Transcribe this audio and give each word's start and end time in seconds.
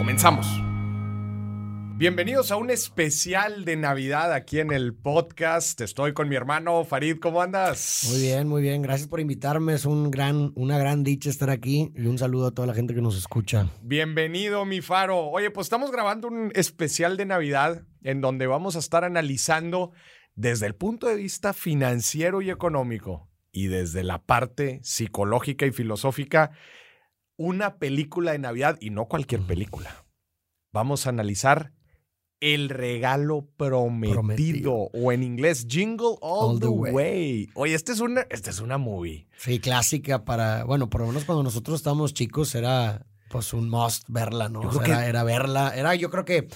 Comenzamos. 0.00 0.46
Bienvenidos 1.98 2.50
a 2.50 2.56
un 2.56 2.70
especial 2.70 3.66
de 3.66 3.76
Navidad 3.76 4.32
aquí 4.32 4.58
en 4.58 4.72
el 4.72 4.94
podcast. 4.94 5.78
Estoy 5.82 6.14
con 6.14 6.26
mi 6.26 6.36
hermano 6.36 6.86
Farid. 6.86 7.18
¿Cómo 7.20 7.42
andas? 7.42 8.06
Muy 8.08 8.22
bien, 8.22 8.48
muy 8.48 8.62
bien. 8.62 8.80
Gracias 8.80 9.10
por 9.10 9.20
invitarme. 9.20 9.74
Es 9.74 9.84
un 9.84 10.10
gran, 10.10 10.52
una 10.54 10.78
gran 10.78 11.04
dicha 11.04 11.28
estar 11.28 11.50
aquí 11.50 11.92
y 11.94 12.06
un 12.06 12.16
saludo 12.16 12.46
a 12.46 12.50
toda 12.52 12.66
la 12.66 12.72
gente 12.72 12.94
que 12.94 13.02
nos 13.02 13.14
escucha. 13.14 13.68
Bienvenido, 13.82 14.64
mi 14.64 14.80
faro. 14.80 15.18
Oye, 15.18 15.50
pues 15.50 15.66
estamos 15.66 15.90
grabando 15.90 16.28
un 16.28 16.50
especial 16.54 17.18
de 17.18 17.26
Navidad 17.26 17.82
en 18.02 18.22
donde 18.22 18.46
vamos 18.46 18.76
a 18.76 18.78
estar 18.78 19.04
analizando 19.04 19.92
desde 20.34 20.64
el 20.64 20.74
punto 20.74 21.08
de 21.08 21.16
vista 21.16 21.52
financiero 21.52 22.40
y 22.40 22.48
económico 22.48 23.28
y 23.52 23.66
desde 23.66 24.02
la 24.02 24.22
parte 24.22 24.80
psicológica 24.82 25.66
y 25.66 25.72
filosófica 25.72 26.52
una 27.40 27.76
película 27.76 28.32
de 28.32 28.38
Navidad 28.38 28.76
y 28.82 28.90
no 28.90 29.06
cualquier 29.06 29.40
película. 29.40 30.04
Vamos 30.74 31.06
a 31.06 31.08
analizar 31.08 31.72
El 32.38 32.68
regalo 32.68 33.48
prometido, 33.56 34.90
o 34.92 35.10
en 35.10 35.22
inglés 35.22 35.66
Jingle 35.66 36.16
All, 36.20 36.60
the, 36.60 36.68
way. 36.68 37.48
Oye, 37.54 37.74
esta 37.74 37.92
es 37.92 38.00
una 38.00 38.26
esta 38.28 38.50
es 38.50 38.60
una 38.60 38.76
movie. 38.76 39.26
Sí, 39.38 39.58
clásica 39.58 40.26
para, 40.26 40.64
bueno, 40.64 40.90
por 40.90 41.00
lo 41.00 41.06
menos 41.06 41.24
cuando 41.24 41.42
nosotros 41.42 41.76
estábamos 41.76 42.12
chicos 42.12 42.54
era 42.54 43.06
pues 43.30 43.54
un 43.54 43.70
must 43.70 44.04
verla, 44.08 44.50
¿no? 44.50 44.62
era, 44.84 45.06
era 45.06 45.24
verla, 45.24 45.74
era 45.74 45.94
yo 45.94 46.10
creo 46.10 46.26
que 46.26 46.46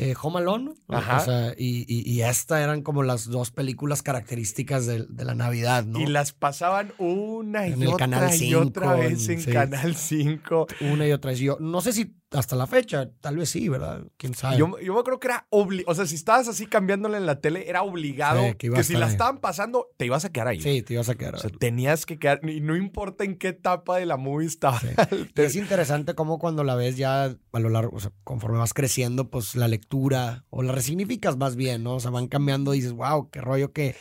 eh, 0.00 0.14
Home 0.22 0.38
Alone. 0.38 0.74
Ajá. 0.88 1.52
y, 1.58 2.20
esta 2.22 2.62
eran 2.62 2.82
como 2.82 3.02
las 3.02 3.26
dos 3.26 3.50
películas 3.50 4.02
características 4.02 4.86
de, 4.86 5.06
la 5.24 5.34
Navidad, 5.34 5.84
¿no? 5.84 6.00
Y 6.00 6.06
las 6.06 6.32
pasaban 6.32 6.92
una 6.98 7.68
y, 7.68 7.86
otra, 7.86 7.96
canal 7.96 8.42
y 8.42 8.54
otra 8.54 8.94
vez 8.94 9.28
en 9.28 9.42
Canal 9.44 9.94
5. 9.94 10.66
Una 10.92 11.06
y 11.06 11.12
otra 11.12 11.32
vez. 11.32 11.40
Yo 11.40 11.58
no 11.60 11.80
sé 11.80 11.92
si 11.92 12.19
hasta 12.32 12.54
la 12.54 12.66
fecha, 12.66 13.10
tal 13.20 13.36
vez 13.36 13.50
sí, 13.50 13.68
¿verdad? 13.68 14.04
¿Quién 14.16 14.34
sabe? 14.34 14.56
Yo, 14.56 14.78
yo 14.78 15.02
creo 15.02 15.18
que 15.18 15.26
era 15.26 15.46
obligado, 15.50 15.90
o 15.90 15.94
sea, 15.94 16.06
si 16.06 16.14
estabas 16.14 16.46
así 16.46 16.66
cambiándole 16.66 17.16
en 17.16 17.26
la 17.26 17.40
tele, 17.40 17.68
era 17.68 17.82
obligado 17.82 18.56
que, 18.56 18.84
si 18.84 18.94
la 18.94 19.08
estaban 19.08 19.38
pasando, 19.38 19.88
te 19.96 20.06
ibas 20.06 20.24
a 20.24 20.30
quedar 20.30 20.48
ahí. 20.48 20.60
Sí, 20.60 20.82
te 20.82 20.94
ibas 20.94 21.08
a 21.08 21.16
quedar 21.16 21.34
ahí. 21.34 21.38
O 21.38 21.42
sea, 21.42 21.50
tenías 21.50 22.06
que 22.06 22.18
quedar, 22.18 22.40
y 22.48 22.60
no 22.60 22.76
importa 22.76 23.24
en 23.24 23.36
qué 23.36 23.48
etapa 23.48 23.96
de 23.96 24.06
la 24.06 24.16
movie 24.16 24.46
estaba. 24.46 24.80
es 25.34 25.56
interesante 25.56 26.14
cómo 26.14 26.38
cuando 26.38 26.62
la 26.62 26.76
ves 26.76 26.96
ya 26.96 27.24
a 27.24 27.58
lo 27.58 27.68
largo, 27.68 27.96
o 27.96 28.00
sea, 28.00 28.12
conforme 28.22 28.58
vas 28.58 28.74
creciendo, 28.74 29.28
pues 29.28 29.56
la 29.56 29.66
lectura, 29.66 30.44
o 30.50 30.62
la 30.62 30.72
resignificas 30.72 31.36
más 31.36 31.56
bien, 31.56 31.82
¿no? 31.82 31.94
O 31.94 32.00
sea, 32.00 32.12
van 32.12 32.28
cambiando 32.28 32.74
y 32.74 32.78
dices, 32.78 32.92
wow, 32.92 33.28
qué 33.30 33.40
rollo 33.40 33.72
que, 33.72 33.96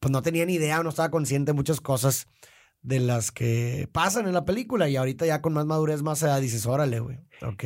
pues 0.00 0.10
no 0.10 0.22
tenía 0.22 0.46
ni 0.46 0.54
idea, 0.54 0.82
no 0.82 0.88
estaba 0.88 1.10
consciente 1.10 1.52
de 1.52 1.56
muchas 1.56 1.80
cosas 1.82 2.28
de 2.82 3.00
las 3.00 3.32
que 3.32 3.88
pasan 3.92 4.26
en 4.26 4.34
la 4.34 4.44
película 4.44 4.88
y 4.88 4.96
ahorita 4.96 5.26
ya 5.26 5.42
con 5.42 5.52
más 5.52 5.66
madurez, 5.66 6.02
más 6.02 6.22
edad 6.22 6.40
dices, 6.40 6.64
órale, 6.66 7.00
güey, 7.00 7.18
ok, 7.42 7.64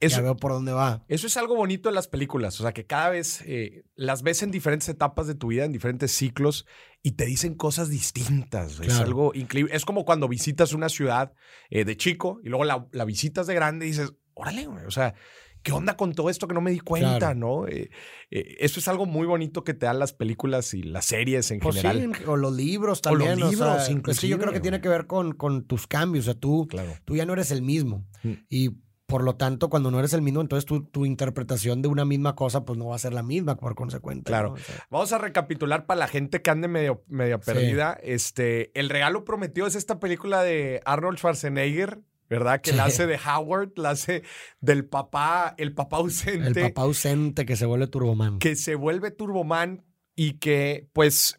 eso, 0.00 0.16
ya 0.16 0.22
veo 0.22 0.36
por 0.36 0.52
dónde 0.52 0.72
va. 0.72 1.04
Eso 1.08 1.26
es 1.26 1.36
algo 1.36 1.56
bonito 1.56 1.88
en 1.88 1.94
las 1.94 2.08
películas, 2.08 2.58
o 2.60 2.62
sea, 2.62 2.72
que 2.72 2.86
cada 2.86 3.10
vez 3.10 3.42
eh, 3.46 3.84
las 3.94 4.22
ves 4.22 4.42
en 4.42 4.50
diferentes 4.50 4.88
etapas 4.88 5.26
de 5.26 5.34
tu 5.34 5.48
vida, 5.48 5.64
en 5.64 5.72
diferentes 5.72 6.12
ciclos 6.12 6.66
y 7.02 7.12
te 7.12 7.26
dicen 7.26 7.54
cosas 7.54 7.90
distintas. 7.90 8.80
Es 8.80 8.98
algo 8.98 9.32
increíble. 9.34 9.74
Es 9.74 9.84
como 9.84 10.04
cuando 10.04 10.28
visitas 10.28 10.72
una 10.72 10.88
ciudad 10.88 11.32
eh, 11.68 11.84
de 11.84 11.96
chico 11.96 12.40
y 12.42 12.48
luego 12.48 12.64
la, 12.64 12.86
la 12.92 13.04
visitas 13.04 13.46
de 13.46 13.54
grande 13.54 13.86
y 13.86 13.90
dices, 13.90 14.14
órale, 14.34 14.66
güey, 14.66 14.84
o 14.86 14.90
sea, 14.90 15.14
¿qué 15.62 15.72
onda 15.72 15.96
con 15.96 16.14
todo 16.14 16.30
esto 16.30 16.48
que 16.48 16.54
no 16.54 16.60
me 16.60 16.70
di 16.70 16.80
cuenta, 16.80 17.34
no? 17.34 17.66
Eh, 17.66 17.90
eh, 18.30 18.56
eso 18.60 18.80
es 18.80 18.88
algo 18.88 19.06
muy 19.06 19.26
bonito 19.26 19.64
que 19.64 19.74
te 19.74 19.86
dan 19.86 19.98
las 19.98 20.12
películas 20.12 20.74
y 20.74 20.82
las 20.82 21.06
series 21.06 21.50
en 21.50 21.60
pues 21.60 21.76
general. 21.76 22.12
Sí, 22.16 22.24
o 22.26 22.36
los 22.36 22.54
libros 22.54 23.02
también. 23.02 23.32
O 23.32 23.36
los 23.36 23.50
libros, 23.50 23.90
inclusive. 23.90 24.30
yo 24.30 24.38
creo 24.38 24.52
que 24.52 24.60
tiene 24.60 24.80
que 24.80 24.88
ver 24.88 25.06
con, 25.06 25.32
con 25.32 25.64
tus 25.64 25.86
cambios. 25.86 26.24
O 26.24 26.32
sea, 26.32 26.40
tú, 26.40 26.68
tú 27.04 27.16
ya 27.16 27.26
no 27.26 27.32
eres 27.32 27.50
el 27.50 27.62
mismo. 27.62 28.06
Mm. 28.22 28.32
Y 28.48 28.70
por 29.10 29.24
lo 29.24 29.34
tanto, 29.34 29.68
cuando 29.68 29.90
no 29.90 29.98
eres 29.98 30.12
el 30.12 30.22
mismo, 30.22 30.40
entonces 30.40 30.64
tu, 30.64 30.84
tu, 30.84 31.04
interpretación 31.04 31.82
de 31.82 31.88
una 31.88 32.04
misma 32.04 32.36
cosa, 32.36 32.64
pues 32.64 32.78
no 32.78 32.86
va 32.86 32.94
a 32.94 32.98
ser 32.98 33.12
la 33.12 33.24
misma 33.24 33.56
por 33.56 33.74
consecuencia. 33.74 34.22
Claro. 34.24 34.54
Vamos 34.88 35.12
a 35.12 35.18
recapitular 35.18 35.84
para 35.86 35.98
la 35.98 36.06
gente 36.06 36.42
que 36.42 36.50
ande 36.50 36.68
medio, 36.68 37.02
medio 37.08 37.40
perdida. 37.40 37.98
Este, 38.04 38.70
el 38.78 38.88
regalo 38.88 39.24
prometido 39.24 39.66
es 39.66 39.74
esta 39.74 39.98
película 39.98 40.44
de 40.44 40.80
Arnold 40.84 41.18
Schwarzenegger 41.18 42.00
¿verdad? 42.30 42.60
Que 42.60 42.72
la 42.72 42.84
hace 42.84 43.06
de 43.06 43.18
Howard, 43.18 43.72
la 43.76 43.90
hace 43.90 44.22
del 44.60 44.86
papá, 44.86 45.54
el 45.58 45.74
papá 45.74 45.98
ausente. 45.98 46.60
El 46.60 46.68
papá 46.68 46.82
ausente 46.82 47.44
que 47.44 47.56
se 47.56 47.66
vuelve 47.66 47.88
Turboman. 47.88 48.38
Que 48.38 48.54
se 48.54 48.76
vuelve 48.76 49.10
Turboman 49.10 49.84
y 50.14 50.34
que, 50.38 50.88
pues, 50.92 51.36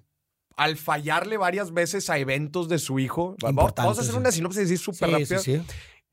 al 0.58 0.76
fallarle 0.76 1.38
varias 1.38 1.74
veces 1.74 2.10
a 2.10 2.18
eventos 2.18 2.68
de 2.68 2.78
su 2.78 3.00
hijo, 3.00 3.38
vamos 3.42 3.98
a 3.98 4.02
hacer 4.02 4.16
una 4.16 4.32
sinopsis 4.32 4.66
así 4.66 4.78
súper 4.78 5.26
sí, 5.26 5.36
rápida. 5.36 5.64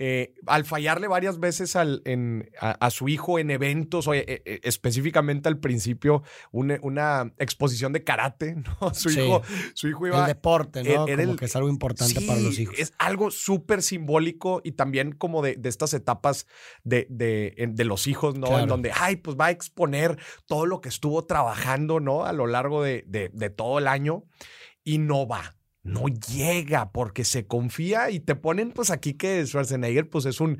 Eh, 0.00 0.34
al 0.46 0.64
fallarle 0.64 1.08
varias 1.08 1.40
veces 1.40 1.74
al, 1.74 2.02
en, 2.04 2.48
a, 2.60 2.88
su 2.90 3.08
hijo 3.08 3.40
en 3.40 3.50
eventos, 3.50 4.06
o 4.06 4.14
eh, 4.14 4.24
eh, 4.28 4.60
específicamente 4.62 5.48
al 5.48 5.58
principio, 5.58 6.22
una, 6.52 7.32
exposición 7.38 7.92
de 7.92 8.04
karate, 8.04 8.54
¿no? 8.80 8.94
Su, 8.94 9.10
hijo, 9.10 9.42
su 9.74 9.88
hijo 9.88 10.06
iba... 10.06 10.20
El 10.20 10.26
deporte, 10.26 10.84
¿no? 10.84 11.04
como 11.04 11.36
que 11.36 11.46
es 11.46 11.56
algo 11.56 11.68
importante 11.68 12.20
para 12.20 12.38
los 12.38 12.56
hijos. 12.60 12.76
Es 12.78 12.94
algo 12.98 13.32
súper 13.32 13.82
simbólico 13.82 14.60
y 14.62 14.72
también 14.72 15.12
como 15.12 15.42
de, 15.42 15.58
estas 15.64 15.92
etapas 15.94 16.46
de, 16.84 17.06
de, 17.10 17.84
los 17.84 18.06
hijos, 18.06 18.38
¿no? 18.38 18.58
En 18.58 18.68
donde, 18.68 18.92
ay, 18.94 19.16
pues 19.16 19.36
va 19.36 19.46
a 19.46 19.50
exponer 19.50 20.18
todo 20.46 20.66
lo 20.66 20.80
que 20.80 20.88
estuvo 20.88 21.24
trabajando, 21.24 21.98
¿no? 21.98 22.24
A 22.24 22.32
lo 22.32 22.46
largo 22.46 22.82
de, 22.82 23.04
de 23.06 23.50
todo 23.50 23.78
el 23.78 23.88
año 23.88 24.24
y 24.84 24.98
no 24.98 25.26
va 25.26 25.57
no 25.88 26.06
llega 26.08 26.92
porque 26.92 27.24
se 27.24 27.46
confía 27.46 28.10
y 28.10 28.20
te 28.20 28.34
ponen 28.34 28.70
pues 28.72 28.90
aquí 28.90 29.14
que 29.14 29.44
Schwarzenegger 29.46 30.08
pues 30.08 30.26
es 30.26 30.40
un 30.40 30.58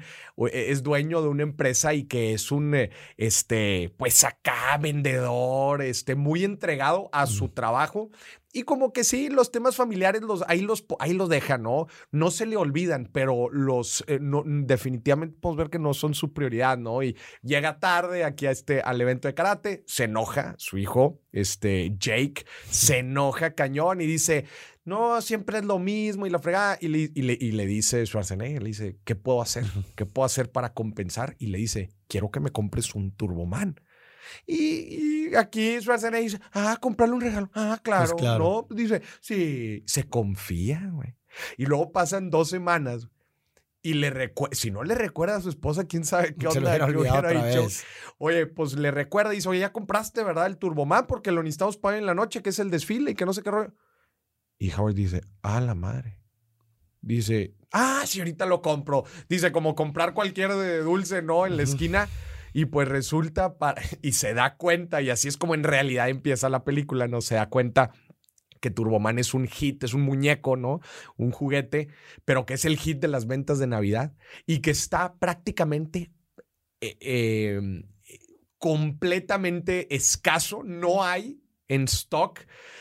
e, 0.51 0.71
es 0.71 0.83
dueño 0.83 1.23
de 1.23 1.29
una 1.29 1.43
empresa 1.43 1.95
y 1.95 2.05
que 2.05 2.33
es 2.33 2.51
un 2.51 2.75
eh, 2.75 2.91
este 3.17 3.93
pues 3.97 4.25
acá 4.25 4.79
vendedor 4.81 5.83
este 5.83 6.15
muy 6.15 6.45
entregado 6.45 7.11
a 7.13 7.27
su 7.27 7.49
trabajo 7.51 8.11
y 8.53 8.63
como 8.63 8.93
que 8.93 9.05
sí, 9.05 9.29
los 9.29 9.53
temas 9.53 9.77
familiares 9.77 10.23
los, 10.23 10.43
ahí, 10.49 10.61
los, 10.61 10.85
ahí 11.01 11.13
los 11.13 11.29
dejan, 11.29 11.63
¿no? 11.63 11.87
No 12.11 12.31
se 12.31 12.47
le 12.47 12.57
olvidan, 12.57 13.11
pero 13.13 13.51
los 13.51 14.05
eh, 14.07 14.19
no, 14.21 14.43
definitivamente 14.47 15.37
podemos 15.39 15.59
ver 15.59 15.71
que 15.71 15.79
no 15.79 15.93
son 15.93 16.15
su 16.15 16.33
prioridad, 16.33 16.79
¿no? 16.79 17.03
Y 17.03 17.17
llega 17.43 17.79
tarde 17.79 18.25
aquí 18.25 18.47
a 18.47 18.51
este, 18.51 18.81
al 18.81 19.01
evento 19.01 19.29
de 19.29 19.35
karate, 19.35 19.85
se 19.87 20.05
enoja, 20.05 20.55
su 20.57 20.79
hijo, 20.79 21.21
este 21.31 21.95
Jake, 21.99 22.47
se 22.71 22.99
enoja 22.99 23.55
cañón 23.55 24.01
y 24.01 24.07
dice, 24.07 24.47
no, 24.89 25.21
siempre 25.21 25.59
es 25.59 25.67
lo 25.67 25.79
mismo 25.79 26.27
y 26.27 26.31
la 26.31 26.39
fregada. 26.39 26.79
Y 26.81 26.89
le, 26.89 27.11
y 27.15 27.23
le, 27.23 27.37
y 27.39 27.53
le 27.53 27.67
dice 27.67 28.07
Schwarzenegger, 28.07 28.63
le 28.63 28.69
dice, 28.69 28.99
¿qué 29.05 29.15
puedo 29.15 29.43
hacer? 29.43 29.65
¿Qué 29.95 30.07
puedo 30.07 30.25
hacer 30.25 30.51
para 30.51 30.73
compensar? 30.73 31.37
Y 31.39 31.49
le 31.49 31.59
dice, 31.59 31.91
quiero 32.09 32.31
que 32.31 32.41
me 32.41 32.51
compres 32.51 32.95
un 32.95 33.13
Turboman. 33.13 33.79
Y, 34.47 35.35
aquí 35.35 35.81
Schwarzenegger 35.81 36.23
dice, 36.23 36.41
ah, 36.53 36.79
comprarle 36.81 37.15
un 37.15 37.21
regalo. 37.21 37.51
Ah, 37.55 37.81
pues 37.83 38.15
claro. 38.15 38.67
No, 38.71 38.75
dice, 38.75 39.03
sí, 39.21 39.83
se 39.87 40.09
confía, 40.09 40.91
güey. 40.93 41.15
Y 41.57 41.67
luego 41.67 41.93
pasan 41.93 42.31
dos 42.31 42.49
semanas 42.49 43.09
y 43.83 43.95
le 43.95 44.35
si 44.53 44.71
no 44.71 44.83
le 44.83 44.95
recuerda 44.95 45.37
a 45.37 45.41
su 45.41 45.49
esposa, 45.49 45.85
quién 45.85 46.05
sabe 46.05 46.35
qué 46.35 46.47
onda 46.49 46.87
hubiera 46.87 47.31
dicho. 47.31 47.67
Oye, 48.19 48.47
pues 48.47 48.75
le 48.75 48.91
recuerda 48.91 49.33
y 49.33 49.37
dice, 49.37 49.49
oye, 49.49 49.61
ya 49.61 49.73
compraste, 49.73 50.25
¿verdad? 50.25 50.47
El 50.47 50.59
Turboman 50.59 51.07
porque 51.07 51.33
lo 51.33 51.43
necesitamos 51.43 51.77
para 51.77 51.99
en 51.99 52.07
la 52.07 52.15
noche, 52.15 52.43
que 52.43 52.51
es 52.51 52.59
el 52.59 52.71
desfile 52.71 53.13
y 53.13 53.15
que 53.15 53.25
no 53.25 53.33
sé 53.33 53.43
qué 53.43 53.51
rollo. 53.51 53.73
Y 54.59 54.73
Howard 54.73 54.95
dice, 54.95 55.23
ah, 55.43 55.61
la 55.61 55.75
madre. 55.75 56.21
Dice, 57.01 57.55
ah, 57.73 58.03
si 58.07 58.19
ahorita 58.19 58.45
lo 58.47 58.61
compro. 58.61 59.05
Dice, 59.29 59.53
como 59.53 59.77
comprar 59.77 60.15
cualquier 60.15 60.53
de 60.55 60.81
dulce, 60.81 61.23
¿no? 61.23 61.47
En 61.47 61.57
la 61.57 61.63
esquina. 61.63 62.09
Y 62.59 62.67
pues 62.67 62.89
resulta, 62.89 63.55
y 64.03 64.11
se 64.11 64.35
da 64.35 64.57
cuenta, 64.57 65.01
y 65.01 65.11
así 65.11 65.29
es 65.29 65.37
como 65.37 65.55
en 65.55 65.63
realidad 65.63 66.09
empieza 66.09 66.49
la 66.49 66.65
película, 66.65 67.07
¿no? 67.07 67.21
Se 67.21 67.37
da 67.37 67.49
cuenta 67.49 67.93
que 68.61 68.73
Turboman 68.73 69.21
es 69.21 69.33
un 69.33 69.47
hit, 69.47 69.85
es 69.85 69.95
un 69.95 70.01
muñeco, 70.01 70.57
¿no? 70.57 70.81
Un 71.17 71.31
juguete, 71.31 71.87
pero 72.25 72.47
que 72.47 72.55
es 72.55 72.65
el 72.65 72.77
hit 72.77 72.99
de 72.99 73.07
las 73.07 73.29
ventas 73.29 73.61
de 73.61 73.69
Navidad 73.69 74.13
y 74.45 74.59
que 74.59 74.73
está 74.73 75.15
prácticamente 75.21 76.11
eh, 76.81 76.97
em, 77.59 77.85
completamente 78.59 79.95
escaso. 79.95 80.65
No 80.65 81.05
hay 81.05 81.41
en 81.69 81.85
stock. 81.85 82.41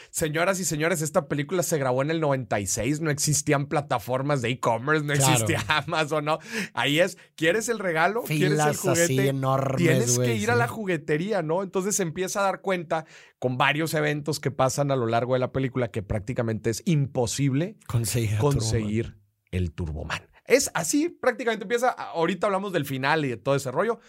Señoras 0.10 0.60
y 0.60 0.66
señores, 0.66 1.02
esta 1.02 1.28
película 1.28 1.62
se 1.62 1.78
grabó 1.78 2.02
en 2.02 2.10
el 2.10 2.20
96, 2.20 3.02
no 3.02 3.12
existían 3.12 3.68
plataformas 3.68 4.42
de 4.42 4.50
e-commerce, 4.50 5.06
no 5.06 5.14
existía 5.14 5.64
Amazon, 5.68 6.26
¿no? 6.26 6.40
Ahí 6.74 7.00
es, 7.00 7.18
¿quieres 7.36 7.70
el 7.70 7.78
regalo? 7.78 8.24
¿Quieres 8.24 8.60
el 8.60 8.76
juguete? 8.76 9.34
Tienes 9.78 10.18
que 10.18 10.36
ir 10.36 10.50
a 10.50 10.56
la 10.56 10.68
juguetería, 10.68 11.42
¿no? 11.42 11.62
Entonces 11.62 11.96
se 11.98 12.04
empieza 12.04 12.40
a 12.40 12.44
dar 12.44 12.62
cuenta 12.62 13.06
con 13.38 13.58
varios 13.58 13.94
eventos 13.94 14.40
que 14.40 14.50
pasan 14.50 14.92
a 14.92 14.96
lo 14.96 15.06
largo 15.06 15.34
de 15.34 15.40
la 15.40 15.52
película 15.52 15.92
que 15.92 16.02
prácticamente 16.02 16.70
es 16.70 16.82
imposible 16.86 17.78
conseguir, 17.86 18.38
conseguir 18.40 19.18
el 19.52 19.72
Turboman. 19.74 20.28
Es 20.46 20.72
así, 20.74 21.10
prácticamente 21.10 21.66
empieza. 21.66 21.90
Ahorita 21.90 22.48
hablamos 22.48 22.72
del 22.72 22.86
final 22.86 23.26
y 23.26 23.30
de 23.30 23.38
todo 23.38 23.56
ese 23.56 23.70
rollo, 23.70 24.00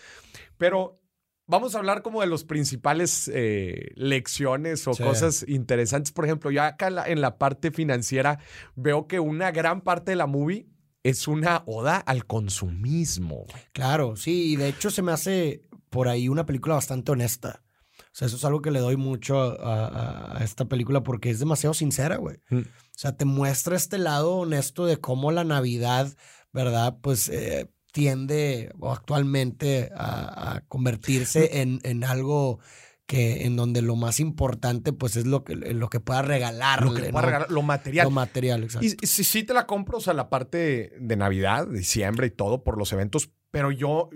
pero 0.56 1.02
vamos 1.48 1.74
a 1.74 1.78
hablar 1.78 2.02
como 2.02 2.20
de 2.20 2.28
los 2.28 2.44
principales 2.44 3.28
eh, 3.34 3.90
lecciones 3.96 4.86
o 4.86 4.92
cosas 4.92 5.44
interesantes. 5.48 6.12
Por 6.12 6.26
ejemplo, 6.26 6.52
yo 6.52 6.62
acá 6.62 6.88
en 7.06 7.20
la, 7.20 7.38
parte 7.38 7.70
financiera 7.72 8.38
veo 8.76 9.08
que 9.08 9.18
una 9.18 9.50
gran 9.50 9.80
parte 9.80 10.12
de 10.12 10.16
la 10.16 10.26
movie 10.26 10.68
es 11.02 11.26
una 11.26 11.62
oda 11.66 11.96
al 11.96 12.26
consumismo. 12.26 13.46
Claro, 13.72 14.16
sí, 14.16 14.52
y 14.52 14.56
de 14.56 14.68
hecho 14.68 14.90
se 14.90 15.02
me 15.02 15.12
hace 15.12 15.62
por 15.90 16.08
ahí 16.08 16.28
una 16.28 16.46
película 16.46 16.74
bastante 16.74 17.12
honesta. 17.12 17.62
O 17.98 18.18
sea, 18.18 18.26
eso 18.26 18.36
es 18.36 18.44
algo 18.44 18.60
que 18.60 18.70
le 18.70 18.80
doy 18.80 18.96
mucho 18.96 19.56
a, 19.60 20.38
esta 20.42 20.66
película 20.66 21.02
porque 21.02 21.30
es 21.30 21.38
demasiado 21.38 21.72
sincera, 21.72 22.16
güey. 22.16 22.38
Mm. 22.50 22.58
O 22.58 22.98
sea, 22.98 23.16
te 23.16 23.24
muestra 23.24 23.76
este 23.76 23.96
lado 23.98 24.34
honesto 24.36 24.86
de 24.86 24.98
cómo 24.98 25.30
la 25.30 25.44
Navidad, 25.44 26.14
¿verdad? 26.52 26.98
Pues 27.00 27.28
eh, 27.28 27.70
tiende 27.92 28.70
o 28.78 28.92
actualmente 28.92 29.90
a, 29.94 30.62
convertirse 30.68 31.60
en, 31.60 31.80
en, 31.82 32.04
algo 32.04 32.60
que 33.06 33.46
en 33.46 33.56
donde 33.56 33.80
lo 33.80 33.96
más 33.96 34.20
importante 34.20 34.92
pues 34.92 35.16
es 35.16 35.26
lo 35.26 35.42
que, 35.42 35.56
lo 35.56 35.88
que 35.88 35.98
pueda 35.98 36.20
regalar. 36.22 36.84
Lo 36.84 36.92
que 36.92 37.10
pueda 37.10 37.24
regalar, 37.24 37.50
lo 37.50 37.62
material. 37.62 38.04
Lo 38.04 38.10
material, 38.10 38.64
exacto. 38.64 38.86
Y, 38.86 39.06
si 39.06 39.24
sí 39.24 39.44
te 39.44 39.54
la 39.54 39.66
compro, 39.66 39.98
o 39.98 40.00
sea, 40.00 40.12
la 40.12 40.28
parte 40.28 40.92
de 41.00 41.16
Navidad, 41.16 41.66
diciembre 41.66 42.26
y 42.26 42.30
todo 42.30 42.62
por 42.62 42.76
los 42.76 42.92
eventos, 42.92 43.30
pero 43.50 43.72
yo, 43.72 44.10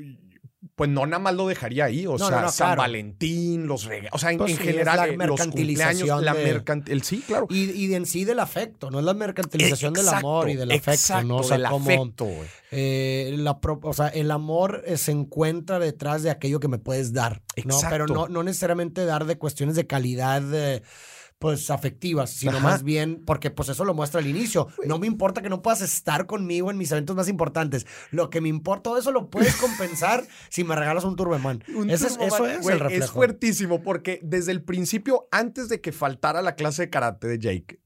pues 0.76 0.88
no 0.88 1.06
nada 1.06 1.18
más 1.18 1.34
lo 1.34 1.48
dejaría 1.48 1.86
ahí. 1.86 2.06
O 2.06 2.18
sea, 2.18 2.48
San 2.48 2.76
Valentín, 2.76 3.66
los 3.66 3.84
regalos. 3.84 4.12
O 4.12 4.18
sea, 4.18 4.30
en, 4.30 4.38
pues 4.38 4.58
general, 4.58 4.96
la 4.96 5.24
eh, 5.24 5.26
los 5.26 5.40
cumpleaños, 5.40 6.22
la 6.22 6.34
mercantil. 6.34 7.02
Sí, 7.02 7.22
claro. 7.26 7.46
Y, 7.50 7.70
y, 7.70 7.94
en 7.94 8.06
sí 8.06 8.24
del 8.24 8.38
afecto, 8.38 8.90
no 8.90 9.00
es 9.00 9.04
la 9.04 9.14
mercantilización 9.14 9.92
del 9.92 10.08
amor 10.08 10.50
y 10.50 10.56
del 10.56 10.70
afecto, 10.70 11.22
¿no? 11.24 11.38
O 11.38 11.42
sea, 11.42 11.68
como, 11.68 11.90
afecto, 11.90 12.28
eh, 12.70 13.34
la 13.38 13.58
o 13.62 13.92
sea, 13.92 14.08
el 14.08 14.30
amor 14.30 14.82
eh, 14.86 14.96
se 14.96 15.12
encuentra 15.12 15.78
detrás 15.78 16.22
de 16.22 16.30
aquello 16.30 16.60
que 16.60 16.68
me 16.68 16.78
puedes 16.78 17.12
dar. 17.12 17.42
¿no? 17.64 17.78
Pero 17.90 18.06
no, 18.06 18.28
no 18.28 18.42
necesariamente 18.42 19.04
dar 19.04 19.26
de 19.26 19.36
cuestiones 19.36 19.76
de 19.76 19.86
calidad 19.86 20.42
pues 21.42 21.70
afectivas, 21.70 22.30
sino 22.30 22.60
más 22.60 22.84
bien 22.84 23.20
porque 23.26 23.50
pues 23.50 23.68
eso 23.68 23.84
lo 23.84 23.94
muestra 23.94 24.20
al 24.20 24.28
inicio. 24.28 24.68
No 24.86 25.00
me 25.00 25.08
importa 25.08 25.42
que 25.42 25.48
no 25.48 25.60
puedas 25.60 25.80
estar 25.80 26.26
conmigo 26.26 26.70
en 26.70 26.78
mis 26.78 26.92
eventos 26.92 27.16
más 27.16 27.26
importantes. 27.28 27.84
Lo 28.12 28.30
que 28.30 28.40
me 28.40 28.48
importa, 28.48 28.84
todo 28.84 28.98
eso 28.98 29.10
lo 29.10 29.28
puedes 29.28 29.56
compensar 29.56 30.24
si 30.50 30.62
me 30.62 30.76
regalas 30.76 31.02
un 31.02 31.16
Turboman. 31.16 31.64
eso 31.88 32.06
es 32.06 32.16
el 32.68 32.78
reflejo. 32.78 33.04
Es 33.04 33.10
fuertísimo 33.10 33.82
porque 33.82 34.20
desde 34.22 34.52
el 34.52 34.62
principio, 34.62 35.26
antes 35.32 35.68
de 35.68 35.80
que 35.80 35.90
faltara 35.90 36.42
la 36.42 36.54
clase 36.54 36.82
de 36.82 36.90
karate 36.90 37.26
de 37.26 37.38
Jake, 37.40 37.80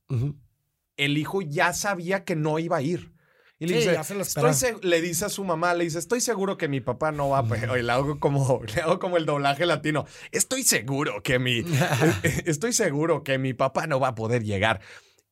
el 0.98 1.16
hijo 1.16 1.40
ya 1.40 1.72
sabía 1.72 2.24
que 2.24 2.36
no 2.36 2.58
iba 2.58 2.76
a 2.76 2.82
ir. 2.82 3.15
Y 3.58 3.66
le, 3.66 3.76
dice, 3.76 4.76
le 4.82 5.00
dice 5.00 5.24
a 5.24 5.28
su 5.30 5.42
mamá, 5.42 5.72
le 5.72 5.84
dice, 5.84 5.98
estoy 5.98 6.20
seguro 6.20 6.58
que 6.58 6.68
mi 6.68 6.82
papá 6.82 7.10
no 7.10 7.30
va, 7.30 7.46
pero 7.48 7.74
le 7.74 7.90
hago 7.90 8.20
como, 8.20 8.60
le 8.74 8.82
hago 8.82 8.98
como 8.98 9.16
el 9.16 9.24
doblaje 9.24 9.64
latino. 9.64 10.04
Estoy 10.30 10.62
seguro 10.62 11.22
que 11.22 11.38
mi, 11.38 11.64
estoy 12.44 12.74
seguro 12.74 13.24
que 13.24 13.38
mi 13.38 13.54
papá 13.54 13.86
no 13.86 13.98
va 13.98 14.08
a 14.08 14.14
poder 14.14 14.44
llegar. 14.44 14.80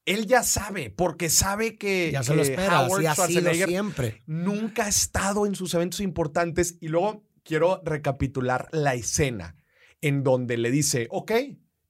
Él 0.06 0.26
ya 0.26 0.42
sabe, 0.42 0.90
porque 0.90 1.28
sabe 1.28 1.76
que, 1.76 2.10
ya 2.12 2.22
se 2.22 2.34
lo 2.34 2.42
espera, 2.42 2.82
Howard 2.82 3.04
Schwarzenegger 3.12 3.68
siempre. 3.68 4.22
nunca 4.26 4.84
ha 4.84 4.88
estado 4.88 5.46
en 5.46 5.54
sus 5.54 5.74
eventos 5.74 6.00
importantes. 6.00 6.76
Y 6.80 6.88
luego 6.88 7.26
quiero 7.42 7.82
recapitular 7.84 8.68
la 8.72 8.94
escena 8.94 9.56
en 10.00 10.22
donde 10.22 10.56
le 10.56 10.70
dice, 10.70 11.08
ok, 11.10 11.32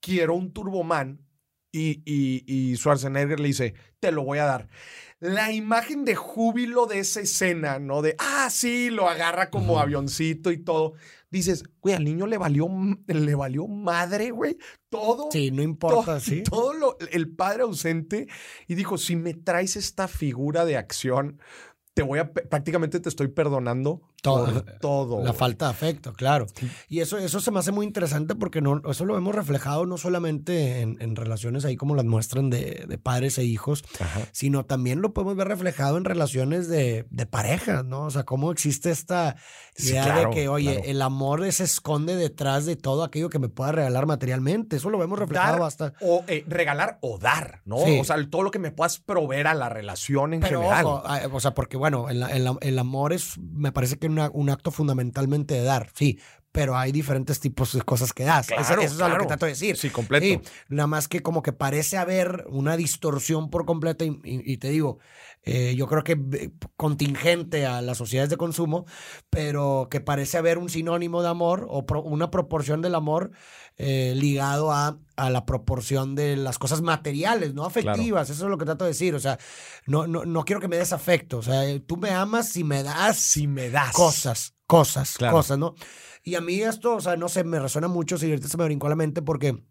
quiero 0.00 0.34
un 0.34 0.52
Turboman. 0.52 1.20
Y, 1.72 2.02
y, 2.04 2.44
y 2.46 2.76
Schwarzenegger 2.76 3.40
le 3.40 3.48
dice, 3.48 3.74
te 3.98 4.12
lo 4.12 4.22
voy 4.22 4.38
a 4.38 4.44
dar 4.44 4.68
la 5.24 5.52
imagen 5.52 6.04
de 6.04 6.14
júbilo 6.14 6.84
de 6.84 6.98
esa 6.98 7.22
escena, 7.22 7.78
¿no? 7.78 8.02
De, 8.02 8.14
ah, 8.18 8.50
sí, 8.50 8.90
lo 8.90 9.08
agarra 9.08 9.48
como 9.48 9.80
avioncito 9.80 10.52
y 10.52 10.58
todo. 10.58 10.92
Dices, 11.30 11.64
güey, 11.80 11.94
al 11.94 12.04
niño 12.04 12.26
le 12.26 12.36
valió, 12.36 12.68
le 13.06 13.34
valió 13.34 13.66
madre, 13.66 14.32
güey. 14.32 14.58
Todo. 14.90 15.30
Sí, 15.32 15.50
no 15.50 15.62
importa, 15.62 16.20
sí. 16.20 16.42
Todo 16.42 16.74
lo, 16.74 16.98
el 17.10 17.34
padre 17.34 17.62
ausente. 17.62 18.28
Y 18.68 18.74
dijo, 18.74 18.98
si 18.98 19.16
me 19.16 19.32
traes 19.32 19.76
esta 19.76 20.08
figura 20.08 20.66
de 20.66 20.76
acción, 20.76 21.40
te 21.94 22.02
voy 22.02 22.18
a, 22.18 22.30
prácticamente 22.30 23.00
te 23.00 23.08
estoy 23.08 23.28
perdonando 23.28 24.02
todo. 24.24 24.64
todo. 24.80 25.22
La 25.22 25.34
falta 25.34 25.66
de 25.66 25.70
afecto, 25.72 26.14
claro. 26.14 26.46
Y 26.88 27.00
eso, 27.00 27.18
eso 27.18 27.40
se 27.40 27.50
me 27.50 27.58
hace 27.58 27.72
muy 27.72 27.84
interesante 27.84 28.34
porque 28.34 28.62
no, 28.62 28.80
eso 28.90 29.04
lo 29.04 29.18
hemos 29.18 29.34
reflejado 29.34 29.84
no 29.84 29.98
solamente 29.98 30.80
en, 30.80 31.14
relaciones 31.14 31.64
ahí 31.64 31.76
como 31.76 31.94
las 31.94 32.06
muestran 32.06 32.50
de, 32.50 32.98
padres 33.02 33.38
e 33.38 33.44
hijos, 33.44 33.84
sino 34.32 34.64
también 34.64 35.02
lo 35.02 35.12
podemos 35.12 35.36
ver 35.36 35.48
reflejado 35.48 35.98
en 35.98 36.04
relaciones 36.04 36.68
de, 36.68 37.06
de 37.10 37.26
parejas, 37.26 37.84
¿no? 37.84 38.04
O 38.04 38.10
sea, 38.10 38.24
cómo 38.24 38.50
existe 38.50 38.90
esta 38.90 39.36
idea 39.76 40.18
de 40.18 40.30
que, 40.30 40.48
oye, 40.48 40.90
el 40.90 41.02
amor 41.02 41.44
se 41.52 41.64
esconde 41.64 42.16
detrás 42.16 42.64
de 42.64 42.76
todo 42.76 43.04
aquello 43.04 43.28
que 43.28 43.38
me 43.38 43.48
pueda 43.50 43.72
regalar 43.72 44.06
materialmente. 44.06 44.76
Eso 44.76 44.88
lo 44.88 44.98
vemos 44.98 45.18
reflejado 45.18 45.64
hasta. 45.64 45.92
O 46.00 46.24
eh, 46.28 46.44
regalar 46.48 46.98
o 47.02 47.18
dar, 47.18 47.60
¿no? 47.66 47.76
O 47.76 48.04
sea, 48.04 48.16
todo 48.30 48.42
lo 48.42 48.50
que 48.50 48.58
me 48.58 48.70
puedas 48.70 49.00
proveer 49.00 49.48
a 49.48 49.54
la 49.54 49.68
relación 49.68 50.32
en 50.32 50.42
general. 50.42 50.86
Ah, 51.04 51.28
o 51.30 51.40
sea, 51.40 51.52
porque 51.52 51.76
bueno, 51.76 52.08
el, 52.08 52.24
el 52.60 52.78
amor 52.78 53.12
es, 53.12 53.38
me 53.38 53.70
parece 53.70 53.98
que 53.98 54.08
un 54.18 54.50
acto 54.50 54.70
fundamentalmente 54.70 55.54
de 55.54 55.62
dar, 55.62 55.90
sí, 55.94 56.18
pero 56.54 56.76
hay 56.76 56.92
diferentes 56.92 57.40
tipos 57.40 57.72
de 57.72 57.82
cosas 57.82 58.12
que 58.12 58.22
das. 58.22 58.48
eso, 58.52 58.80
es 58.80 58.96
lo 58.96 59.18
que 59.18 59.26
trato 59.26 59.44
de 59.44 59.50
decir. 59.50 59.76
Sí, 59.76 59.90
completo. 59.90 60.48
nada 60.68 60.86
más 60.86 61.08
que 61.08 61.20
como 61.20 61.42
que 61.42 61.52
parece 61.52 61.96
haber 61.96 62.44
una 62.48 62.76
distorsión 62.76 63.50
por 63.50 63.66
completo 63.66 64.04
y, 64.04 64.56
te 64.58 64.70
digo, 64.70 65.00
eh, 65.42 65.74
yo 65.76 65.88
creo 65.88 66.04
que 66.04 66.12
eh, 66.12 66.52
contingente 66.76 67.66
a 67.66 67.82
las 67.82 67.98
sociedades 67.98 68.30
de 68.30 68.36
consumo, 68.36 68.86
pero 69.30 69.88
que 69.90 70.00
parece 70.00 70.38
haber 70.38 70.58
un 70.58 70.70
sinónimo 70.70 71.22
de 71.22 71.28
amor 71.28 71.66
o 71.68 71.84
una 72.04 72.30
proporción 72.30 72.82
del 72.82 72.94
amor 72.94 73.32
eh, 73.76 74.14
ligado 74.16 74.70
a, 74.70 75.00
a, 75.16 75.30
la 75.30 75.46
proporción 75.46 76.14
de 76.14 76.36
las 76.36 76.58
cosas 76.58 76.80
materiales, 76.80 77.54
no 77.54 77.64
afectivas. 77.64 78.30
Eso 78.30 78.44
es 78.44 78.50
lo 78.50 78.56
que 78.56 78.64
trato 78.64 78.84
de 78.84 78.90
decir. 78.90 79.14
O 79.14 79.20
sea, 79.20 79.38
no, 79.86 80.06
no, 80.06 80.24
no 80.24 80.44
quiero 80.44 80.60
que 80.60 80.68
me 80.68 80.76
des 80.76 80.92
afecto. 80.92 81.38
O 81.38 81.42
sea, 81.42 81.62
tú 81.80 81.96
me 81.96 82.10
amas 82.10 82.48
si 82.48 82.62
me 82.62 82.82
das. 82.82 83.16
Si 83.16 83.46
me 83.46 83.70
das. 83.70 83.92
Cosas, 83.92 84.54
cosas, 84.66 85.16
cosas, 85.18 85.58
¿no? 85.58 85.74
Y 86.22 86.36
a 86.36 86.40
mí 86.40 86.60
esto, 86.60 86.94
o 86.96 87.00
sea, 87.00 87.16
no 87.16 87.28
sé, 87.28 87.44
me 87.44 87.58
resuena 87.58 87.88
mucho, 87.88 88.16
si 88.16 88.26
ahorita 88.30 88.48
se 88.48 88.56
me 88.56 88.64
brincó 88.64 88.86
a 88.86 88.90
la 88.90 88.96
mente 88.96 89.22
porque... 89.22 89.62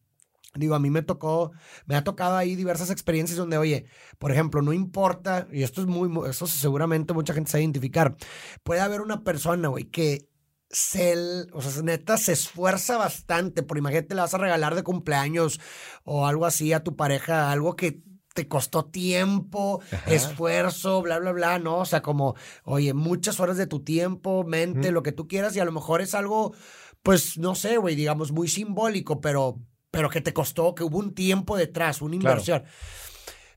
Digo, 0.55 0.75
a 0.75 0.79
mí 0.79 0.91
me 0.91 1.01
tocó, 1.01 1.51
me 1.87 1.95
ha 1.95 2.03
tocado 2.03 2.37
ahí 2.37 2.55
diversas 2.55 2.91
experiencias 2.91 3.39
donde, 3.39 3.57
oye, 3.57 3.85
por 4.19 4.31
ejemplo, 4.31 4.61
no 4.61 4.71
importa, 4.71 5.47
y 5.51 5.63
esto 5.63 5.81
es 5.81 5.87
muy, 5.87 6.11
eso 6.29 6.45
seguramente 6.45 7.15
mucha 7.15 7.33
gente 7.33 7.49
sabe 7.49 7.63
identificar, 7.63 8.15
puede 8.61 8.79
haber 8.79 9.01
una 9.01 9.23
persona, 9.23 9.69
güey, 9.69 9.85
que 9.85 10.29
se, 10.73 11.45
o 11.53 11.61
sea, 11.61 11.83
neta, 11.83 12.17
se 12.17 12.33
esfuerza 12.33 12.97
bastante, 12.97 13.61
por 13.61 13.77
imagínate, 13.77 14.15
le 14.15 14.21
vas 14.21 14.33
a 14.33 14.39
regalar 14.39 14.73
de 14.73 14.83
cumpleaños 14.83 15.61
o 16.03 16.25
algo 16.25 16.47
así 16.47 16.73
a 16.73 16.83
tu 16.83 16.95
pareja, 16.95 17.51
algo 17.51 17.75
que 17.75 18.01
te 18.33 18.47
costó 18.47 18.85
tiempo, 18.85 19.81
esfuerzo, 20.07 21.03
bla, 21.03 21.19
bla, 21.19 21.31
bla, 21.31 21.59
¿no? 21.59 21.77
O 21.77 21.85
sea, 21.85 22.01
como, 22.01 22.35
oye, 22.63 22.95
muchas 22.95 23.39
horas 23.39 23.57
de 23.57 23.67
tu 23.67 23.83
tiempo, 23.83 24.43
mente, 24.43 24.91
lo 24.91 25.03
que 25.03 25.11
tú 25.11 25.27
quieras, 25.27 25.55
y 25.55 25.59
a 25.59 25.65
lo 25.65 25.71
mejor 25.71 26.01
es 26.01 26.15
algo, 26.15 26.55
pues, 27.03 27.37
no 27.37 27.53
sé, 27.53 27.77
güey, 27.77 27.95
digamos, 27.95 28.31
muy 28.31 28.47
simbólico, 28.47 29.21
pero, 29.21 29.59
pero 29.91 30.09
que 30.09 30.21
te 30.21 30.33
costó, 30.33 30.73
que 30.73 30.83
hubo 30.83 30.97
un 30.97 31.13
tiempo 31.13 31.55
detrás, 31.55 32.01
una 32.01 32.15
inversión. 32.15 32.63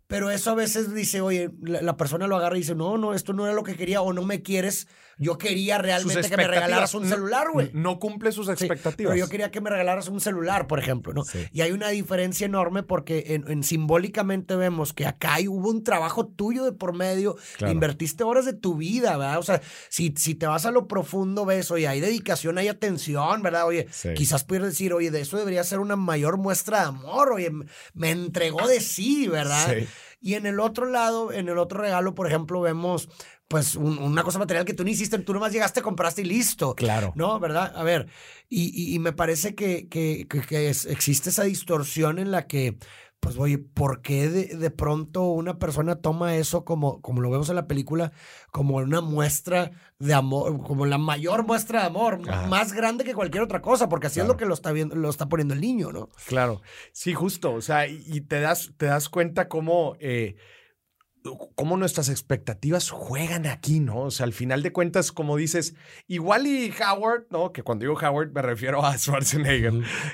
Pero 0.08 0.30
eso 0.30 0.52
a 0.52 0.54
veces 0.54 0.94
dice, 0.94 1.20
oye, 1.20 1.50
la, 1.62 1.96
persona 1.96 2.28
lo 2.28 2.36
agarra 2.36 2.56
y 2.56 2.60
dice, 2.60 2.76
no, 2.76 2.96
no, 2.96 3.12
esto 3.12 3.32
no 3.32 3.44
era 3.44 3.54
lo 3.54 3.64
que 3.64 3.75
quería 3.75 4.02
o 4.02 4.12
no 4.12 4.22
me 4.22 4.40
quieres. 4.40 4.86
Yo 5.18 5.36
quería 5.36 5.78
realmente 5.78 6.28
que 6.28 6.36
me 6.36 6.46
regalaras 6.46 6.94
un 6.94 7.08
celular, 7.08 7.48
güey. 7.52 7.70
No, 7.72 7.98
cumple 7.98 8.30
sus 8.30 8.48
expectativas. 8.48 8.94
pero 8.96 9.16
yo 9.16 9.28
quería 9.28 9.50
que 9.50 9.60
me 9.60 9.70
regalaras 9.70 10.08
un 10.08 10.20
celular, 10.20 10.66
por 10.68 10.78
ejemplo, 10.78 11.12
¿no? 11.12 11.25
Y 11.52 11.62
hay 11.62 11.72
una 11.72 11.88
diferencia 11.88 12.44
enorme 12.44 12.82
porque 12.84 13.42
en, 13.46 13.64
simbólicamente 13.64 14.54
vemos 14.54 14.92
que 14.92 15.06
acá 15.06 15.38
hubo 15.48 15.70
un 15.70 15.82
trabajo 15.82 16.26
tuyo 16.26 16.64
de 16.64 16.72
por 16.72 16.92
medio, 16.92 17.36
invertiste 17.66 18.22
horas 18.22 18.44
de 18.44 18.52
tu 18.52 18.76
vida, 18.76 19.16
¿verdad? 19.16 19.38
O 19.38 19.42
sea, 19.42 19.60
si, 19.88 20.14
si 20.16 20.34
te 20.34 20.46
vas 20.46 20.66
a 20.66 20.70
lo 20.70 20.86
profundo, 20.86 21.46
ves, 21.46 21.70
oye, 21.70 21.88
hay 21.88 22.00
dedicación, 22.00 22.58
hay 22.58 22.68
atención, 22.68 23.42
¿verdad? 23.42 23.66
Oye, 23.66 23.88
quizás 24.14 24.44
pudieras 24.44 24.68
decir, 24.68 24.92
oye, 24.92 25.10
de 25.10 25.22
eso 25.22 25.36
debería 25.36 25.64
ser 25.64 25.80
una 25.80 25.96
mayor 25.96 26.36
muestra 26.36 26.80
de 26.80 26.86
amor, 26.86 27.32
oye, 27.32 27.50
me 27.94 28.10
entregó 28.10 28.68
de 28.68 28.80
sí, 28.80 29.26
¿verdad? 29.28 29.75
Sí. 29.76 29.86
Y 30.21 30.35
en 30.35 30.47
el 30.47 30.61
otro 30.61 30.87
lado, 30.87 31.33
en 31.33 31.49
el 31.49 31.59
otro 31.59 31.81
regalo, 31.81 32.15
por 32.15 32.26
ejemplo, 32.26 32.61
vemos 32.61 33.09
pues 33.49 33.76
una 33.76 34.25
cosa 34.25 34.41
material 34.41 34.65
que 34.65 34.75
tú 34.75 34.83
no 34.83 34.91
hiciste, 34.91 35.19
tú 35.21 35.33
nomás 35.33 35.53
llegaste, 35.53 35.81
compraste 35.81 36.23
y 36.23 36.25
listo. 36.25 36.75
Claro. 36.75 37.12
¿No? 37.15 37.38
¿Verdad? 37.38 37.73
A 37.76 37.85
ver, 37.85 38.09
y, 38.49 38.95
y, 38.95 38.99
me 38.99 39.12
parece 39.12 39.55
que, 39.55 39.88
que, 39.88 40.26
que, 40.26 40.69
existe 40.69 41.31
esa 41.31 41.45
distorsión 41.45 42.19
en 42.19 42.33
la 42.33 42.49
que, 42.49 42.76
pues, 43.26 43.38
oye, 43.38 43.59
¿por 43.59 44.02
qué 44.02 44.28
de, 44.28 44.56
de, 44.56 44.71
pronto 44.71 45.25
una 45.25 45.59
persona 45.59 45.97
toma 45.97 46.37
eso 46.37 46.64
como, 46.64 47.00
como 47.00 47.21
lo 47.21 47.28
vemos 47.28 47.49
en 47.49 47.56
la 47.56 47.66
película, 47.66 48.12
como 48.52 48.76
una 48.76 49.00
muestra 49.00 49.73
de 49.99 50.14
amor, 50.14 50.62
como 50.62 50.87
la 50.87 50.97
mayor 50.97 51.45
muestra 51.45 51.80
de 51.80 51.87
amor, 51.87 52.21
más 52.47 52.73
grande 52.73 53.02
que 53.02 53.14
cualquier 53.14 53.42
otra 53.42 53.61
cosa, 53.61 53.88
porque 53.88 54.06
así 54.06 54.21
es 54.21 54.28
lo 54.28 54.37
que 54.37 54.47
lo 54.47 54.54
está 54.54 54.71
viendo, 54.71 54.95
lo 54.95 55.11
está 55.11 55.28
poniendo 55.28 55.54
el 55.54 55.61
niño, 55.61 55.90
¿no? 55.90 56.09
Claro. 56.28 56.62
Sí, 56.92 57.14
justo. 57.14 57.52
O 57.52 57.61
sea, 57.61 57.88
y, 57.88 58.21
te 58.21 58.38
das, 58.38 58.75
te 58.76 58.87
das 58.87 59.09
cuenta 59.09 59.49
cómo. 59.49 59.97
Eh, 59.99 60.37
cómo 61.56 61.76
nuestras 61.76 62.09
expectativas 62.09 62.90
juegan 62.90 63.47
aquí, 63.47 63.80
¿no? 63.80 64.02
O 64.02 64.11
sea, 64.12 64.23
al 64.23 64.33
final 64.33 64.62
de 64.62 64.73
cuentas, 64.73 65.11
como 65.11 65.37
dices, 65.37 65.75
igual 66.06 66.47
y 66.47 66.73
Howard, 66.80 67.26
¿no? 67.30 67.52
Que 67.52 67.64
cuando 67.64 67.83
digo 67.83 67.99
Howard 67.99 68.30
me 68.30 68.42
refiero 68.42 68.87
a 68.87 68.97
Schwarzenegger, 68.99 69.73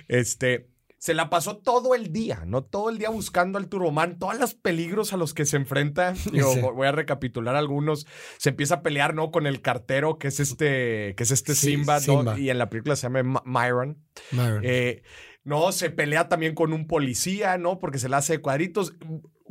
este, 0.08 0.71
se 1.02 1.14
la 1.14 1.30
pasó 1.30 1.56
todo 1.56 1.96
el 1.96 2.12
día, 2.12 2.44
¿no? 2.46 2.62
Todo 2.62 2.88
el 2.88 2.96
día 2.96 3.10
buscando 3.10 3.58
al 3.58 3.66
Turboman, 3.66 4.20
todos 4.20 4.38
los 4.38 4.54
peligros 4.54 5.12
a 5.12 5.16
los 5.16 5.34
que 5.34 5.46
se 5.46 5.56
enfrenta. 5.56 6.14
Yo 6.32 6.54
voy 6.74 6.86
a 6.86 6.92
recapitular 6.92 7.56
algunos. 7.56 8.06
Se 8.38 8.50
empieza 8.50 8.76
a 8.76 8.82
pelear, 8.82 9.12
¿no? 9.12 9.32
Con 9.32 9.48
el 9.48 9.62
cartero, 9.62 10.20
que 10.20 10.28
es 10.28 10.38
este, 10.38 11.16
que 11.16 11.24
es 11.24 11.32
este 11.32 11.56
Simba, 11.56 11.98
¿no? 12.06 12.38
Y 12.38 12.50
en 12.50 12.58
la 12.58 12.70
película 12.70 12.94
se 12.94 13.08
llama 13.08 13.42
Myron. 13.44 13.98
Myron. 14.30 14.60
Eh, 14.62 15.02
no, 15.42 15.72
se 15.72 15.90
pelea 15.90 16.28
también 16.28 16.54
con 16.54 16.72
un 16.72 16.86
policía, 16.86 17.58
¿no? 17.58 17.80
Porque 17.80 17.98
se 17.98 18.08
la 18.08 18.18
hace 18.18 18.34
de 18.34 18.38
cuadritos 18.38 18.94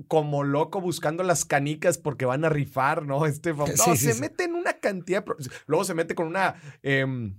como 0.08 0.46
loco 0.46 0.80
buscando 0.80 1.22
las 1.22 1.44
canicas 1.44 1.98
porque 1.98 2.24
van 2.24 2.46
a 2.46 2.50
rifar, 2.50 3.06
¿no? 3.06 3.26
Este 3.26 3.54
no, 3.54 3.68
se 3.98 4.14
mete 4.14 4.46
en 4.46 4.56
una 4.56 4.80
cantidad. 4.80 5.26
Luego 5.66 5.84
se 5.84 5.96
mete 5.96 6.16
con 6.16 6.28
una. 6.28 6.56
Em, 6.82 7.36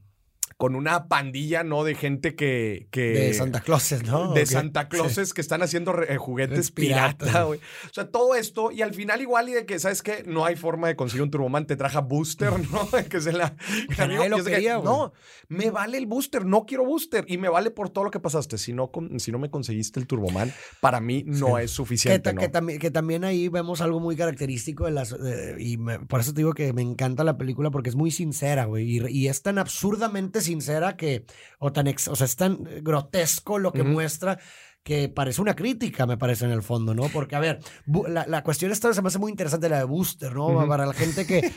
con 0.56 0.74
una 0.74 1.08
pandilla, 1.08 1.64
¿no? 1.64 1.84
De 1.84 1.94
gente 1.94 2.34
que. 2.34 2.86
que 2.90 3.10
de 3.10 3.34
Santa 3.34 3.60
Clauses, 3.60 4.04
¿no? 4.04 4.32
De 4.32 4.46
Santa 4.46 4.88
Clauses 4.88 5.34
que 5.34 5.40
están 5.40 5.62
haciendo 5.62 6.02
eh, 6.02 6.16
juguetes 6.16 6.70
pirata, 6.70 7.44
güey. 7.44 7.60
O 7.60 7.92
sea, 7.92 8.08
todo 8.08 8.34
esto, 8.34 8.70
y 8.70 8.82
al 8.82 8.94
final, 8.94 9.20
igual, 9.20 9.48
y 9.48 9.52
de 9.52 9.66
que, 9.66 9.78
¿sabes 9.78 10.02
qué? 10.02 10.24
No 10.26 10.44
hay 10.44 10.56
forma 10.56 10.88
de 10.88 10.96
conseguir 10.96 11.22
un 11.22 11.30
turboman, 11.30 11.66
te 11.66 11.76
traja 11.76 12.00
booster, 12.00 12.52
¿no? 12.70 12.88
que 13.08 13.20
se 13.20 13.32
la. 13.32 13.54
no, 14.82 15.12
me 15.48 15.70
vale 15.70 15.98
el 15.98 16.06
booster, 16.06 16.44
no 16.44 16.66
quiero 16.66 16.84
booster. 16.84 17.24
Y 17.28 17.38
me 17.38 17.48
vale 17.48 17.70
por 17.70 17.90
todo 17.90 18.04
lo 18.04 18.10
que 18.10 18.20
pasaste. 18.20 18.58
Si 18.58 18.72
no, 18.72 18.90
si 19.18 19.32
no 19.32 19.38
me 19.38 19.50
conseguiste 19.50 20.00
el 20.00 20.06
turboman, 20.06 20.52
para 20.80 21.00
mí 21.00 21.24
no 21.26 21.58
es 21.58 21.70
suficiente. 21.70 22.34
Que, 22.34 22.48
también, 22.48 22.78
que 22.78 22.90
también 22.90 23.24
ahí 23.24 23.48
vemos 23.48 23.80
algo 23.80 24.00
muy 24.00 24.16
característico 24.16 24.84
de 24.84 24.90
las. 24.92 25.14
y 25.58 25.76
por 25.76 26.20
eso 26.20 26.32
te 26.32 26.40
digo 26.40 26.52
que 26.52 26.72
me 26.72 26.82
encanta 26.82 27.24
la 27.24 27.36
película 27.36 27.70
porque 27.70 27.88
es 27.88 27.96
muy 27.96 28.10
sincera, 28.10 28.66
güey. 28.66 28.98
Y, 28.98 29.08
y 29.08 29.28
es 29.28 29.42
tan 29.42 29.58
absurdamente 29.58 30.41
sincera 30.42 30.96
que, 30.96 31.24
o 31.58 31.72
tan, 31.72 31.88
o 31.88 32.16
sea, 32.16 32.24
es 32.24 32.36
tan 32.36 32.58
grotesco 32.82 33.58
lo 33.58 33.72
que 33.72 33.82
muestra 33.82 34.38
que 34.82 35.08
parece 35.08 35.40
una 35.40 35.54
crítica, 35.54 36.06
me 36.06 36.16
parece, 36.16 36.44
en 36.44 36.50
el 36.50 36.62
fondo, 36.62 36.92
¿no? 36.92 37.04
Porque, 37.08 37.36
a 37.36 37.40
ver, 37.40 37.60
la, 38.08 38.26
la 38.26 38.42
cuestión 38.42 38.72
esta 38.72 38.92
se 38.92 39.00
me 39.00 39.08
hace 39.08 39.18
muy 39.20 39.30
interesante, 39.30 39.68
la 39.68 39.78
de 39.78 39.84
Booster, 39.84 40.34
¿no? 40.34 40.66
Para 40.66 40.86
la 40.86 40.92
gente 40.92 41.24
que, 41.26 41.52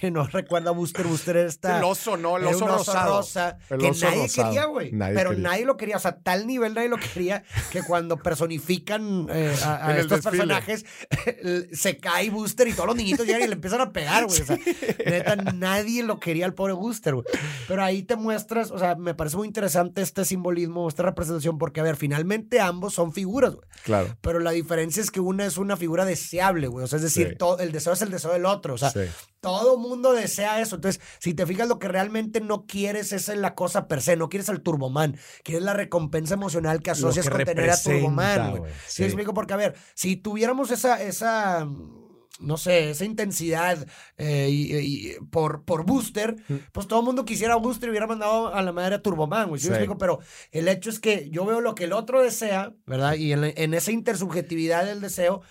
que, 0.00 0.10
no 0.10 0.26
recuerda 0.26 0.70
Booster, 0.70 1.06
Booster 1.06 1.38
está... 1.38 1.78
El 1.78 1.84
oso, 1.84 2.18
¿no? 2.18 2.36
El 2.36 2.44
oso, 2.44 2.66
rosa, 2.66 3.56
que 3.68 3.90
nadie 3.90 4.28
quería, 4.28 4.66
güey. 4.66 4.90
Pero 4.90 5.32
nadie 5.32 5.64
lo 5.64 5.78
quería, 5.78 5.96
o 5.96 6.00
sea, 6.00 6.18
tal 6.18 6.46
nivel 6.46 6.74
nadie 6.74 6.90
lo 6.90 6.98
quería 6.98 7.42
que 7.70 7.82
cuando 7.82 8.18
personifican 8.18 9.28
eh, 9.30 9.54
a, 9.64 9.96
estos 9.96 10.20
personajes, 10.20 10.84
se 11.72 11.96
cae 11.96 12.28
Booster 12.28 12.68
y 12.68 12.72
todos 12.72 12.88
los 12.88 12.96
niñitos 12.96 13.26
llegan 13.26 13.42
y 13.42 13.46
le 13.46 13.54
empiezan 13.54 13.80
a 13.80 13.92
pegar, 13.92 14.26
güey. 14.26 14.42
O 14.42 14.44
sea, 14.44 14.58
neta, 15.06 15.36
nadie 15.36 16.02
lo 16.02 16.20
quería 16.20 16.44
al 16.44 16.52
pobre 16.52 16.74
Booster, 16.74 17.14
güey. 17.14 17.26
Pero 17.66 17.82
ahí 17.82 18.02
te 18.02 18.16
muestras, 18.16 18.70
o 18.70 18.78
sea, 18.78 18.94
me 18.94 19.14
parece 19.14 19.38
muy 19.38 19.46
interesante 19.46 20.02
este 20.02 20.26
simbolismo, 20.26 20.86
esta 20.86 21.02
representación, 21.02 21.56
porque, 21.56 21.80
a 21.80 21.82
ver, 21.82 21.96
finalmente 21.96 22.25
ambos 22.60 22.94
son 22.94 23.12
figuras, 23.12 23.54
güey. 23.54 23.66
Claro. 23.84 24.16
Pero 24.20 24.40
la 24.40 24.50
diferencia 24.50 25.00
es 25.00 25.10
que 25.10 25.20
una 25.20 25.46
es 25.46 25.58
una 25.58 25.76
figura 25.76 26.04
deseable, 26.04 26.66
güey. 26.66 26.84
O 26.84 26.88
sea, 26.88 26.96
es 26.96 27.02
decir, 27.02 27.36
todo, 27.38 27.58
el 27.58 27.72
deseo 27.72 27.92
es 27.92 28.02
el 28.02 28.10
deseo 28.10 28.32
del 28.32 28.46
otro. 28.46 28.74
O 28.74 28.78
sea, 28.78 28.92
todo 29.40 29.78
mundo 29.78 30.12
desea 30.12 30.60
eso. 30.60 30.76
Entonces, 30.76 31.00
si 31.20 31.34
te 31.34 31.46
fijas, 31.46 31.68
lo 31.68 31.78
que 31.78 31.88
realmente 31.88 32.40
no 32.40 32.66
quieres 32.66 33.12
es 33.12 33.28
la 33.28 33.54
cosa 33.54 33.86
per 33.86 34.02
se. 34.02 34.16
No 34.16 34.28
quieres 34.28 34.48
al 34.48 34.62
Turboman. 34.62 35.16
Quieres 35.44 35.62
la 35.62 35.74
recompensa 35.74 36.34
emocional 36.34 36.82
que 36.82 36.90
asocias 36.90 37.30
con 37.30 37.44
tener 37.44 37.70
a 37.70 37.80
Turboman, 37.80 38.56
güey. 38.56 38.72
¿Sí? 38.86 39.04
explico? 39.04 39.34
Porque, 39.34 39.54
a 39.54 39.56
ver, 39.56 39.76
si 39.94 40.16
tuviéramos 40.16 40.70
esa, 40.70 41.00
esa 41.02 41.68
no 42.40 42.56
sé, 42.56 42.90
esa 42.90 43.04
intensidad 43.04 43.86
eh, 44.18 44.48
y, 44.50 45.14
por, 45.30 45.64
por 45.64 45.84
Booster, 45.84 46.36
pues 46.72 46.86
todo 46.86 47.00
el 47.00 47.06
mundo 47.06 47.24
quisiera 47.24 47.56
Booster 47.56 47.88
y 47.88 47.90
hubiera 47.90 48.06
mandado 48.06 48.54
a 48.54 48.62
la 48.62 48.72
madre 48.72 48.96
a 48.96 49.02
Turboman, 49.02 49.48
güey. 49.48 49.60
¿sí 49.60 49.70
Pero 49.98 50.20
el 50.50 50.68
hecho 50.68 50.90
es 50.90 51.00
que 51.00 51.30
yo 51.30 51.44
veo 51.44 51.60
lo 51.60 51.74
que 51.74 51.84
el 51.84 51.92
otro 51.92 52.22
desea, 52.22 52.74
¿verdad? 52.86 53.14
Y 53.14 53.32
en, 53.32 53.44
en 53.44 53.74
esa 53.74 53.92
intersubjetividad 53.92 54.84
del 54.84 55.00
deseo, 55.00 55.42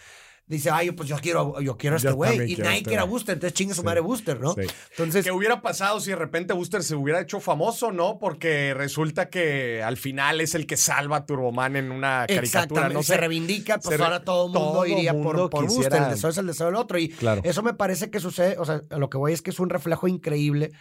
dice, 0.47 0.69
ay, 0.69 0.91
pues 0.91 1.09
yo 1.09 1.17
quiero, 1.17 1.59
yo 1.61 1.77
quiero 1.77 1.95
a 1.95 1.97
este 1.97 2.11
güey. 2.11 2.53
Y 2.53 2.55
nadie 2.57 2.83
quiere 2.83 2.99
a 2.99 3.05
Booster, 3.05 3.33
entonces 3.33 3.53
chingue 3.53 3.73
su 3.73 3.83
madre 3.83 4.01
Booster, 4.01 4.39
¿no? 4.39 4.55
Entonces. 4.91 5.25
¿Qué 5.25 5.31
hubiera 5.31 5.61
pasado 5.61 5.99
si 5.99 6.11
de 6.11 6.15
repente 6.15 6.53
Booster 6.53 6.83
se 6.83 6.95
hubiera 6.95 7.21
hecho 7.21 7.39
famoso, 7.39 7.91
no? 7.91 8.19
Porque 8.19 8.73
resulta 8.73 9.29
que 9.29 9.81
al 9.83 9.97
final 9.97 10.41
es 10.41 10.55
el 10.55 10.67
que 10.67 10.77
salva 10.77 11.17
a 11.17 11.25
Turboman 11.25 11.75
en 11.75 11.91
una 11.91 12.25
caricatura. 12.27 12.89
No 12.89 13.03
se 13.03 13.17
reivindica, 13.17 13.79
pues 13.79 13.99
ahora 13.99 14.23
todo 14.23 14.47
el 14.47 14.53
mundo 14.53 14.85
iría 14.85 15.13
por, 15.13 15.49
por 15.49 15.67
Booster. 15.67 16.01
El 16.01 16.09
deseo 16.09 16.29
es 16.29 16.37
el 16.37 16.47
deseo 16.47 16.67
del 16.67 16.75
otro. 16.75 16.97
Y 16.99 17.15
eso 17.43 17.63
me 17.63 17.73
parece 17.73 18.09
que 18.09 18.19
sucede, 18.19 18.57
o 18.57 18.65
sea, 18.65 18.81
lo 18.91 19.09
que 19.09 19.17
voy 19.17 19.33
es 19.33 19.41
que 19.41 19.49
es 19.49 19.59
un 19.59 19.69
reflejo 19.69 20.07
increíble 20.07 20.71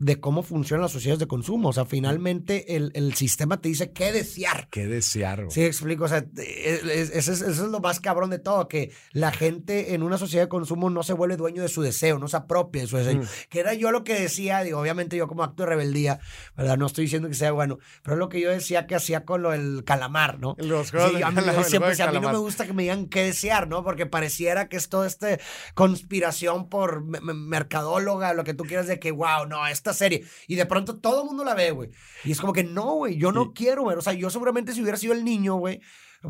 de 0.00 0.18
cómo 0.18 0.42
funcionan 0.42 0.82
las 0.82 0.92
sociedades 0.92 1.20
de 1.20 1.26
consumo. 1.26 1.68
O 1.68 1.72
sea, 1.74 1.84
finalmente 1.84 2.74
el, 2.76 2.90
el 2.94 3.14
sistema 3.14 3.60
te 3.60 3.68
dice 3.68 3.92
qué 3.92 4.12
desear. 4.12 4.66
Qué 4.70 4.86
desear. 4.86 5.44
Sí, 5.50 5.62
explico. 5.62 6.04
O 6.04 6.08
sea, 6.08 6.24
eso 6.36 7.32
es, 7.32 7.58
lo 7.58 7.80
más 7.80 8.00
cabrón 8.00 8.30
de 8.30 8.38
todo, 8.38 8.66
que 8.66 8.92
la 9.12 9.30
gente 9.30 9.94
en 9.94 10.02
una 10.02 10.16
sociedad 10.16 10.44
de 10.44 10.48
consumo 10.48 10.88
no 10.88 11.02
se 11.02 11.12
vuelve 11.12 11.36
dueño 11.36 11.60
de 11.60 11.68
su 11.68 11.82
deseo, 11.82 12.18
no 12.18 12.28
se 12.28 12.38
apropia 12.38 12.80
de 12.80 12.88
su 12.88 12.96
deseo. 12.96 13.20
Mm. 13.20 13.26
Que 13.50 13.60
era 13.60 13.74
yo 13.74 13.90
lo 13.92 14.02
que 14.02 14.18
decía, 14.18 14.62
digo, 14.62 14.80
obviamente 14.80 15.18
yo 15.18 15.28
como 15.28 15.44
acto 15.44 15.64
de 15.64 15.68
rebeldía, 15.68 16.18
¿verdad? 16.56 16.78
No 16.78 16.86
estoy 16.86 17.04
diciendo 17.04 17.28
que 17.28 17.34
sea 17.34 17.52
bueno, 17.52 17.78
pero 18.02 18.14
es 18.14 18.18
lo 18.18 18.30
que 18.30 18.40
yo 18.40 18.50
decía 18.50 18.86
que 18.86 18.94
hacía 18.94 19.26
con 19.26 19.42
lo 19.42 19.50
del 19.50 19.84
calamar, 19.84 20.38
¿no? 20.38 20.56
Los 20.58 20.92
juegos 20.92 21.10
a 21.22 21.30
mí, 21.30 21.42
siempre, 21.64 22.02
a 22.02 22.10
mí 22.10 22.20
no 22.20 22.32
me 22.32 22.38
gusta 22.38 22.64
que 22.64 22.72
me 22.72 22.84
digan 22.84 23.06
qué 23.06 23.24
desear, 23.24 23.68
¿no? 23.68 23.84
Porque 23.84 24.06
pareciera 24.06 24.70
que 24.70 24.78
es 24.78 24.88
toda 24.88 25.06
esta 25.06 25.38
conspiración 25.74 26.70
por 26.70 27.04
mercadóloga, 27.04 28.32
lo 28.32 28.44
que 28.44 28.54
tú 28.54 28.64
quieras 28.64 28.86
de 28.86 28.98
que, 28.98 29.10
wow, 29.10 29.46
no, 29.46 29.66
esta 29.66 29.89
serie. 29.92 30.24
Y 30.46 30.56
de 30.56 30.66
pronto 30.66 30.98
todo 30.98 31.22
el 31.22 31.26
mundo 31.26 31.44
la 31.44 31.54
ve, 31.54 31.70
güey. 31.70 31.90
Y 32.24 32.32
es 32.32 32.40
como 32.40 32.52
que 32.52 32.64
no, 32.64 32.94
güey, 32.94 33.16
yo 33.16 33.32
no 33.32 33.52
quiero, 33.52 33.82
güey. 33.82 33.96
O 33.96 34.02
sea, 34.02 34.12
yo 34.12 34.30
seguramente 34.30 34.72
si 34.72 34.82
hubiera 34.82 34.98
sido 34.98 35.12
el 35.12 35.24
niño, 35.24 35.56
güey, 35.56 35.80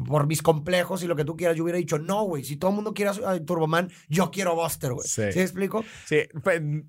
por 0.06 0.26
mis 0.26 0.42
complejos 0.42 1.02
y 1.02 1.06
lo 1.06 1.16
que 1.16 1.24
tú 1.24 1.36
quieras, 1.36 1.56
yo 1.56 1.64
hubiera 1.64 1.78
dicho, 1.78 1.98
no, 1.98 2.24
güey, 2.24 2.44
si 2.44 2.56
todo 2.56 2.70
el 2.70 2.76
mundo 2.76 2.94
quiere 2.94 3.10
a 3.24 3.44
Turboman, 3.44 3.90
yo 4.08 4.30
quiero 4.30 4.54
Buster, 4.54 4.92
güey. 4.92 5.06
Sí. 5.06 5.32
¿Sí 5.32 5.40
explico? 5.40 5.84
Sí, 6.06 6.18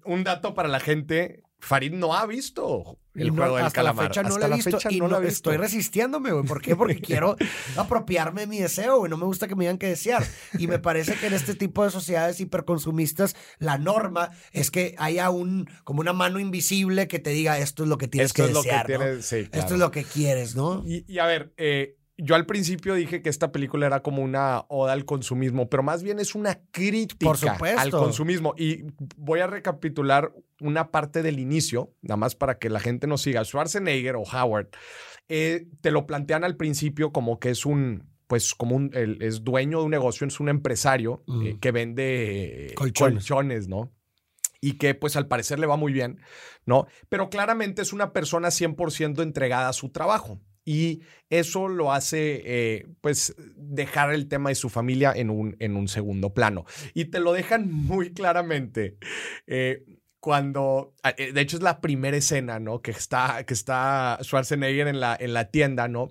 un 0.05 0.23
dato 0.23 0.53
para 0.53 0.69
la 0.69 0.79
gente, 0.79 1.43
Farid 1.61 1.93
no 1.93 2.15
ha 2.15 2.25
visto 2.25 2.97
el 3.13 3.29
juego 3.29 3.57
del 3.57 3.65
hasta 3.65 3.83
La 3.83 3.93
fecha 3.93 4.23
no 4.23 4.37
lo 4.37 4.45
he 4.45 4.55
visto 4.55 4.77
y 4.89 4.99
no, 4.99 5.19
estoy 5.19 5.57
resistiéndome, 5.57 6.31
güey. 6.31 6.45
¿Por 6.45 6.61
qué? 6.61 6.75
Porque 6.75 6.99
quiero 6.99 7.35
apropiarme 7.77 8.41
de 8.41 8.47
mi 8.47 8.59
deseo, 8.59 8.99
güey. 8.99 9.09
No 9.09 9.17
me 9.17 9.25
gusta 9.25 9.47
que 9.47 9.55
me 9.55 9.65
digan 9.65 9.77
que 9.77 9.87
desear. 9.87 10.25
Y 10.57 10.67
me 10.67 10.79
parece 10.79 11.15
que 11.15 11.27
en 11.27 11.33
este 11.33 11.55
tipo 11.55 11.83
de 11.83 11.91
sociedades 11.91 12.39
hiperconsumistas, 12.39 13.35
la 13.59 13.77
norma 13.77 14.31
es 14.51 14.71
que 14.71 14.95
haya 14.97 15.29
un, 15.29 15.69
como 15.83 16.01
una 16.01 16.13
mano 16.13 16.39
invisible 16.39 17.07
que 17.07 17.19
te 17.19 17.29
diga 17.29 17.59
esto 17.59 17.83
es 17.83 17.89
lo 17.89 17.97
que 17.97 18.07
tienes 18.07 18.33
que 18.33 18.43
desear. 18.43 18.89
Esto 18.91 19.73
es 19.73 19.79
lo 19.79 19.91
que 19.91 20.03
quieres, 20.03 20.55
¿no? 20.55 20.83
Y, 20.85 21.05
y 21.07 21.19
a 21.19 21.25
ver, 21.25 21.53
eh, 21.57 21.97
yo 22.23 22.35
al 22.35 22.45
principio 22.45 22.93
dije 22.93 23.23
que 23.23 23.29
esta 23.29 23.51
película 23.51 23.87
era 23.87 24.03
como 24.03 24.21
una 24.21 24.65
oda 24.67 24.93
al 24.93 25.05
consumismo, 25.05 25.69
pero 25.69 25.81
más 25.81 26.03
bien 26.03 26.19
es 26.19 26.35
una 26.35 26.59
crítica 26.69 27.57
al 27.77 27.89
consumismo. 27.89 28.53
Y 28.57 28.83
voy 29.17 29.39
a 29.39 29.47
recapitular 29.47 30.31
una 30.59 30.91
parte 30.91 31.23
del 31.23 31.39
inicio, 31.39 31.95
nada 32.03 32.17
más 32.17 32.35
para 32.35 32.59
que 32.59 32.69
la 32.69 32.79
gente 32.79 33.07
nos 33.07 33.23
siga. 33.23 33.43
Schwarzenegger 33.43 34.17
o 34.17 34.21
Howard 34.21 34.67
eh, 35.29 35.67
te 35.81 35.89
lo 35.89 36.05
plantean 36.05 36.43
al 36.43 36.57
principio 36.57 37.11
como 37.11 37.39
que 37.39 37.49
es 37.49 37.65
un, 37.65 38.07
pues 38.27 38.53
como 38.53 38.75
un, 38.75 38.91
es 38.93 39.43
dueño 39.43 39.79
de 39.79 39.85
un 39.85 39.91
negocio, 39.91 40.27
es 40.27 40.39
un 40.39 40.49
empresario 40.49 41.23
eh, 41.43 41.57
que 41.59 41.71
vende 41.71 42.73
colchones, 42.75 43.67
¿no? 43.67 43.91
y 44.63 44.73
que 44.73 44.93
pues 44.93 45.15
al 45.15 45.27
parecer 45.27 45.57
le 45.57 45.65
va 45.65 45.75
muy 45.75 45.91
bien, 45.91 46.19
¿no? 46.67 46.85
Pero 47.09 47.31
claramente 47.31 47.81
es 47.81 47.93
una 47.93 48.13
persona 48.13 48.49
100% 48.49 49.23
entregada 49.23 49.69
a 49.69 49.73
su 49.73 49.89
trabajo. 49.89 50.39
Y 50.63 51.01
eso 51.29 51.67
lo 51.67 51.91
hace, 51.91 52.41
eh, 52.45 52.87
pues, 53.01 53.35
dejar 53.55 54.13
el 54.13 54.27
tema 54.27 54.49
de 54.49 54.55
su 54.55 54.69
familia 54.69 55.11
en 55.15 55.29
un, 55.29 55.55
en 55.59 55.75
un 55.75 55.87
segundo 55.87 56.33
plano. 56.33 56.65
Y 56.93 57.05
te 57.05 57.19
lo 57.19 57.33
dejan 57.33 57.71
muy 57.71 58.13
claramente. 58.13 58.97
Eh, 59.47 59.83
cuando, 60.19 60.93
ah, 61.03 61.15
eh, 61.17 61.33
de 61.33 61.41
hecho 61.41 61.57
es 61.57 61.63
la 61.63 61.81
primera 61.81 62.15
escena, 62.15 62.59
¿no? 62.59 62.81
Que 62.81 62.91
está, 62.91 63.43
que 63.45 63.55
está 63.55 64.19
Schwarzenegger 64.21 64.87
en 64.87 64.99
la, 64.99 65.17
en 65.19 65.33
la 65.33 65.49
tienda, 65.49 65.87
¿no? 65.87 66.09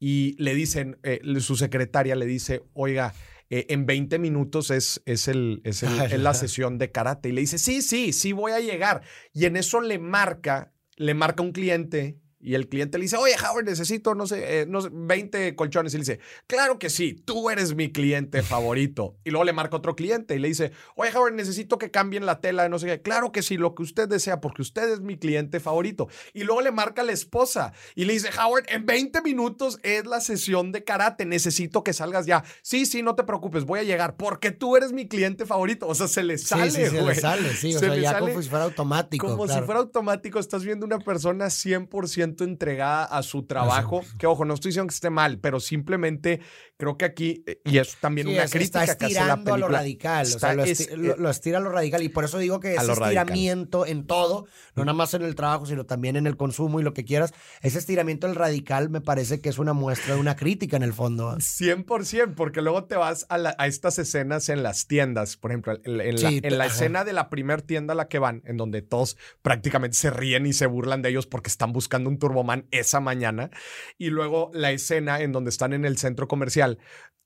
Y 0.00 0.34
le 0.42 0.54
dicen, 0.54 0.98
su 1.38 1.56
secretaria 1.56 2.16
le 2.16 2.26
dice, 2.26 2.62
oiga, 2.74 3.14
eh, 3.50 3.66
en 3.68 3.86
20 3.86 4.18
minutos 4.18 4.70
es, 4.70 5.02
es, 5.06 5.28
el, 5.28 5.60
es, 5.64 5.82
es 5.82 6.18
la 6.18 6.34
sesión 6.34 6.78
de 6.78 6.90
karate. 6.90 7.28
Y 7.28 7.32
le 7.32 7.42
dice, 7.42 7.58
sí, 7.58 7.82
sí, 7.82 8.12
sí 8.12 8.32
voy 8.32 8.52
a 8.52 8.60
llegar. 8.60 9.02
Y 9.32 9.44
en 9.44 9.56
eso 9.56 9.80
le 9.80 9.98
marca, 9.98 10.72
le 10.96 11.14
marca 11.14 11.42
un 11.42 11.52
cliente 11.52 12.18
y 12.44 12.54
el 12.54 12.68
cliente 12.68 12.98
le 12.98 13.04
dice, 13.04 13.16
oye, 13.16 13.34
Howard, 13.42 13.64
necesito, 13.64 14.14
no 14.14 14.26
sé, 14.26 14.60
eh, 14.60 14.66
no 14.66 14.80
20 14.92 15.56
colchones. 15.56 15.94
Y 15.94 15.96
le 15.96 16.02
dice, 16.02 16.20
claro 16.46 16.78
que 16.78 16.90
sí, 16.90 17.14
tú 17.14 17.48
eres 17.48 17.74
mi 17.74 17.90
cliente 17.90 18.42
favorito. 18.42 19.16
Y 19.24 19.30
luego 19.30 19.44
le 19.44 19.54
marca 19.54 19.76
otro 19.76 19.96
cliente 19.96 20.34
y 20.34 20.38
le 20.38 20.48
dice, 20.48 20.72
oye, 20.94 21.10
Howard, 21.16 21.32
necesito 21.32 21.78
que 21.78 21.90
cambien 21.90 22.26
la 22.26 22.40
tela 22.40 22.68
no 22.68 22.78
sé 22.78 22.86
qué. 22.86 23.00
Claro 23.00 23.32
que 23.32 23.42
sí, 23.42 23.56
lo 23.56 23.74
que 23.74 23.82
usted 23.82 24.08
desea, 24.08 24.42
porque 24.42 24.60
usted 24.60 24.92
es 24.92 25.00
mi 25.00 25.16
cliente 25.16 25.58
favorito. 25.58 26.08
Y 26.34 26.44
luego 26.44 26.60
le 26.60 26.70
marca 26.70 27.02
la 27.02 27.12
esposa 27.12 27.72
y 27.94 28.04
le 28.04 28.12
dice, 28.12 28.28
Howard, 28.38 28.64
en 28.68 28.84
20 28.84 29.22
minutos 29.22 29.78
es 29.82 30.04
la 30.04 30.20
sesión 30.20 30.70
de 30.70 30.84
karate. 30.84 31.24
Necesito 31.24 31.82
que 31.82 31.94
salgas 31.94 32.26
ya. 32.26 32.44
Sí, 32.60 32.84
sí, 32.84 33.02
no 33.02 33.14
te 33.14 33.24
preocupes, 33.24 33.64
voy 33.64 33.80
a 33.80 33.84
llegar 33.84 34.16
porque 34.16 34.50
tú 34.50 34.76
eres 34.76 34.92
mi 34.92 35.08
cliente 35.08 35.46
favorito. 35.46 35.88
O 35.88 35.94
sea, 35.94 36.08
se 36.08 36.22
le 36.22 36.36
sale, 36.36 36.70
sí, 36.70 36.84
sí, 36.84 36.90
se 36.90 37.02
le 37.02 37.14
sale, 37.14 37.54
sí. 37.54 37.74
O 37.74 37.78
sea, 37.78 37.96
ya 37.96 38.18
como 38.18 38.42
si 38.42 38.48
fuera 38.50 38.64
automático. 38.66 39.26
Como 39.26 39.48
si 39.48 39.58
fuera 39.62 39.80
automático, 39.80 40.38
estás 40.38 40.62
viendo 40.62 40.84
una 40.84 40.98
persona 40.98 41.46
100% 41.46 42.33
entregada 42.42 43.04
a 43.04 43.22
su 43.22 43.44
trabajo. 43.44 44.02
Que 44.18 44.26
ojo, 44.26 44.44
no 44.44 44.54
estoy 44.54 44.70
diciendo 44.70 44.88
que 44.88 44.94
esté 44.94 45.10
mal, 45.10 45.38
pero 45.38 45.60
simplemente 45.60 46.40
creo 46.76 46.98
que 46.98 47.04
aquí, 47.04 47.44
eh, 47.46 47.60
y 47.64 47.78
es 47.78 47.96
también 47.96 48.26
una 48.26 48.46
crítica 48.46 48.82
está 48.82 48.96
que 48.96 49.06
hace 49.06 49.14
la 49.14 49.36
película. 49.36 49.54
a 49.54 49.58
lo 49.58 49.68
radical, 49.68 50.26
o 50.26 50.38
sea, 50.38 50.54
lo, 50.54 51.30
estira 51.30 51.58
a 51.58 51.60
lo 51.60 51.70
radical. 51.70 52.02
Y 52.02 52.08
por 52.08 52.24
eso 52.24 52.38
digo 52.38 52.58
que 52.58 52.74
ese 52.74 52.92
estiramiento 52.92 53.86
en 53.86 54.06
todo, 54.06 54.46
no 54.74 54.84
nada 54.84 54.96
más 54.96 55.14
en 55.14 55.22
el 55.22 55.34
trabajo, 55.36 55.66
sino 55.66 55.84
también 55.84 56.16
en 56.16 56.26
el 56.26 56.36
consumo 56.36 56.80
y 56.80 56.82
lo 56.82 56.92
que 56.92 57.04
quieras, 57.04 57.32
ese 57.62 57.78
estiramiento 57.78 58.26
del 58.26 58.34
radical 58.34 58.90
me 58.90 59.00
parece 59.00 59.40
que 59.40 59.48
es 59.48 59.58
una 59.58 59.72
muestra 59.72 60.14
de 60.14 60.20
una 60.20 60.34
crítica 60.34 60.76
en 60.76 60.82
el 60.82 60.92
fondo. 60.92 61.36
100%, 61.36 62.34
porque 62.34 62.62
luego 62.62 62.84
te 62.84 62.96
vas 62.96 63.26
a, 63.28 63.36
a 63.58 63.66
estas 63.66 63.98
escenas 63.98 64.48
en 64.48 64.62
las 64.62 64.86
tiendas, 64.86 65.36
por 65.36 65.50
ejemplo, 65.50 65.78
en, 65.84 66.58
la, 66.58 66.66
escena 66.66 67.04
de 67.04 67.12
la 67.12 67.28
primer 67.28 67.62
tienda 67.62 67.92
a 67.92 67.96
la 67.96 68.08
que 68.08 68.18
van, 68.18 68.42
en 68.46 68.56
donde 68.56 68.82
todos 68.82 69.16
prácticamente 69.42 69.96
se 69.96 70.10
ríen 70.10 70.46
y 70.46 70.52
se 70.52 70.66
burlan 70.66 71.02
de 71.02 71.10
ellos 71.10 71.26
porque 71.26 71.48
están 71.48 71.72
buscando 71.72 72.08
un 72.08 72.18
Turboman 72.24 72.66
esa 72.70 73.00
mañana, 73.00 73.50
y 73.98 74.08
luego 74.08 74.50
la 74.54 74.72
escena 74.72 75.20
en 75.20 75.32
donde 75.32 75.50
están 75.50 75.74
en 75.74 75.84
el 75.84 75.98
centro 75.98 76.26
comercial, 76.26 76.78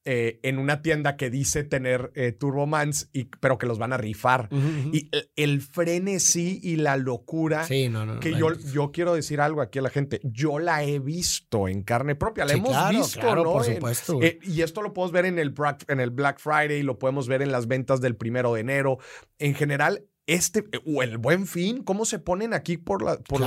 eh, 0.04 0.40
en 0.42 0.58
una 0.58 0.82
tienda 0.82 1.16
que 1.16 1.30
dice 1.30 1.62
tener 1.62 2.10
eh, 2.16 2.32
Turbomans, 2.32 3.10
y, 3.12 3.24
pero 3.24 3.58
que 3.58 3.66
los 3.66 3.78
van 3.78 3.92
a 3.92 3.96
rifar. 3.96 4.48
Y 4.90 5.10
el, 5.36 5.60
frenesí 5.60 6.58
y 6.62 6.76
la 6.76 6.96
locura. 6.96 7.64
Sí, 7.64 7.88
no, 7.88 8.06
no, 8.06 8.18
que 8.18 8.34
yo, 8.34 8.54
yo 8.72 8.90
quiero 8.90 9.14
decir 9.14 9.40
algo 9.40 9.60
aquí 9.60 9.78
a 9.78 9.82
la 9.82 9.90
gente. 9.90 10.20
Yo 10.24 10.58
la 10.58 10.82
he 10.82 10.98
visto 10.98 11.68
en 11.68 11.82
carne 11.82 12.16
propia. 12.16 12.44
La 12.44 12.54
hemos 12.54 12.90
visto, 12.90 13.20
claro, 13.20 13.44
¿no? 13.44 13.52
Por 13.52 13.64
supuesto. 13.64 14.18
Eh, 14.22 14.38
y 14.42 14.62
esto 14.62 14.82
lo 14.82 14.94
podemos 14.94 15.12
ver 15.12 15.26
en 15.26 15.38
el, 15.38 15.54
en 15.88 16.00
el 16.00 16.10
Black 16.10 16.40
Friday, 16.40 16.82
lo 16.82 16.98
podemos 16.98 17.28
ver 17.28 17.42
en 17.42 17.52
las 17.52 17.68
ventas 17.68 18.00
del 18.00 18.16
primero 18.16 18.54
de 18.54 18.62
enero. 18.62 18.98
En 19.38 19.54
general, 19.54 20.06
este, 20.28 20.64
o 20.86 21.02
el 21.02 21.18
buen 21.18 21.46
fin, 21.46 21.82
cómo 21.82 22.04
se 22.04 22.20
ponen 22.20 22.54
aquí 22.54 22.76
por, 22.76 23.02
la, 23.02 23.16
por, 23.18 23.40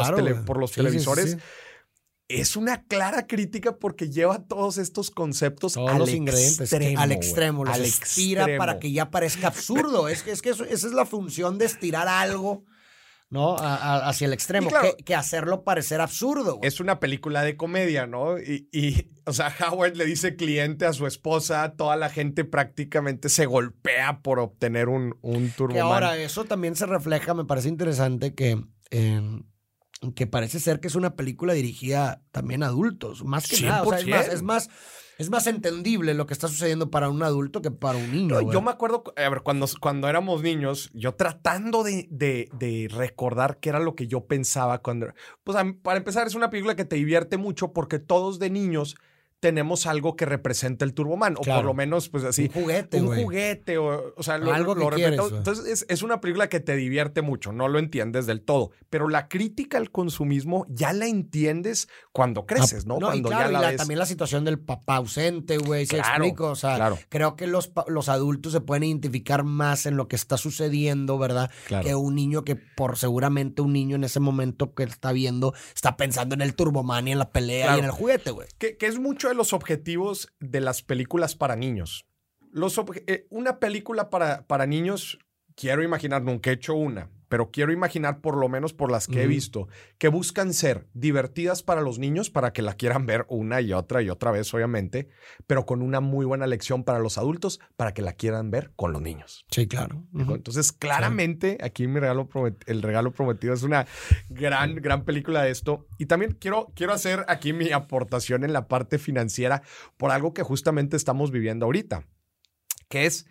por 0.46 0.58
los 0.58 0.72
televisores 0.72 1.38
es 2.40 2.56
una 2.56 2.84
clara 2.84 3.28
crítica 3.28 3.78
porque 3.78 4.10
lleva 4.10 4.44
todos 4.48 4.78
estos 4.78 5.12
conceptos 5.12 5.74
todos 5.74 5.90
al 5.90 5.98
los 6.00 6.10
ingredientes 6.10 6.60
extremo, 6.62 7.00
al 7.00 7.12
extremo, 7.12 7.66
los 7.66 7.76
al 7.76 7.86
estira 7.86 8.48
para 8.58 8.80
que 8.80 8.92
ya 8.92 9.12
parezca 9.12 9.48
absurdo. 9.48 10.08
es 10.08 10.24
que, 10.24 10.32
es 10.32 10.42
que 10.42 10.50
esa 10.50 10.66
es 10.66 10.94
la 10.94 11.06
función 11.06 11.58
de 11.58 11.66
estirar 11.66 12.08
algo. 12.08 12.64
¿No? 13.32 13.56
hacia 13.58 14.28
el 14.28 14.34
extremo, 14.34 14.70
que, 15.04 15.16
hacerlo 15.16 15.64
parecer 15.64 16.02
absurdo. 16.02 16.60
Es 16.62 16.80
una 16.80 17.00
película 17.00 17.42
de 17.42 17.58
comedia, 17.58 18.06
¿no? 18.06 18.38
Y, 18.38 18.68
y, 18.72 19.10
o 19.26 19.34
sea, 19.34 19.56
Howard 19.72 19.96
le 19.96 20.06
dice 20.06 20.36
cliente 20.36 20.86
a 20.86 20.94
su 20.94 21.08
esposa, 21.08 21.74
toda 21.76 21.96
la 21.96 22.10
gente 22.10 22.44
prácticamente 22.44 23.30
se 23.30 23.46
golpea 23.46 24.22
por 24.22 24.40
obtener 24.40 24.90
un, 24.90 25.18
un 25.22 25.50
turbo. 25.50 25.74
Que 25.74 25.80
ahora, 25.80 26.18
eso 26.18 26.44
también 26.46 26.76
se 26.76 26.86
refleja, 26.86 27.34
me 27.34 27.46
parece 27.46 27.70
interesante 27.70 28.36
que 28.36 28.62
que 30.16 30.26
parece 30.26 30.60
ser 30.60 30.80
que 30.80 30.88
es 30.88 30.96
una 30.96 31.16
película 31.16 31.54
dirigida 31.54 32.24
también 32.32 32.64
a 32.64 32.68
adultos, 32.68 33.24
más 33.24 33.48
que 33.48 33.62
nada. 33.62 33.84
O 33.84 33.90
sea, 33.90 34.00
es, 34.00 34.08
más, 34.08 34.28
es, 34.28 34.42
más, 34.42 34.70
entendible 35.48 36.14
lo 36.14 36.26
que 36.26 36.34
está 36.34 36.48
sucediendo 36.48 36.90
para 36.90 37.10
un 37.10 37.24
adulto 37.24 37.62
que 37.62 37.72
para 37.72 37.98
un 37.98 38.12
niño. 38.12 38.52
yo 38.52 38.62
me 38.62 38.72
acuerdo, 38.72 39.04
a 39.16 39.30
ver, 39.30 39.42
cuando, 39.42 39.68
cuando 39.80 40.08
éramos 40.08 40.42
niños, 40.42 40.90
yo 40.94 41.16
tratando 41.16 41.84
de, 41.84 42.08
de, 42.10 42.88
recordar 42.92 43.60
qué 43.60 43.70
era 43.70 43.80
lo 43.80 43.96
que 43.96 44.08
yo 44.08 44.26
pensaba 44.26 44.80
cuando... 44.80 45.08
Pues 45.44 45.58
para 45.82 45.98
empezar, 45.98 46.28
es 46.28 46.36
una 46.36 46.50
película 46.50 46.76
que 46.76 46.86
te 46.86 46.96
divierte 46.96 47.38
mucho 47.38 47.74
porque 47.74 48.00
todos 48.00 48.40
de 48.40 48.50
niños 48.50 48.96
tenemos 49.42 49.88
algo 49.88 50.16
que 50.16 50.26
representa 50.26 50.86
el 50.86 50.94
Turboman, 50.94 51.36
o 51.36 51.42
por 51.42 51.66
lo 51.66 51.74
menos, 51.74 52.10
pues 52.10 52.24
así. 52.24 52.44
Un 52.44 52.62
juguete, 52.62 53.02
Un 53.02 53.24
juguete, 53.24 53.78
o, 53.80 54.14
o 54.16 54.24
sea, 54.24 54.38
lo, 54.38 54.54
algo 54.54 54.76
lo 54.76 54.92
que 54.92 55.04
Entonces, 55.04 55.84
es, 55.90 56.04
una 56.04 56.22
película 56.22 56.48
que 56.48 56.60
te 56.60 56.76
divierte 56.76 57.24
mucho, 57.24 57.52
no 57.52 57.68
lo 57.68 57.80
entiendes 57.80 58.28
del 58.28 58.42
todo, 58.42 58.70
pero 58.92 59.10
la 59.10 59.28
crítica 59.28 59.80
al 59.80 59.90
consumismo 59.90 60.68
ya 60.70 60.94
la 60.94 61.08
entiendes 61.08 61.90
cuando 62.12 62.46
creces, 62.46 62.86
¿no? 62.86 63.00
cuando 63.00 63.32
ya 63.32 63.48
la, 63.48 63.76
también 63.76 63.98
la 63.98 64.06
situación 64.06 64.46
del 64.46 64.60
papá 64.60 64.98
ausente, 64.98 65.58
güey, 65.58 65.88
si 65.88 65.96
explico, 65.96 66.52
o 66.52 66.56
sea, 66.56 66.94
creo 67.10 67.36
que 67.36 67.48
los, 67.48 67.72
los 67.88 68.10
adultos 68.10 68.54
se 68.54 68.62
pueden 68.62 68.84
identificar 68.84 69.44
más 69.44 69.88
en 69.88 69.98
lo 69.98 70.08
que 70.08 70.16
está 70.16 70.38
sucediendo, 70.38 71.18
¿verdad? 71.18 71.50
Que 71.68 71.96
un 71.96 72.14
niño 72.14 72.44
que 72.44 72.56
por 72.56 72.96
seguramente 72.96 73.64
un 73.64 73.74
niño 73.74 73.96
en 73.96 74.04
ese 74.04 74.20
momento 74.20 74.76
que 74.76 74.84
está 74.84 75.12
viendo 75.12 75.56
está 75.74 75.98
pensando 75.98 76.36
en 76.36 76.42
el 76.42 76.54
Turboman 76.54 77.08
y 77.08 77.14
en 77.14 77.20
la 77.20 77.32
pelea 77.32 77.76
y 77.76 77.80
en 77.80 77.86
el 77.86 77.92
juguete, 77.92 78.30
güey. 78.30 78.48
Que, 78.60 78.78
que 78.78 78.86
es 78.86 79.00
mucho 79.00 79.31
los 79.34 79.54
objetivos 79.54 80.34
de 80.40 80.62
las 80.62 80.82
películas 80.84 81.36
para 81.36 81.56
niños. 81.56 82.06
Eh, 83.08 83.28
una 83.30 83.60
película 83.60 84.10
para, 84.10 84.46
para 84.48 84.66
niños, 84.66 85.20
quiero 85.56 85.84
imaginar, 85.84 86.22
nunca 86.22 86.50
he 86.50 86.54
hecho 86.54 86.76
una, 86.76 87.10
pero 87.32 87.50
quiero 87.50 87.72
imaginar 87.72 88.20
por 88.20 88.36
lo 88.36 88.50
menos 88.50 88.74
por 88.74 88.92
las 88.92 89.08
que 89.08 89.24
he 89.24 89.28
visto, 89.28 89.70
que 89.98 90.10
buscan 90.10 90.54
ser 90.54 90.90
divertidas 90.94 91.64
para 91.64 91.80
los 91.80 91.98
niños 91.98 92.30
para 92.30 92.52
que 92.52 92.62
la 92.62 92.74
quieran 92.74 93.06
ver 93.06 93.26
una 93.30 93.62
y 93.62 93.72
otra 93.72 94.02
y 94.02 94.10
otra 94.10 94.32
vez, 94.32 94.54
obviamente, 94.54 95.08
pero 95.48 95.66
con 95.66 95.82
una 95.82 96.02
muy 96.02 96.26
buena 96.26 96.46
lección 96.46 96.84
para 96.84 97.00
los 97.00 97.18
adultos 97.18 97.62
para 97.78 97.94
que 97.94 98.02
la 98.02 98.12
quieran 98.12 98.52
ver 98.52 98.74
con 98.76 98.92
los 98.92 99.02
niños. 99.02 99.46
Sí, 99.50 99.66
claro. 99.66 100.04
Entonces, 100.14 100.74
claramente, 100.74 101.58
aquí 101.62 101.88
mi 101.88 102.02
regalo 102.02 102.28
el 102.66 102.82
regalo 102.82 103.14
prometido 103.14 103.54
es 103.54 103.64
una 103.64 103.88
gran, 104.30 104.76
gran 104.76 105.06
película 105.06 105.42
de 105.42 105.52
esto. 105.52 105.88
Y 105.98 106.08
también 106.08 106.36
quiero, 106.38 106.74
quiero 106.76 106.92
hacer 106.92 107.24
aquí 107.30 107.54
mi 107.54 107.72
aportación 107.72 108.44
en 108.44 108.52
la 108.52 108.68
parte 108.68 109.00
financiera 109.00 109.62
por 109.96 110.12
algo 110.12 110.34
que 110.34 110.44
justamente 110.44 110.98
estamos 110.98 111.32
viviendo 111.32 111.66
ahorita, 111.66 112.04
que 112.90 113.06
es... 113.06 113.26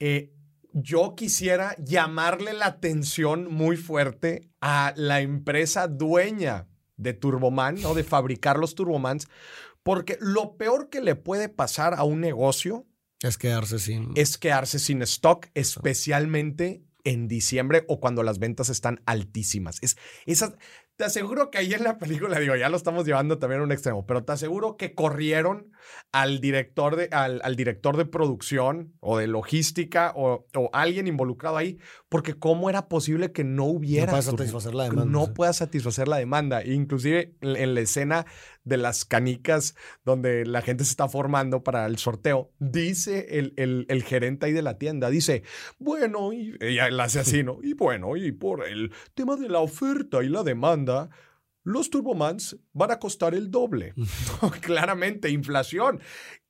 Eh, 0.00 0.33
yo 0.74 1.14
quisiera 1.16 1.76
llamarle 1.78 2.52
la 2.52 2.66
atención 2.66 3.50
muy 3.50 3.76
fuerte 3.76 4.50
a 4.60 4.92
la 4.96 5.20
empresa 5.20 5.86
dueña 5.86 6.68
de 6.96 7.14
Turboman, 7.14 7.80
¿no? 7.80 7.94
De 7.94 8.02
fabricar 8.02 8.58
los 8.58 8.74
Turbomans, 8.74 9.28
porque 9.82 10.18
lo 10.20 10.56
peor 10.56 10.90
que 10.90 11.00
le 11.00 11.14
puede 11.14 11.48
pasar 11.48 11.94
a 11.94 12.02
un 12.02 12.20
negocio 12.20 12.86
es 13.22 13.38
quedarse 13.38 13.78
sin 13.78 14.12
es 14.16 14.36
quedarse 14.36 14.78
sin 14.78 15.00
stock, 15.02 15.46
especialmente 15.54 16.84
en 17.04 17.28
diciembre 17.28 17.84
o 17.88 18.00
cuando 18.00 18.22
las 18.22 18.38
ventas 18.38 18.68
están 18.68 19.00
altísimas. 19.06 19.78
Es, 19.82 19.96
esas, 20.26 20.54
te 20.96 21.04
aseguro 21.04 21.50
que 21.50 21.58
ahí 21.58 21.74
en 21.74 21.82
la 21.82 21.98
película, 21.98 22.38
digo, 22.38 22.54
ya 22.54 22.68
lo 22.68 22.76
estamos 22.76 23.04
llevando 23.04 23.38
también 23.38 23.60
a 23.60 23.64
un 23.64 23.72
extremo, 23.72 24.06
pero 24.06 24.24
te 24.24 24.32
aseguro 24.32 24.76
que 24.76 24.94
corrieron 24.94 25.72
al 26.12 26.40
director 26.40 26.94
de, 26.94 27.08
al, 27.10 27.40
al 27.42 27.56
director 27.56 27.96
de 27.96 28.04
producción 28.04 28.94
o 29.00 29.18
de 29.18 29.26
logística 29.26 30.12
o, 30.14 30.46
o, 30.54 30.70
alguien 30.72 31.08
involucrado 31.08 31.56
ahí, 31.56 31.78
porque 32.08 32.34
cómo 32.34 32.70
era 32.70 32.88
posible 32.88 33.32
que 33.32 33.42
no 33.42 33.64
hubiera... 33.64 34.06
No 34.06 34.12
pueda 34.12 34.22
satisfacer 34.22 34.74
la 34.74 34.84
demanda. 34.84 35.04
No 35.04 35.34
pueda 35.34 35.52
satisfacer 35.52 36.06
la 36.06 36.18
demanda. 36.18 36.64
Inclusive 36.64 37.34
en 37.40 37.74
la 37.74 37.80
escena 37.80 38.26
de 38.64 38.76
las 38.76 39.04
canicas 39.04 39.74
donde 40.04 40.44
la 40.46 40.62
gente 40.62 40.84
se 40.84 40.90
está 40.90 41.08
formando 41.08 41.62
para 41.62 41.86
el 41.86 41.98
sorteo, 41.98 42.50
dice 42.58 43.38
el, 43.38 43.52
el, 43.56 43.86
el 43.88 44.02
gerente 44.02 44.46
ahí 44.46 44.52
de 44.52 44.62
la 44.62 44.78
tienda, 44.78 45.10
dice, 45.10 45.42
bueno, 45.78 46.32
y 46.32 46.56
ella 46.60 46.90
la 46.90 47.04
hace 47.04 47.20
así, 47.20 47.42
¿no? 47.42 47.58
Y 47.62 47.74
bueno, 47.74 48.16
y 48.16 48.32
por 48.32 48.66
el 48.66 48.92
tema 49.14 49.36
de 49.36 49.48
la 49.48 49.60
oferta 49.60 50.22
y 50.22 50.28
la 50.28 50.42
demanda, 50.42 51.10
los 51.62 51.90
Turbomans 51.90 52.58
van 52.72 52.90
a 52.90 52.98
costar 52.98 53.34
el 53.34 53.50
doble. 53.50 53.94
Claramente, 54.60 55.30
inflación. 55.30 56.00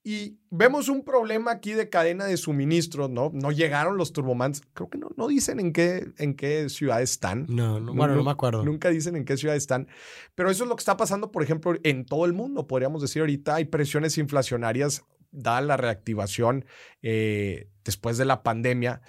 Y 0.06 0.36
vemos 0.50 0.90
un 0.90 1.02
problema 1.02 1.50
aquí 1.52 1.72
de 1.72 1.88
cadena 1.88 2.26
de 2.26 2.36
suministro, 2.36 3.08
¿no? 3.08 3.30
No 3.32 3.50
llegaron 3.50 3.96
los 3.96 4.12
Turbomans. 4.12 4.60
Creo 4.74 4.90
que 4.90 4.98
no, 4.98 5.08
no 5.16 5.28
dicen 5.28 5.58
en 5.60 5.72
qué, 5.72 6.12
en 6.18 6.34
qué 6.34 6.68
ciudad 6.68 7.00
están. 7.00 7.46
No, 7.48 7.80
no, 7.80 7.94
bueno, 7.94 8.14
no, 8.14 8.22
me 8.22 8.30
acuerdo. 8.30 8.62
Nunca 8.66 8.90
dicen 8.90 9.16
en 9.16 9.24
qué 9.24 9.38
ciudad 9.38 9.56
están. 9.56 9.88
Pero 10.34 10.50
eso 10.50 10.64
es 10.64 10.68
lo 10.68 10.76
que 10.76 10.82
está 10.82 10.98
pasando, 10.98 11.32
por 11.32 11.42
ejemplo, 11.42 11.74
en 11.82 12.04
todo 12.04 12.26
el 12.26 12.34
mundo, 12.34 12.66
podríamos 12.66 13.00
decir 13.00 13.20
ahorita. 13.20 13.54
Hay 13.54 13.64
presiones 13.64 14.18
inflacionarias, 14.18 15.04
dada 15.30 15.62
la 15.62 15.78
reactivación 15.78 16.66
eh, 17.00 17.70
después 17.82 18.18
de 18.18 18.26
la 18.26 18.42
pandemia. 18.42 19.00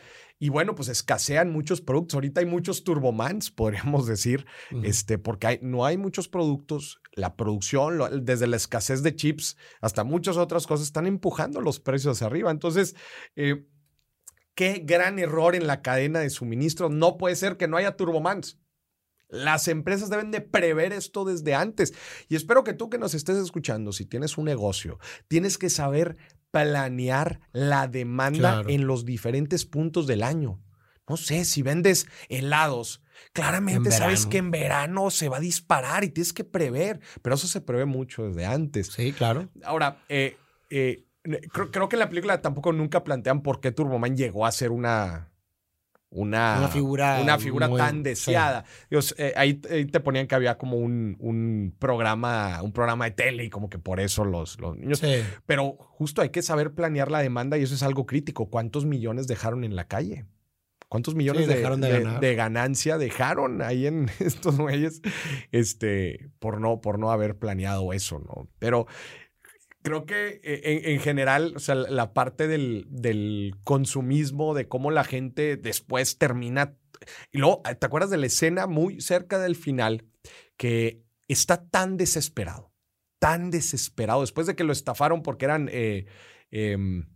Y 0.45 0.49
bueno, 0.49 0.75
pues 0.75 0.89
escasean 0.89 1.51
muchos 1.51 1.81
productos. 1.81 2.13
Ahorita 2.13 2.39
hay 2.39 2.45
muchos 2.45 2.84
turbomans, 2.84 3.49
podríamos 3.55 4.05
decir, 4.05 4.45
este, 4.84 5.17
porque 5.17 5.47
hay, 5.47 5.60
no 5.63 5.86
hay 5.86 5.97
muchos 5.97 6.27
productos. 6.27 7.01
la 7.13 7.36
producción, 7.36 7.99
desde 8.23 8.45
la 8.45 8.55
escasez 8.55 9.01
de 9.01 9.15
chips 9.15 9.58
hasta 9.81 10.03
muchas 10.03 10.38
otras 10.38 10.67
cosas, 10.67 10.86
están 10.86 11.08
empujando 11.08 11.62
los 11.62 11.79
precios 11.79 12.15
hacia 12.15 12.27
arriba. 12.27 12.51
Entonces, 12.51 12.95
eh, 13.36 13.65
qué 14.53 14.84
gran 14.86 15.17
error 15.17 15.55
en 15.55 15.65
la 15.65 15.81
cadena 15.81 16.19
de 16.19 16.29
suministro. 16.29 16.89
No 16.89 17.17
puede 17.17 17.36
ser 17.36 17.58
que 17.58 17.67
no 17.67 17.77
haya 17.77 17.95
turbomans. 17.95 18.60
Las 19.27 19.67
empresas 19.67 20.12
deben 20.12 20.29
de 20.29 20.41
prever 20.41 20.93
esto 20.93 21.25
desde 21.25 21.55
antes. 21.55 21.91
Y 22.29 22.36
espero 22.36 22.63
que 22.63 22.73
tú 22.73 22.91
que 22.91 22.99
nos 22.99 23.15
estés 23.15 23.38
escuchando, 23.38 23.93
si 23.93 24.05
tienes 24.05 24.38
un 24.38 24.45
negocio, 24.45 24.99
tienes 25.27 25.58
que 25.58 25.71
saber 25.71 26.17
planear 26.63 27.41
la 27.51 27.87
demanda 27.87 28.63
en 28.67 28.87
los 28.87 29.03
diferentes 29.03 29.65
puntos 29.65 30.07
del 30.07 30.23
año. 30.23 30.61
No 31.07 31.17
sé, 31.17 31.43
si 31.43 31.61
vendes 31.61 32.07
helados, 32.29 33.03
claramente 33.33 33.91
sabes 33.91 34.25
que 34.25 34.37
en 34.37 34.51
verano 34.51 35.11
se 35.11 35.27
va 35.27 35.37
a 35.37 35.41
disparar 35.41 36.05
y 36.05 36.09
tienes 36.09 36.31
que 36.31 36.45
prever, 36.45 37.01
pero 37.21 37.35
eso 37.35 37.47
se 37.47 37.59
prevé 37.59 37.83
mucho 37.83 38.25
desde 38.25 38.45
antes. 38.45 38.87
Sí, 38.87 39.11
claro. 39.11 39.49
Ahora, 39.63 40.01
eh, 40.07 40.37
eh, 40.69 41.05
creo, 41.51 41.89
que 41.89 41.95
en 41.97 41.99
la 41.99 42.09
película 42.09 42.41
tampoco 42.41 42.71
nunca 42.71 43.03
plantean 43.03 43.43
por 43.43 43.59
qué 43.59 43.71
Turboman 43.71 44.15
llegó 44.15 44.45
a 44.45 44.51
ser 44.51 44.71
una, 44.71 45.31
una, 46.15 46.67
figura, 46.69 47.19
una 47.21 47.38
figura 47.38 47.69
tan 47.69 48.01
deseada. 48.04 48.65
Eh, 49.17 49.34
ahí, 49.36 49.56
te 49.56 49.99
ponían 49.99 50.28
que 50.28 50.36
había 50.36 50.58
como 50.58 50.78
un, 50.78 51.17
un, 51.19 51.75
programa, 51.78 52.62
un 52.63 52.71
programa 52.71 53.06
de 53.06 53.12
tele 53.12 53.43
y 53.43 53.49
como 53.49 53.69
que 53.69 53.78
por 53.78 53.99
eso 53.99 54.25
los, 54.25 54.60
los 54.60 54.78
niños. 54.78 55.01
Pero 55.45 55.75
justo 55.80 56.21
hay 56.21 56.30
que 56.30 56.41
saber 56.41 56.73
planear 56.73 57.12
la 57.12 57.19
demanda 57.19 57.58
y 57.58 57.63
eso 57.63 57.75
es 57.75 57.84
algo 57.84 58.06
crítico. 58.06 58.49
¿Cuántos 58.49 58.86
millones 58.86 59.28
dejaron 59.28 59.63
en 59.63 59.75
la 59.75 59.88
calle? 59.88 60.25
¿Cuántos 60.88 61.15
millones 61.15 61.47
de, 61.47 62.17
de, 62.21 62.36
ganancia 62.36 62.97
dejaron 62.97 63.62
ahí 63.62 63.88
en 63.88 64.10
estos 64.19 64.58
güeyes 64.58 65.01
este, 65.51 66.30
por, 66.39 66.62
no, 66.62 66.80
por 66.80 66.99
no 66.99 67.12
haber 67.12 67.38
planeado 67.38 67.91
eso? 67.91 68.19
¿no? 68.19 68.47
Pero 68.60 68.88
creo 69.86 70.06
que 70.08 70.41
eh, 70.43 70.91
en, 70.91 71.00
general, 71.00 71.54
o 71.56 71.60
sea, 71.60 71.76
la 71.76 72.13
parte 72.13 72.48
del, 72.48 73.56
consumismo, 73.63 74.56
de 74.56 74.67
cómo 74.67 74.89
la 74.89 75.04
gente 75.04 75.58
después 75.58 76.17
termina. 76.17 76.76
Y 77.32 77.38
luego, 77.38 77.62
¿te 77.62 77.86
acuerdas 77.86 78.10
de 78.10 78.17
la 78.17 78.26
escena 78.26 78.65
muy 78.65 79.00
cerca 79.00 79.38
del 79.38 79.56
final 79.56 80.06
que 80.58 81.04
está 81.28 81.69
tan 81.69 81.98
desesperado, 81.98 82.74
tan 83.19 83.52
desesperado, 83.52 84.21
después 84.21 84.48
de 84.48 84.56
que 84.56 84.63
lo 84.63 84.74
estafaron 84.74 85.21
porque 85.21 85.45
eran. 85.45 85.69
Eh, 85.71 86.08
em, 86.50 87.08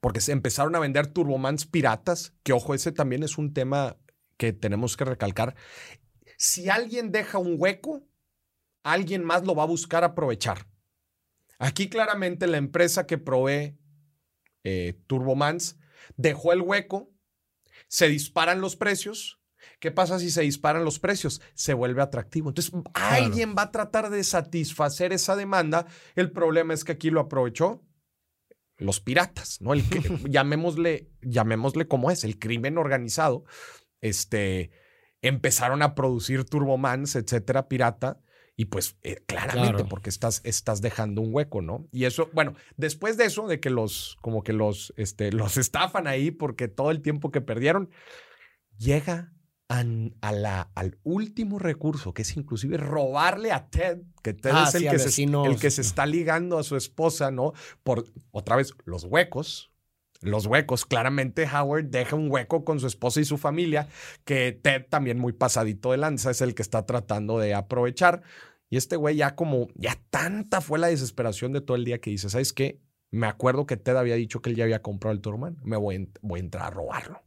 porque 0.00 0.20
se 0.20 0.32
empezaron 0.32 0.74
a 0.74 0.80
vender 0.80 1.06
turbomans 1.06 1.66
piratas, 1.66 2.34
que 2.42 2.52
ojo, 2.52 2.74
ese 2.74 2.90
también 2.90 3.22
es 3.22 3.38
un 3.38 3.54
tema 3.54 3.96
que 4.36 4.52
tenemos 4.52 4.96
que 4.96 5.04
recalcar. 5.04 5.54
Si 6.36 6.68
alguien 6.68 7.12
deja 7.12 7.38
un 7.38 7.54
hueco, 7.56 8.02
alguien 8.82 9.22
más 9.22 9.44
lo 9.44 9.54
va 9.54 9.62
a 9.62 9.66
buscar 9.66 10.02
aprovechar. 10.02 10.71
Aquí 11.62 11.88
claramente 11.88 12.48
la 12.48 12.56
empresa 12.56 13.06
que 13.06 13.18
provee 13.18 13.78
eh, 14.64 15.00
Turbomans 15.06 15.78
dejó 16.16 16.52
el 16.52 16.60
hueco, 16.60 17.14
se 17.86 18.08
disparan 18.08 18.60
los 18.60 18.74
precios. 18.74 19.40
¿Qué 19.78 19.92
pasa 19.92 20.18
si 20.18 20.32
se 20.32 20.42
disparan 20.42 20.84
los 20.84 20.98
precios? 20.98 21.40
Se 21.54 21.72
vuelve 21.72 22.02
atractivo. 22.02 22.48
Entonces, 22.48 22.72
alguien 22.94 23.54
va 23.56 23.62
a 23.62 23.70
tratar 23.70 24.10
de 24.10 24.24
satisfacer 24.24 25.12
esa 25.12 25.36
demanda. 25.36 25.86
El 26.16 26.32
problema 26.32 26.74
es 26.74 26.82
que 26.82 26.90
aquí 26.90 27.10
lo 27.10 27.20
aprovechó 27.20 27.86
los 28.76 29.00
piratas, 29.00 29.60
¿no? 29.60 29.72
El 29.72 29.88
que, 29.88 30.00
llamémosle, 30.28 31.12
llamémosle 31.20 31.86
como 31.86 32.10
es, 32.10 32.24
el 32.24 32.40
crimen 32.40 32.76
organizado. 32.76 33.44
Este, 34.00 34.72
empezaron 35.20 35.82
a 35.82 35.94
producir 35.94 36.44
Turbomans, 36.44 37.14
etcétera, 37.14 37.68
pirata 37.68 38.20
y 38.56 38.66
pues 38.66 38.96
eh, 39.02 39.22
claramente 39.26 39.84
porque 39.84 40.10
estás, 40.10 40.40
estás 40.44 40.82
dejando 40.82 41.20
un 41.22 41.34
hueco, 41.34 41.62
¿no? 41.62 41.88
Y 41.90 42.04
eso, 42.04 42.30
bueno, 42.32 42.54
después 42.76 43.16
de 43.16 43.24
eso, 43.24 43.46
de 43.46 43.60
que 43.60 43.70
los, 43.70 44.16
como 44.20 44.42
que 44.42 44.52
los, 44.52 44.92
este, 44.96 45.32
los 45.32 45.56
estafan 45.56 46.06
ahí 46.06 46.30
porque 46.30 46.68
todo 46.68 46.90
el 46.90 47.02
tiempo 47.02 47.30
que 47.30 47.40
perdieron, 47.40 47.90
llega 48.76 49.32
a, 49.68 50.32
la, 50.32 50.70
al 50.74 50.98
último 51.02 51.58
recurso, 51.58 52.12
que 52.12 52.22
es 52.22 52.36
inclusive 52.36 52.76
robarle 52.76 53.52
a 53.52 53.70
Ted, 53.70 54.02
que 54.22 54.34
Ted 54.34 54.50
ah, 54.52 54.66
es 54.68 54.74
el, 54.74 54.90
que 54.90 54.98
se, 54.98 55.22
el 55.22 55.58
que 55.58 55.70
se 55.70 55.80
está 55.80 56.04
ligando 56.04 56.58
a 56.58 56.62
su 56.62 56.76
esposa, 56.76 57.30
¿no? 57.30 57.54
Por, 57.82 58.04
otra 58.32 58.56
vez, 58.56 58.74
los 58.84 59.04
huecos, 59.04 59.71
los 60.22 60.46
huecos. 60.46 60.86
Claramente 60.86 61.46
Howard 61.46 61.86
deja 61.86 62.16
un 62.16 62.30
hueco 62.30 62.64
con 62.64 62.80
su 62.80 62.86
esposa 62.86 63.20
y 63.20 63.24
su 63.24 63.38
familia, 63.38 63.88
que 64.24 64.52
Ted 64.52 64.86
también 64.88 65.18
muy 65.18 65.32
pasadito 65.32 65.92
de 65.92 65.98
lanza 65.98 66.30
es 66.30 66.40
el 66.40 66.54
que 66.54 66.62
está 66.62 66.86
tratando 66.86 67.38
de 67.38 67.54
aprovechar. 67.54 68.22
Y 68.70 68.76
este 68.76 68.96
güey 68.96 69.16
ya 69.16 69.34
como, 69.34 69.68
ya 69.74 69.98
tanta 70.10 70.60
fue 70.60 70.78
la 70.78 70.86
desesperación 70.86 71.52
de 71.52 71.60
todo 71.60 71.76
el 71.76 71.84
día 71.84 72.00
que 72.00 72.10
dice, 72.10 72.30
¿sabes 72.30 72.52
qué? 72.52 72.80
Me 73.10 73.26
acuerdo 73.26 73.66
que 73.66 73.76
Ted 73.76 73.96
había 73.96 74.14
dicho 74.14 74.40
que 74.40 74.48
él 74.48 74.56
ya 74.56 74.64
había 74.64 74.80
comprado 74.80 75.12
el 75.12 75.20
Turman, 75.20 75.58
me 75.62 75.76
voy, 75.76 76.10
voy 76.22 76.40
a 76.40 76.42
entrar 76.42 76.64
a 76.64 76.70
robarlo. 76.70 77.20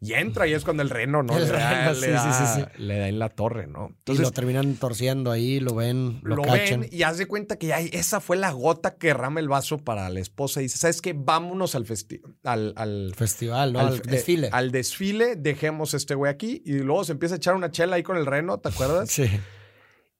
Y 0.00 0.14
entra 0.14 0.46
y 0.46 0.52
es 0.52 0.64
cuando 0.64 0.82
el 0.82 0.90
reno, 0.90 1.22
¿no? 1.22 1.38
le, 1.38 1.46
da, 1.46 1.92
le, 1.92 2.10
da, 2.10 3.08
en 3.08 3.18
la 3.18 3.28
torre, 3.28 3.66
¿no? 3.66 3.88
Entonces, 3.98 4.22
y 4.22 4.26
lo 4.26 4.32
terminan 4.32 4.74
torciendo 4.76 5.30
ahí, 5.30 5.60
lo 5.60 5.74
ven, 5.74 6.20
lo, 6.22 6.36
lo 6.36 6.42
ven 6.42 6.88
y 6.90 7.02
haz 7.02 7.18
de 7.18 7.26
cuenta 7.26 7.56
que 7.56 7.68
ya 7.68 7.80
esa 7.80 8.20
fue 8.20 8.36
la 8.36 8.50
gota 8.50 8.96
que 8.96 9.08
derrama 9.08 9.40
el 9.40 9.48
vaso 9.48 9.78
para 9.78 10.08
la 10.10 10.20
esposa. 10.20 10.60
Y 10.60 10.64
dice, 10.64 10.78
¿sabes 10.78 11.00
qué? 11.00 11.14
Vámonos 11.16 11.74
al, 11.74 11.86
al, 12.44 12.72
al, 12.76 13.14
festival, 13.16 13.72
¿no? 13.72 13.80
Al, 13.80 14.00
desfile. 14.00 14.48
al 14.52 14.70
desfile, 14.70 15.36
dejemos 15.36 15.94
este 15.94 16.14
güey 16.14 16.30
aquí 16.30 16.62
y 16.64 16.74
luego 16.78 17.04
se 17.04 17.12
empieza 17.12 17.34
a 17.34 17.38
echar 17.38 17.54
una 17.54 17.70
chela 17.70 17.96
ahí 17.96 18.02
con 18.02 18.16
el 18.16 18.26
reno, 18.26 18.58
¿te 18.58 18.68
acuerdas? 18.68 19.10
Sí. 19.22 19.28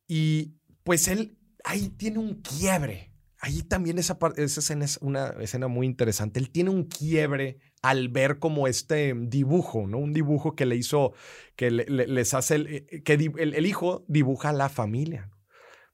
Y 0.07 0.57
pues 0.85 1.09
él 1.09 1.38
ahí 1.64 1.88
tiene 1.88 2.18
un 2.18 2.42
quiebre. 2.42 3.12
Ahí 3.44 3.62
también 3.62 3.98
esa, 3.98 4.16
esa 4.37 4.61
escena 4.61 4.85
es 4.85 4.98
una 5.02 5.31
escena 5.40 5.66
muy 5.66 5.85
interesante. 5.85 6.38
Él 6.38 6.48
tiene 6.50 6.70
un 6.70 6.85
quiebre 6.85 7.59
al 7.83 8.09
ver 8.09 8.38
como 8.38 8.68
este 8.68 9.14
dibujo, 9.16 9.88
¿no? 9.88 9.98
Un 9.98 10.12
dibujo 10.12 10.55
que 10.55 10.64
le 10.64 10.76
hizo, 10.76 11.12
que 11.57 11.72
les 11.72 12.35
hace, 12.35 12.55
el, 12.55 12.66
eh, 12.68 13.02
que 13.02 13.14
el, 13.14 13.66
hijo 13.66 14.05
dibuja 14.07 14.50
a 14.50 14.52
la 14.52 14.68
familia. 14.68 15.28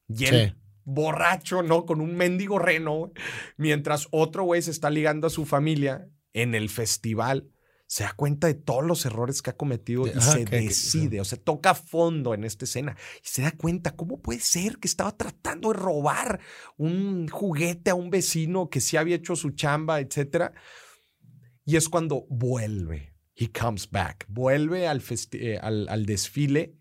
Y 0.08 0.26
él, 0.26 0.58
borracho, 0.84 1.62
¿no? 1.62 1.86
Con 1.86 2.02
un 2.02 2.16
mendigo 2.16 2.58
reno, 2.58 3.12
mientras 3.56 4.08
otro 4.10 4.44
güey 4.44 4.60
se 4.60 4.70
está 4.70 4.90
ligando 4.90 5.26
a 5.26 5.30
su 5.30 5.46
familia 5.46 6.06
en 6.34 6.54
el 6.54 6.68
festival, 6.68 7.48
se 7.88 8.04
da 8.04 8.12
cuenta 8.12 8.46
de 8.46 8.54
todos 8.54 8.84
los 8.84 9.06
errores 9.06 9.40
que 9.40 9.48
ha 9.48 9.56
cometido 9.56 10.06
y 10.06 10.20
se 10.20 10.44
decide, 10.44 11.22
o 11.22 11.24
sea, 11.24 11.38
toca 11.38 11.74
fondo 11.74 12.34
en 12.34 12.44
esta 12.44 12.66
escena 12.66 12.94
y 13.24 13.26
se 13.26 13.40
da 13.40 13.50
cuenta, 13.50 13.96
¿cómo 13.96 14.20
puede 14.20 14.40
ser 14.40 14.76
que 14.76 14.86
estaba 14.86 15.16
tratando 15.16 15.72
de 15.72 15.78
robar 15.78 16.38
un 16.76 17.28
juguete 17.28 17.90
a 17.90 17.94
un 17.94 18.10
vecino 18.10 18.68
que 18.68 18.82
sí 18.82 18.98
había 18.98 19.16
hecho 19.16 19.36
su 19.36 19.52
chamba, 19.52 20.00
etcétera? 20.00 20.52
Y 21.64 21.76
es 21.76 21.88
cuando 21.88 22.26
vuelve. 22.28 23.14
He 23.34 23.50
comes 23.50 23.90
back. 23.90 24.26
Vuelve 24.28 24.86
al, 24.86 25.02
eh, 25.32 25.58
al, 25.58 26.04
desfile 26.04 26.76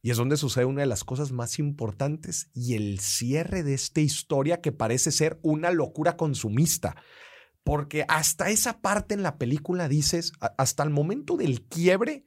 y 0.00 0.10
es 0.10 0.16
donde 0.16 0.38
sucede 0.38 0.64
una 0.64 0.80
de 0.80 0.86
las 0.86 1.04
cosas 1.04 1.32
más 1.32 1.58
importantes 1.58 2.48
y 2.54 2.76
el 2.76 2.98
cierre 3.00 3.62
de 3.62 3.74
esta 3.74 4.00
historia 4.00 4.62
que 4.62 4.72
parece 4.72 5.12
ser 5.12 5.38
una 5.42 5.70
locura 5.70 6.16
consumista. 6.16 6.96
Porque 7.64 8.04
hasta 8.08 8.50
esa 8.50 8.80
parte 8.80 9.14
en 9.14 9.22
la 9.22 9.38
película 9.38 9.88
dices, 9.88 10.32
hasta 10.58 10.82
el 10.82 10.90
momento 10.90 11.36
del 11.36 11.62
quiebre, 11.62 12.24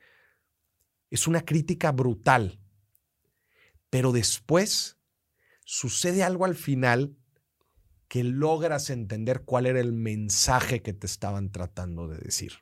es 1.10 1.28
una 1.28 1.42
crítica 1.46 1.92
brutal. 1.92 2.60
Pero 3.90 4.12
después 4.12 4.98
sucede 5.66 6.24
algo 6.24 6.46
al 6.46 6.56
final 6.56 7.16
que 8.08 8.24
logras 8.24 8.90
entender 8.90 9.42
cuál 9.44 9.66
era 9.66 9.80
el 9.80 9.92
mensaje 9.92 10.82
que 10.82 10.94
te 10.94 11.08
estaban 11.08 11.52
tratando 11.52 12.08
de 12.08 12.20
decir. 12.20 12.54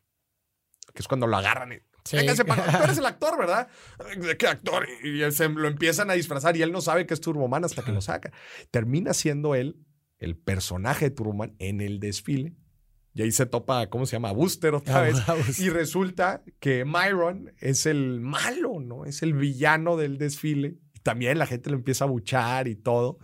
Que 0.94 1.02
es 1.02 1.08
cuando 1.08 1.28
lo 1.28 1.38
agarran 1.38 1.74
y. 1.74 1.80
tú 2.10 2.18
eres 2.18 2.98
el 2.98 3.06
actor, 3.06 3.38
¿verdad? 3.38 3.68
qué 4.40 4.48
actor? 4.48 4.88
Y 5.04 5.30
se 5.32 5.50
lo 5.50 5.68
empiezan 5.68 6.10
a 6.10 6.14
disfrazar 6.14 6.58
y 6.58 6.62
él 6.62 6.72
no 6.72 6.82
sabe 6.82 7.06
que 7.06 7.14
es 7.14 7.22
Turboman 7.22 7.64
hasta 7.64 7.84
que 7.84 7.92
lo 7.92 8.02
saca. 8.02 8.32
Termina 8.72 9.14
siendo 9.14 9.54
él 9.54 9.78
el 10.20 10.38
personaje 10.38 11.10
de 11.10 11.16
Turboman 11.16 11.56
en 11.60 11.82
el 11.82 12.00
desfile. 12.00 12.56
Y 13.14 13.24
ahí 13.24 13.32
se 13.32 13.46
topa, 13.46 13.88
¿cómo 13.88 14.06
se 14.06 14.14
llama? 14.14 14.32
Booster 14.32 14.74
otra 14.74 15.02
vez. 15.02 15.18
Y 15.60 15.70
resulta 15.70 16.44
que 16.60 16.86
Myron 16.86 17.54
es 17.60 17.86
el 17.86 18.22
malo, 18.22 18.80
¿no? 18.80 19.06
Es 19.06 19.22
el 19.22 19.34
villano 19.34 19.98
del 19.98 20.18
desfile. 20.18 20.78
Y 20.94 21.00
también 21.00 21.38
la 21.38 21.46
gente 21.46 21.70
lo 21.70 21.76
empieza 21.76 22.06
a 22.06 22.08
buchar 22.08 22.68
y 22.68 22.76
todo. 22.76 23.20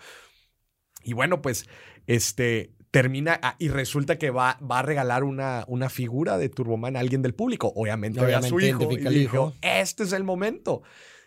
Y 1.04 1.14
bueno, 1.14 1.42
pues 1.42 1.70
este, 2.06 2.76
termina 2.92 3.40
ah, 3.42 3.56
y 3.60 3.70
resulta 3.70 4.18
que 4.18 4.30
va, 4.30 4.60
va 4.60 4.80
a 4.80 4.82
regalar 4.82 5.24
una, 5.24 5.64
una, 5.68 5.90
figura 5.90 6.38
de 6.38 6.50
Turboman 6.50 6.98
a 6.98 7.00
alguien 7.00 7.22
del 7.22 7.34
público. 7.34 7.72
Obviamente, 7.76 8.20
a 8.20 8.42
su 8.42 8.60
hijo. 8.60 8.92
Y 8.92 8.98
dijo, 8.98 9.54
este 9.62 10.04
es 10.04 10.12
el 10.12 10.26
momento. 10.26 10.82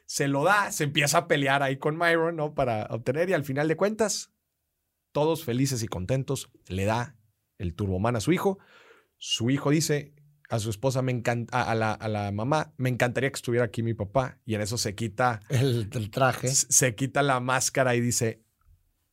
Se 0.05 0.29
lo 0.29 0.45
da, 0.45 0.71
se 0.73 0.85
empieza 0.85 1.19
a 1.19 1.29
pelear 1.29 1.63
ahí 1.63 1.79
con 1.79 1.97
Myron, 1.97 2.37
¿no? 2.37 2.55
Para 2.55 2.87
obtener 2.91 3.31
y 3.31 3.33
al 3.33 3.45
final 3.45 3.69
de 3.69 3.77
cuentas, 3.77 4.33
todos 5.13 5.45
felices 5.45 5.83
y 5.83 5.89
contentos, 5.89 6.51
le 6.67 6.85
da 6.85 7.17
el 7.61 7.75
Turboman 7.75 8.17
a 8.17 8.21
su 8.21 8.33
hijo. 8.33 8.59
Su 9.19 9.51
hijo 9.51 9.71
dice, 9.71 10.15
a 10.49 10.59
su 10.59 10.71
esposa, 10.71 11.03
me 11.03 11.13
encanta, 11.13 11.63
a, 11.63 11.75
la, 11.75 11.93
a, 11.93 12.09
la, 12.09 12.33
mamá, 12.33 12.73
me 12.79 12.89
encantaría 12.89 13.31
que 13.31 13.37
estuviera 13.37 13.67
aquí 13.67 13.83
mi 13.83 13.95
papá. 13.95 14.39
Y 14.45 14.55
en 14.55 14.63
eso 14.63 14.79
se 14.79 14.95
quita 14.95 15.41
el, 15.49 15.91
traje. 16.11 16.49
Se, 16.49 16.95
quita 16.95 17.23
la 17.23 17.39
máscara 17.39 17.95
y 17.95 18.01
dice, 18.01 18.43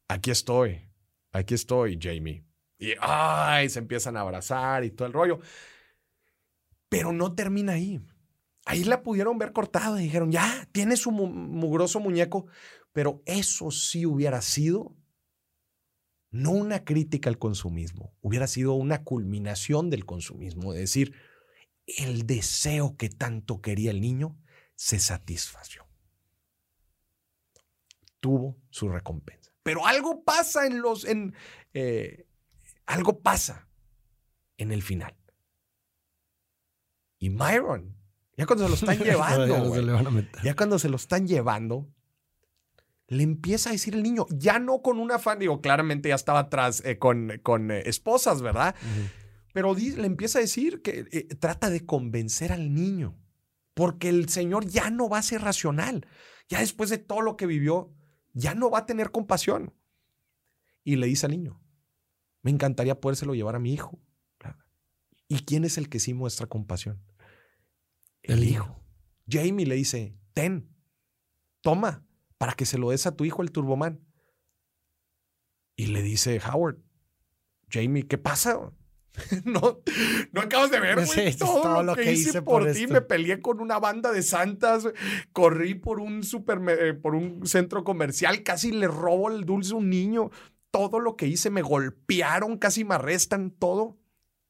aquí 0.08 0.32
estoy, 0.32 0.90
aquí 1.32 1.54
estoy, 1.54 2.00
Jamie. 2.02 2.46
Y 2.80 2.94
ay, 3.02 3.70
se 3.70 3.80
empiezan 3.80 4.18
a 4.18 4.22
abrazar 4.22 4.84
y 4.84 4.92
todo 4.92 5.08
el 5.08 5.14
rollo. 5.14 5.40
Pero 6.90 7.12
no 7.12 7.36
termina 7.36 7.74
ahí. 7.74 8.00
Ahí 8.66 8.84
la 8.84 9.04
pudieron 9.04 9.38
ver 9.38 9.52
cortada 9.52 10.00
y 10.00 10.06
dijeron, 10.06 10.32
ya, 10.32 10.68
tiene 10.72 10.96
su 10.96 11.12
mugroso 11.12 12.00
muñeco. 12.00 12.48
Pero 12.94 13.22
eso 13.26 13.72
sí 13.72 14.06
hubiera 14.06 14.42
sido 14.42 14.96
no 16.32 16.52
una 16.52 16.84
crítica 16.84 17.30
al 17.30 17.38
consumismo, 17.38 18.14
hubiera 18.22 18.48
sido 18.48 18.74
una 18.74 19.04
culminación 19.04 19.90
del 19.90 20.06
consumismo, 20.06 20.74
es 20.74 20.80
decir, 20.80 21.16
el 21.86 22.28
deseo 22.28 22.98
que 22.98 23.10
tanto 23.10 23.62
quería 23.62 23.92
el 23.92 24.02
niño 24.02 24.38
se 24.76 25.00
satisfació. 25.00 25.88
Tuvo 28.20 28.58
su 28.70 28.90
recompensa. 28.90 29.52
Pero 29.64 29.86
algo 29.86 30.24
pasa 30.24 30.66
en 30.66 30.82
los, 30.82 31.06
en, 31.06 31.34
eh, 31.74 32.28
algo 32.86 33.22
pasa 33.22 33.70
en 34.58 34.72
el 34.72 34.82
final. 34.82 35.16
Y 37.20 37.30
Myron, 37.30 37.96
ya 38.36 38.46
cuando 38.46 38.66
se 38.66 38.70
lo 38.70 38.76
están 38.76 39.00
llevando, 39.04 40.26
ya 40.44 40.56
cuando 40.56 40.80
se 40.80 40.90
lo 40.90 40.96
están 40.96 41.28
llevando, 41.28 41.92
le 43.08 43.24
empieza 43.24 43.70
a 43.70 43.74
decir 43.74 43.96
el 43.96 44.04
niño, 44.04 44.26
ya 44.30 44.60
no 44.60 44.82
con 44.82 45.00
un 45.00 45.12
afán, 45.12 45.40
digo, 45.40 45.62
claramente 45.62 46.10
ya 46.10 46.16
estaba 46.16 46.40
atrás 46.40 46.84
eh, 46.86 46.98
con, 46.98 47.40
con 47.42 47.72
eh, 47.72 47.84
esposas, 47.86 48.42
¿verdad? 48.42 48.76
Pero 49.54 49.74
le 49.74 50.06
empieza 50.06 50.40
a 50.40 50.42
decir 50.42 50.82
que 50.82 51.08
eh, 51.12 51.24
trata 51.40 51.70
de 51.70 51.86
convencer 51.86 52.52
al 52.52 52.74
niño, 52.74 53.18
porque 53.74 54.10
el 54.10 54.28
Señor 54.30 54.66
ya 54.66 54.90
no 54.90 55.08
va 55.10 55.20
a 55.20 55.24
ser 55.24 55.42
racional, 55.42 56.06
ya 56.50 56.60
después 56.60 56.90
de 56.90 56.98
todo 56.98 57.22
lo 57.22 57.38
que 57.38 57.46
vivió, 57.46 57.94
ya 58.34 58.56
no 58.56 58.70
va 58.70 58.80
a 58.80 58.86
tener 58.86 59.12
compasión. 59.12 59.74
Y 60.84 60.98
le 60.98 61.08
dice 61.08 61.26
al 61.26 61.32
niño, 61.32 61.62
me 62.42 62.52
encantaría 62.52 63.00
podérselo 63.00 63.36
llevar 63.36 63.56
a 63.56 63.60
mi 63.60 63.74
hijo. 63.74 64.00
¿Y 65.30 65.40
quién 65.40 65.66
es 65.66 65.78
el 65.78 65.90
que 65.90 66.00
sí 66.00 66.14
muestra 66.14 66.48
compasión? 66.48 67.04
El, 68.22 68.46
hijo. 68.46 68.82
Jamie 69.28 69.66
le 69.66 69.76
dice, 69.76 70.18
ten, 70.34 70.74
toma, 71.62 72.07
para 72.38 72.54
que 72.54 72.66
se 72.66 72.78
lo 72.78 72.92
des 72.92 73.08
a 73.08 73.16
tu 73.16 73.26
hijo 73.26 73.42
el 73.42 73.52
Turboman. 73.52 74.00
Y 75.76 75.88
le 75.88 76.02
dice 76.02 76.40
Howard, 76.40 76.78
Jamie, 77.70 78.08
¿qué 78.08 78.18
pasa? 78.18 78.72
no, 79.46 79.82
no 80.32 80.42
acabas 80.42 80.72
de 80.72 80.80
ver, 80.80 80.98
todo, 81.38 81.84
lo, 81.84 81.96
que, 81.96 82.14
hice 82.14 82.42
por, 82.42 82.72
ti. 82.72 82.88
Me 82.88 83.02
peleé 83.02 83.42
con 83.42 83.60
una 83.60 83.80
banda 83.80 84.12
de 84.12 84.24
santas, 84.24 84.88
corrí 85.32 85.76
por 85.76 86.00
un, 86.00 86.24
super, 86.24 86.62
eh, 86.70 86.94
por 86.94 87.16
un 87.16 87.46
centro 87.46 87.84
comercial, 87.84 88.44
casi 88.44 88.72
le 88.72 88.88
robo 88.88 89.30
el 89.30 89.46
dulce 89.46 89.74
a 89.74 89.78
un 89.78 89.90
niño. 89.90 90.30
Todo 90.72 91.00
lo 91.00 91.16
que 91.16 91.28
hice, 91.28 91.50
me 91.50 91.62
golpearon, 91.62 92.58
casi 92.58 92.84
me 92.84 92.96
arrestan, 92.96 93.52
todo. 93.52 93.98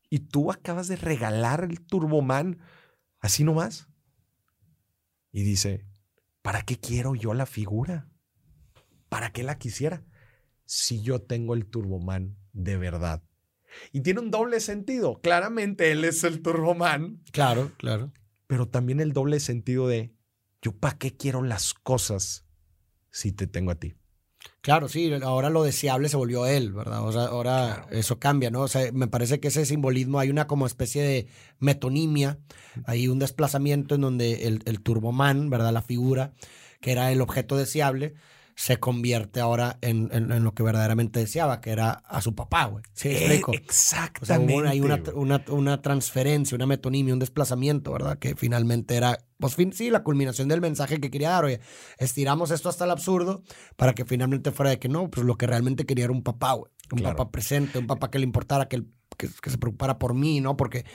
Y 0.10 0.20
tú 0.20 0.52
acabas 0.52 0.88
de 0.88 0.96
regalar 0.96 1.64
el 1.64 1.82
Turboman 1.82 2.60
así 3.20 3.44
nomás. 3.44 3.88
Y 5.32 5.44
dice, 5.44 5.86
¿Para 6.48 6.62
qué 6.62 6.80
quiero 6.80 7.14
yo 7.14 7.34
la 7.34 7.46
figura? 7.46 8.08
¿Para 9.10 9.34
qué 9.34 9.44
la 9.44 9.58
quisiera? 9.58 10.06
Si 10.64 11.02
yo 11.02 11.22
tengo 11.22 11.54
el 11.54 11.66
Turboman 11.66 12.38
de 12.54 12.78
verdad. 12.78 13.22
Y 13.92 14.00
tiene 14.00 14.22
un 14.22 14.32
doble 14.32 14.62
sentido. 14.62 15.20
Claramente 15.20 15.92
él 15.92 16.06
es 16.06 16.24
el 16.24 16.42
Turboman. 16.42 17.22
Claro, 17.34 17.74
claro. 17.76 18.14
Pero 18.48 18.66
también 18.70 19.02
el 19.02 19.12
doble 19.12 19.42
sentido 19.42 19.90
de 19.90 20.16
yo 20.62 20.72
para 20.72 20.98
qué 20.98 21.18
quiero 21.18 21.44
las 21.44 21.74
cosas 21.74 22.46
si 23.12 23.34
te 23.34 23.48
tengo 23.48 23.72
a 23.72 23.76
ti. 23.76 23.96
Claro, 24.62 24.90
sí, 24.90 25.12
ahora 25.24 25.50
lo 25.50 25.64
deseable 25.64 26.10
se 26.10 26.18
volvió 26.18 26.46
él, 26.46 26.74
¿verdad? 26.74 27.08
O 27.08 27.12
sea, 27.12 27.26
ahora 27.26 27.88
eso 27.92 28.20
cambia, 28.20 28.52
¿no? 28.52 28.62
O 28.64 28.68
sea, 28.68 28.92
me 28.92 29.08
parece 29.08 29.40
que 29.40 29.48
ese 29.48 29.66
simbolismo 29.66 30.20
hay 30.20 30.30
una 30.30 30.46
como 30.48 30.66
especie 30.66 31.04
de 31.04 31.28
metonimia, 31.60 32.38
hay 32.86 33.08
un 33.08 33.20
desplazamiento 33.20 33.96
en 33.96 34.02
donde 34.02 34.48
el, 34.48 34.62
el 34.66 34.82
Turboman, 34.82 35.50
¿verdad? 35.50 35.72
La 35.72 35.82
figura, 35.82 36.34
que 36.82 36.92
era 36.92 37.12
el 37.12 37.22
objeto 37.22 37.56
deseable, 37.56 38.16
se 38.58 38.80
convierte 38.80 39.40
ahora 39.40 39.78
en, 39.82 40.10
en, 40.12 40.44
lo 40.44 40.56
que 40.56 40.64
verdaderamente 40.64 41.20
deseaba, 41.20 41.62
que 41.62 41.70
era 41.70 41.92
a 41.92 42.22
su 42.22 42.34
papá, 42.34 42.66
güey. 42.66 42.84
¿Sí 42.92 43.10
explico? 43.10 43.52
exactamente. 43.54 44.68
hay 44.68 44.82
una, 44.82 45.00
una, 45.14 45.46
una, 45.50 45.82
transferencia, 45.84 46.56
una 46.56 46.66
metonimia, 46.66 47.14
un 47.14 47.20
desplazamiento, 47.20 47.92
¿verdad? 47.92 48.18
Que 48.18 48.36
finalmente 48.36 48.96
era, 48.96 49.20
pues 49.38 49.54
fin, 49.54 49.74
sí, 49.74 49.92
la 49.92 50.02
culminación 50.02 50.48
del 50.48 50.60
mensaje 50.60 51.00
que 51.00 51.12
quería 51.12 51.30
dar. 51.30 51.46
Oye, 51.46 51.60
estiramos 52.00 52.50
esto 52.50 52.68
hasta 52.68 52.86
el 52.86 52.92
absurdo 52.92 53.44
para 53.76 53.94
que 53.94 54.06
finalmente 54.06 54.52
fuera 54.52 54.72
de 54.72 54.80
que 54.80 54.90
no, 54.90 55.08
pues 55.12 55.24
lo 55.24 55.38
que 55.38 55.46
realmente 55.46 55.86
quería 55.86 56.06
era 56.06 56.14
un 56.14 56.24
papá, 56.24 56.54
güey. 56.54 56.72
Un 56.92 57.04
papá 57.04 57.30
presente, 57.30 57.78
un 57.78 57.86
papá 57.86 58.10
que 58.10 58.18
le 58.18 58.24
importara 58.24 58.68
que 58.68 58.78
el 58.78 58.88
que, 59.18 59.28
se 59.28 59.58
preocupara 59.58 60.00
por 60.00 60.14
mí, 60.14 60.40
¿no? 60.40 60.56
Porque 60.56 60.86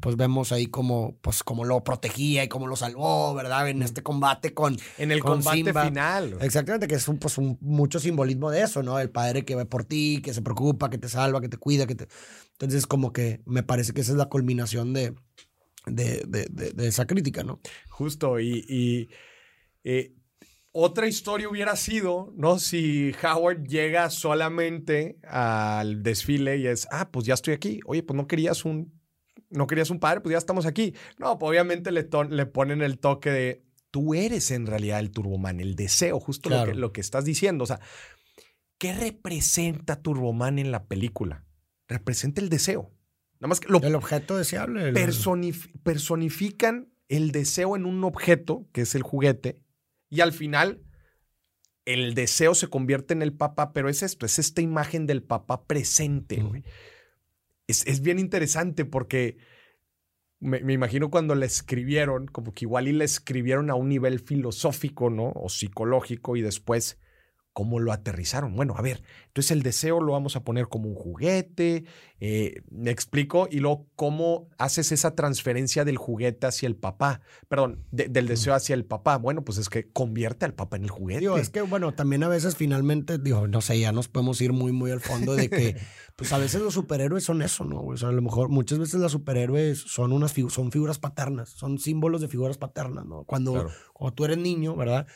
pues 0.00 0.16
vemos 0.16 0.52
ahí 0.52 0.66
como, 0.66 1.16
pues, 1.20 1.42
como 1.42 1.64
lo 1.64 1.82
protegía 1.84 2.44
y 2.44 2.48
cómo 2.48 2.66
lo 2.66 2.76
salvó, 2.76 3.34
¿verdad? 3.34 3.68
En 3.68 3.82
este 3.82 4.02
combate 4.02 4.54
con 4.54 4.76
En 4.98 5.12
el 5.12 5.20
combate 5.20 5.72
final. 5.74 6.38
Exactamente, 6.40 6.86
que 6.86 6.94
es 6.94 7.08
un, 7.08 7.18
pues, 7.18 7.38
un, 7.38 7.58
mucho 7.60 7.98
simbolismo 8.00 8.50
de 8.50 8.62
eso, 8.62 8.82
¿no? 8.82 8.98
El 8.98 9.10
padre 9.10 9.44
que 9.44 9.54
va 9.54 9.64
por 9.64 9.84
ti, 9.84 10.20
que 10.22 10.32
se 10.32 10.42
preocupa, 10.42 10.88
que 10.88 10.98
te 10.98 11.08
salva, 11.08 11.40
que 11.40 11.48
te 11.48 11.56
cuida, 11.56 11.86
que 11.86 11.94
te... 11.94 12.08
Entonces 12.52 12.86
como 12.86 13.12
que 13.12 13.42
me 13.44 13.62
parece 13.62 13.92
que 13.92 14.00
esa 14.00 14.12
es 14.12 14.18
la 14.18 14.26
culminación 14.26 14.92
de, 14.92 15.14
de, 15.86 16.22
de, 16.26 16.86
esa 16.86 17.06
crítica, 17.06 17.42
¿no? 17.42 17.60
Justo, 17.90 18.40
y... 18.40 18.64
y 18.68 19.08
eh, 19.84 20.14
otra 20.72 21.06
historia 21.06 21.48
hubiera 21.48 21.76
sido, 21.76 22.32
¿no? 22.34 22.58
Si 22.58 23.14
Howard 23.22 23.64
llega 23.66 24.08
solamente 24.10 25.18
al 25.22 26.02
desfile 26.02 26.56
y 26.56 26.66
es, 26.66 26.88
ah, 26.90 27.10
pues 27.10 27.26
ya 27.26 27.34
estoy 27.34 27.54
aquí. 27.54 27.80
Oye, 27.86 28.02
pues 28.02 28.16
no 28.16 28.26
querías 28.26 28.64
un, 28.64 28.98
no 29.50 29.66
querías 29.66 29.90
un 29.90 30.00
padre, 30.00 30.22
pues 30.22 30.32
ya 30.32 30.38
estamos 30.38 30.64
aquí. 30.64 30.94
No, 31.18 31.38
pues 31.38 31.50
obviamente 31.50 31.92
le, 31.92 32.08
le 32.30 32.46
ponen 32.46 32.80
el 32.80 32.98
toque 32.98 33.30
de, 33.30 33.64
tú 33.90 34.14
eres 34.14 34.50
en 34.50 34.66
realidad 34.66 34.98
el 34.98 35.12
Turboman, 35.12 35.60
el 35.60 35.76
deseo, 35.76 36.18
justo 36.18 36.48
lo, 36.48 36.64
que, 36.64 36.74
lo 36.74 36.92
que 36.92 37.02
estás 37.02 37.24
diciendo. 37.24 37.64
O 37.64 37.66
sea, 37.66 37.80
¿qué 38.78 38.94
representa 38.94 40.02
Turboman 40.02 40.58
en 40.58 40.72
la 40.72 40.86
película? 40.86 41.44
Representa 41.86 42.40
el 42.40 42.48
deseo. 42.48 42.90
Nada 43.38 43.48
más 43.48 43.60
que 43.60 43.68
lo, 43.68 43.78
el 43.82 43.94
objeto 43.94 44.38
deseable. 44.38 44.92
personifican 45.82 46.92
el 47.08 47.30
deseo 47.30 47.76
en 47.76 47.84
un 47.84 48.02
objeto, 48.04 48.66
que 48.72 48.82
es 48.82 48.94
el 48.94 49.02
juguete, 49.02 49.61
y 50.12 50.20
al 50.20 50.34
final, 50.34 50.82
el 51.86 52.12
deseo 52.12 52.54
se 52.54 52.68
convierte 52.68 53.14
en 53.14 53.22
el 53.22 53.32
papá, 53.32 53.72
pero 53.72 53.88
es 53.88 54.02
esto, 54.02 54.26
es 54.26 54.38
esta 54.38 54.60
imagen 54.60 55.06
del 55.06 55.22
papá 55.22 55.64
presente. 55.64 56.44
Es, 57.66 58.02
bien 58.02 58.18
interesante 58.18 58.84
porque 58.84 59.38
me, 60.38 60.60
me, 60.60 60.74
imagino 60.74 61.08
cuando 61.08 61.34
la 61.34 61.46
escribieron, 61.46 62.26
como 62.26 62.52
que 62.52 62.66
igual 62.66 62.88
y 62.88 62.92
la 62.92 63.04
escribieron 63.04 63.70
a 63.70 63.74
un 63.74 63.88
nivel 63.88 64.20
filosófico, 64.20 65.08
¿no? 65.08 65.32
O 65.34 65.48
psicológico 65.48 66.36
y 66.36 66.42
después 66.42 66.98
¿Cómo 67.52 67.80
lo 67.80 67.92
aterrizaron? 67.92 68.56
Bueno, 68.56 68.74
a 68.78 68.82
ver, 68.82 69.02
entonces 69.26 69.50
el 69.50 69.62
deseo 69.62 70.00
lo 70.00 70.12
vamos 70.12 70.36
a 70.36 70.44
poner 70.44 70.68
como 70.68 70.88
un 70.88 70.94
juguete, 70.94 71.84
eh, 72.18 72.62
me 72.70 72.90
explico, 72.90 73.46
y 73.50 73.58
luego 73.58 73.86
cómo 73.94 74.48
haces 74.56 74.90
esa 74.90 75.14
transferencia 75.14 75.84
del 75.84 75.98
juguete 75.98 76.46
hacia 76.46 76.66
el 76.66 76.76
papá, 76.76 77.20
perdón, 77.48 77.84
del 77.90 78.26
deseo 78.26 78.54
hacia 78.54 78.74
el 78.74 78.86
papá. 78.86 79.18
Bueno, 79.18 79.44
pues 79.44 79.58
es 79.58 79.68
que 79.68 79.90
convierte 79.90 80.46
al 80.46 80.54
papá 80.54 80.78
en 80.78 80.84
el 80.84 80.90
juguete. 80.90 81.20
Digo, 81.20 81.36
es 81.36 81.50
que 81.50 81.60
bueno, 81.60 81.92
también 81.92 82.22
a 82.22 82.28
veces 82.28 82.56
finalmente, 82.56 83.18
digo, 83.18 83.46
no 83.46 83.60
sé, 83.60 83.78
ya 83.78 83.92
nos 83.92 84.08
podemos 84.08 84.40
ir 84.40 84.54
muy, 84.54 84.72
muy 84.72 84.90
al 84.90 85.00
fondo 85.00 85.34
de 85.34 85.50
que, 85.50 85.76
pues 86.16 86.32
a 86.32 86.38
veces 86.38 86.62
los 86.62 86.72
superhéroes 86.72 87.24
son 87.24 87.42
eso, 87.42 87.64
¿no? 87.64 87.82
O 87.82 87.96
sea, 87.98 88.08
a 88.08 88.12
lo 88.12 88.22
mejor 88.22 88.48
muchas 88.48 88.78
veces 88.78 88.98
los 88.98 89.12
superhéroes 89.12 89.78
son 89.78 90.12
unas 90.12 90.32
son 90.48 90.72
figuras 90.72 90.98
paternas, 90.98 91.50
son 91.50 91.78
símbolos 91.78 92.22
de 92.22 92.28
figuras 92.28 92.56
paternas, 92.56 93.04
¿no? 93.04 93.24
Cuando, 93.24 93.68
cuando 93.92 94.14
tú 94.14 94.24
eres 94.24 94.38
niño, 94.38 94.74
¿verdad? 94.74 95.06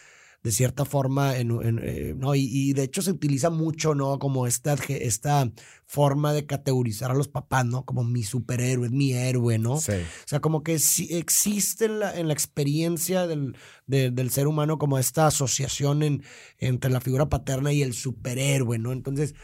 De 0.46 0.52
cierta 0.52 0.84
forma, 0.84 1.36
en, 1.38 1.50
eh, 1.82 2.14
¿no? 2.16 2.36
Y, 2.36 2.72
de 2.72 2.84
hecho 2.84 3.02
se 3.02 3.10
utiliza 3.10 3.50
mucho, 3.50 3.96
¿no? 3.96 4.20
Como 4.20 4.46
esta, 4.46 4.74
esta 4.74 5.50
forma 5.86 6.32
de 6.32 6.46
categorizar 6.46 7.10
a 7.10 7.14
los 7.14 7.26
papás, 7.26 7.66
¿no? 7.66 7.84
Como 7.84 8.04
mi 8.04 8.22
superhéroe, 8.22 8.88
mi 8.88 9.12
héroe, 9.12 9.58
¿no? 9.58 9.80
Sí. 9.80 9.94
O 9.94 10.28
sea, 10.28 10.38
como 10.38 10.62
que 10.62 10.78
si 10.78 11.12
existe 11.16 11.86
en 11.86 11.98
la, 11.98 12.16
en 12.16 12.28
la 12.28 12.32
experiencia 12.32 13.26
del, 13.26 13.56
del, 13.88 14.30
ser 14.30 14.46
humano 14.46 14.78
como 14.78 15.00
esta 15.00 15.26
asociación 15.26 16.04
en, 16.04 16.22
entre 16.58 16.92
la 16.92 17.00
figura 17.00 17.28
paterna 17.28 17.72
y 17.72 17.82
el 17.82 17.92
superhéroe, 17.92 18.78
¿no? 18.78 18.92
Entonces 18.92 19.34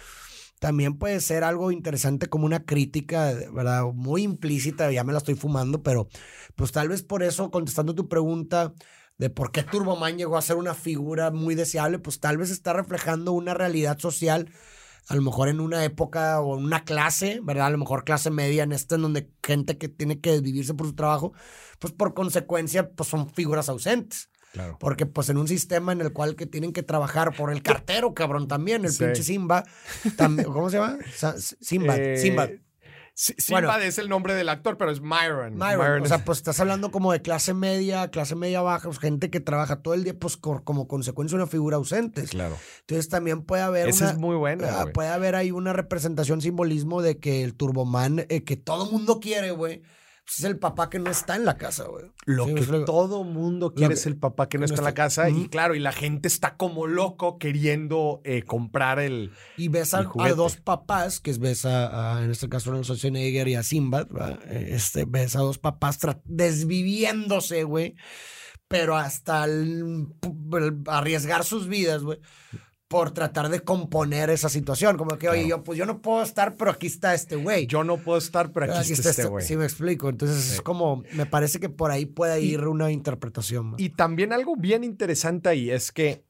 también 0.60 0.98
puede 0.98 1.20
ser 1.20 1.42
algo 1.42 1.72
interesante 1.72 2.28
como 2.28 2.46
una 2.46 2.64
crítica, 2.64 3.34
¿verdad? 3.52 3.86
Muy 3.92 4.22
implícita, 4.22 4.92
ya 4.92 5.02
me 5.02 5.10
la 5.10 5.18
estoy 5.18 5.34
fumando, 5.34 5.82
pero 5.82 6.06
pues 6.54 6.70
tal 6.70 6.90
vez 6.90 7.02
por 7.02 7.24
eso, 7.24 7.50
contestando 7.50 7.92
tu 7.96 8.08
pregunta, 8.08 8.72
de 9.22 9.30
por 9.30 9.52
qué 9.52 9.62
Turboman 9.62 10.18
llegó 10.18 10.36
a 10.36 10.42
ser 10.42 10.56
una 10.56 10.74
figura 10.74 11.30
muy 11.30 11.54
deseable, 11.54 12.00
pues 12.00 12.18
tal 12.18 12.38
vez 12.38 12.50
está 12.50 12.72
reflejando 12.72 13.30
una 13.32 13.54
realidad 13.54 13.96
social 14.00 14.50
a 15.06 15.14
lo 15.14 15.22
mejor 15.22 15.48
en 15.48 15.60
una 15.60 15.84
época 15.84 16.40
o 16.40 16.58
en 16.58 16.64
una 16.64 16.82
clase, 16.84 17.38
¿verdad? 17.42 17.66
A 17.66 17.70
lo 17.70 17.78
mejor 17.78 18.02
clase 18.04 18.30
media 18.30 18.64
en 18.64 18.72
esta 18.72 18.96
en 18.96 19.02
donde 19.02 19.30
gente 19.40 19.78
que 19.78 19.88
tiene 19.88 20.20
que 20.20 20.40
vivirse 20.40 20.74
por 20.74 20.88
su 20.88 20.94
trabajo, 20.94 21.32
pues 21.78 21.92
por 21.92 22.14
consecuencia, 22.14 22.90
pues 22.90 23.08
son 23.08 23.30
figuras 23.30 23.68
ausentes. 23.68 24.28
Claro. 24.52 24.76
Porque 24.80 25.06
pues 25.06 25.28
en 25.28 25.38
un 25.38 25.46
sistema 25.48 25.92
en 25.92 26.00
el 26.00 26.12
cual 26.12 26.34
que 26.34 26.46
tienen 26.46 26.72
que 26.72 26.82
trabajar 26.82 27.32
por 27.36 27.52
el 27.52 27.62
cartero, 27.62 28.14
cabrón, 28.14 28.48
también, 28.48 28.84
el 28.84 28.90
Sí. 28.92 29.04
pinche 29.04 29.22
Simba, 29.22 29.62
también, 30.16 30.52
¿cómo 30.52 30.68
se 30.68 30.78
llama? 30.78 30.98
Simba, 31.60 31.96
Eh, 31.96 32.18
Simba. 32.18 32.48
Sí, 33.14 33.34
Bueno. 33.50 33.70
es 33.76 33.98
el 33.98 34.08
nombre 34.08 34.34
del 34.34 34.48
actor, 34.48 34.78
pero 34.78 34.90
es 34.90 35.00
Myron. 35.02 35.56
Myron, 35.56 36.02
o 36.02 36.06
sea, 36.06 36.24
pues 36.24 36.38
estás 36.38 36.58
hablando 36.60 36.90
como 36.90 37.12
de 37.12 37.20
clase 37.20 37.52
media, 37.52 38.08
clase 38.08 38.34
media 38.34 38.62
baja, 38.62 38.88
pues, 38.88 38.98
gente 38.98 39.30
que 39.30 39.38
trabaja 39.38 39.82
todo 39.82 39.92
el 39.92 40.02
día, 40.02 40.18
pues 40.18 40.38
como 40.38 40.88
consecuencia 40.88 41.36
una 41.36 41.46
figura 41.46 41.76
ausente. 41.76 42.24
claro. 42.24 42.56
Entonces 42.80 43.08
también 43.08 43.42
puede 43.42 43.62
haber 43.62 43.88
Esa 43.88 44.04
una, 44.04 44.12
es 44.12 44.18
muy 44.18 44.36
buena, 44.36 44.80
ah, 44.80 44.86
puede 44.92 45.10
haber 45.10 45.34
ahí 45.34 45.50
una 45.50 45.72
representación, 45.74 46.40
simbolismo 46.40 47.02
de 47.02 47.18
que 47.18 47.44
el 47.44 47.54
Turboman 47.54 48.26
eh, 48.28 48.44
que 48.44 48.56
todo 48.56 48.90
mundo 48.90 49.20
quiere, 49.20 49.50
güey, 49.50 49.82
pues 50.32 50.38
es 50.38 50.44
el 50.46 50.58
papá 50.58 50.88
que 50.88 50.98
no 50.98 51.10
está 51.10 51.36
en 51.36 51.44
la 51.44 51.58
casa, 51.58 51.84
güey. 51.84 52.06
Lo 52.24 52.46
Sí, 52.46 52.54
que 52.54 52.62
lo- 52.66 52.84
todo 52.86 53.22
mundo 53.22 53.74
quiere 53.74 53.92
que- 53.94 54.00
es 54.00 54.06
el 54.06 54.16
papá 54.16 54.48
que 54.48 54.56
no 54.56 54.64
está 54.64 54.78
en 54.80 54.84
la 54.84 54.94
casa. 54.94 55.28
Y 55.28 55.48
claro, 55.48 55.74
y 55.74 55.78
la 55.78 55.92
gente 55.92 56.26
está 56.26 56.56
como 56.56 56.86
loco 56.86 57.38
queriendo 57.38 58.20
eh, 58.24 58.42
comprar 58.42 58.98
el. 58.98 59.32
Y 59.58 59.68
ves 59.68 59.92
a, 59.92 60.02
dos 60.34 60.56
papás, 60.56 61.20
que 61.20 61.30
es 61.30 61.38
ves 61.38 61.66
a, 61.66 62.16
a, 62.18 62.24
en 62.24 62.30
este 62.30 62.48
caso 62.48 62.72
a 62.72 62.82
Schwarzenegger 62.82 63.46
y 63.48 63.56
a 63.56 63.62
Simba, 63.62 64.04
¿verdad? 64.04 64.40
Eh, 64.48 64.68
este, 64.70 65.04
ves 65.06 65.36
a 65.36 65.40
dos 65.40 65.58
papás 65.58 65.98
desviviéndose, 66.24 67.64
güey, 67.64 67.94
pero 68.68 68.96
hasta 68.96 69.44
el- 69.44 70.06
el 70.52 70.76
arriesgar 70.86 71.44
sus 71.44 71.68
vidas, 71.68 72.02
güey, 72.02 72.18
por 72.92 73.10
tratar 73.12 73.48
de 73.48 73.60
componer 73.60 74.30
esa 74.30 74.48
situación. 74.48 74.96
Como 74.96 75.16
que, 75.18 75.28
oye, 75.28 75.40
Claro. 75.44 75.56
yo, 75.58 75.64
pues 75.64 75.78
yo 75.78 75.86
no 75.86 76.00
puedo 76.00 76.22
estar, 76.22 76.54
pero 76.56 76.70
aquí 76.70 76.86
está 76.86 77.14
este 77.14 77.36
güey. 77.36 77.66
Yo 77.66 77.82
no 77.84 77.96
puedo 77.96 78.18
estar, 78.18 78.52
pero 78.52 78.72
aquí, 78.74 78.92
está 78.92 79.10
este 79.10 79.24
güey. 79.24 79.44
Sí, 79.44 79.56
me 79.56 79.64
explico. 79.64 80.08
Entonces 80.08 80.52
es 80.52 80.60
como, 80.60 81.02
me 81.14 81.26
parece 81.26 81.58
que 81.58 81.68
por 81.68 81.90
ahí 81.90 82.06
puede 82.06 82.40
Y- 82.40 82.52
ir 82.52 82.68
una 82.68 82.90
interpretación. 82.92 83.74
Y 83.78 83.90
también 83.90 84.32
algo 84.32 84.54
bien 84.56 84.84
interesante 84.84 85.48
ahí 85.48 85.70
es 85.70 85.90
que 85.90 86.22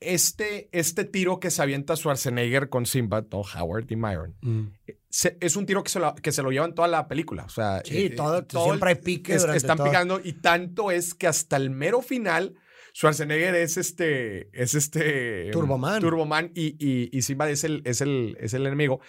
este, 0.00 0.68
este 0.72 1.04
tiro 1.04 1.40
que 1.40 1.50
se 1.50 1.62
avienta 1.62 1.96
Schwarzenegger 1.96 2.68
con 2.68 2.84
Simba, 2.86 3.24
no, 3.32 3.40
Howard 3.40 3.86
y 3.90 3.96
Myron, 3.96 4.34
Mm. 4.42 4.64
se- 5.08 5.38
es 5.40 5.56
un 5.56 5.64
tiro 5.64 5.82
que 5.82 5.88
se, 5.90 5.98
lo, 5.98 6.14
que 6.14 6.32
se 6.32 6.42
lo 6.42 6.50
llevan 6.50 6.74
toda 6.74 6.88
la 6.88 7.08
película. 7.08 7.44
O 7.44 7.48
sea, 7.48 7.80
Sí, 7.84 8.04
eh, 8.06 8.10
todo- 8.10 8.44
todo 8.44 8.64
siempre 8.66 8.90
hay 8.90 8.96
pique 8.96 9.34
es- 9.34 9.44
están 9.44 9.78
todo. 9.78 9.86
picando 9.86 10.20
y 10.22 10.34
tanto 10.34 10.90
es 10.90 11.14
que 11.14 11.26
hasta 11.26 11.56
el 11.56 11.70
mero 11.70 12.02
final 12.02 12.54
Schwarzenegger 12.96 13.54
es 13.56 13.76
este 13.76 14.48
es 14.58 14.74
este 14.74 15.50
Turboman. 15.52 16.00
Turboman 16.00 16.50
y, 16.54 16.76
y, 16.78 17.10
y 17.12 17.20
Simba 17.20 17.50
es 17.50 17.62
el, 17.62 17.82
es, 17.84 18.00
el, 18.00 18.38
es 18.40 18.54
el 18.54 18.66
enemigo. 18.66 19.00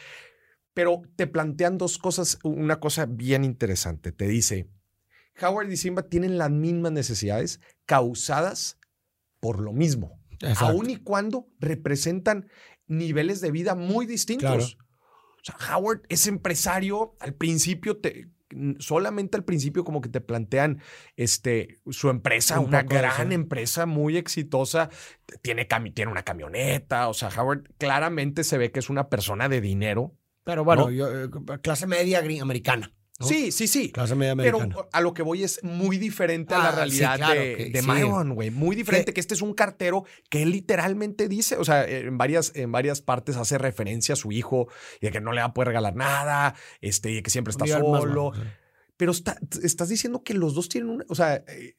Pero 0.73 1.03
te 1.15 1.25
plantean 1.25 1.77
dos 1.77 1.97
cosas, 1.97 2.37
una 2.43 2.81
cosa 2.81 3.05
bien 3.05 3.45
interesante. 3.45 4.11
Te 4.11 4.27
dice, 4.27 4.69
Howard 5.41 5.71
y 5.71 5.77
Simba 5.77 6.03
tienen 6.03 6.37
las 6.37 6.51
mismas 6.51 6.91
necesidades 6.91 7.61
causadas 7.85 8.77
por 9.39 9.61
lo 9.61 9.71
mismo 9.71 10.19
Exacto. 10.41 10.65
aun 10.65 10.89
y 10.89 10.97
cuando 10.97 11.47
representan 11.59 12.49
niveles 12.87 13.39
de 13.39 13.51
vida 13.51 13.73
muy 13.73 14.05
distintos. 14.05 14.49
Claro. 14.49 14.65
O 14.65 15.43
sea, 15.43 15.77
Howard 15.77 16.01
es 16.09 16.27
empresario, 16.27 17.15
al 17.21 17.35
principio 17.35 18.01
te 18.01 18.27
solamente 18.79 19.37
al 19.37 19.43
principio 19.43 19.83
como 19.83 20.01
que 20.01 20.09
te 20.09 20.21
plantean 20.21 20.81
este 21.15 21.77
su 21.89 22.09
empresa, 22.09 22.59
Un 22.59 22.67
una 22.67 22.83
gran 22.83 23.31
empresa 23.31 23.85
muy 23.85 24.17
exitosa, 24.17 24.89
tiene 25.41 25.67
cami- 25.67 25.93
tiene 25.93 26.11
una 26.11 26.23
camioneta, 26.23 27.07
o 27.09 27.13
sea, 27.13 27.29
Howard 27.29 27.63
claramente 27.77 28.43
se 28.43 28.57
ve 28.57 28.71
que 28.71 28.79
es 28.79 28.89
una 28.89 29.09
persona 29.09 29.49
de 29.49 29.61
dinero. 29.61 30.15
Pero 30.43 30.63
bueno, 30.63 30.85
¿no? 30.85 30.91
yo, 30.91 31.23
eh, 31.23 31.29
clase 31.61 31.87
media 31.87 32.19
americana. 32.19 32.93
¿No? 33.19 33.25
Sí, 33.27 33.51
sí, 33.51 33.67
sí. 33.67 33.91
Clase 33.91 34.15
media 34.15 34.35
Pero 34.35 34.59
a 34.91 35.01
lo 35.01 35.13
que 35.13 35.23
voy 35.23 35.43
es 35.43 35.63
muy 35.63 35.97
diferente 35.97 36.53
a 36.53 36.59
Ah, 36.59 36.63
la 36.63 36.69
sí, 36.71 36.75
realidad 36.77 37.17
claro 37.17 37.41
de, 37.41 37.55
que 37.55 37.69
de 37.71 37.81
sí. 37.81 37.87
Myron, 37.87 38.35
güey. 38.35 38.51
Muy 38.51 38.75
diferente 38.75 39.13
que 39.13 39.19
este 39.19 39.33
es 39.33 39.41
un 39.41 39.53
cartero 39.53 40.05
que 40.29 40.43
él 40.43 40.51
literalmente 40.51 41.27
dice, 41.27 41.55
o 41.57 41.65
sea, 41.65 41.83
en 41.87 42.17
varias, 42.17 42.51
en 42.55 42.71
varias 42.71 43.01
partes 43.01 43.35
hace 43.37 43.57
referencia 43.57 44.13
a 44.13 44.15
su 44.15 44.31
hijo 44.31 44.67
y 45.01 45.07
de 45.07 45.11
que 45.11 45.21
no 45.21 45.31
le 45.33 45.41
va 45.41 45.47
a 45.47 45.53
poder 45.53 45.69
regalar 45.69 45.95
nada, 45.95 46.53
este, 46.81 47.11
y 47.11 47.15
de 47.15 47.23
que 47.23 47.29
siempre 47.31 47.51
está 47.51 47.65
más 47.65 47.71
solo. 48.01 48.31
Pero 48.97 49.11
está- 49.11 49.37
estás 49.63 49.89
diciendo 49.89 50.23
que 50.23 50.33
los 50.33 50.53
dos 50.55 50.69
tienen 50.69 50.89
una, 50.89 51.05
o 51.09 51.15
sea, 51.15 51.35
eh, 51.47 51.75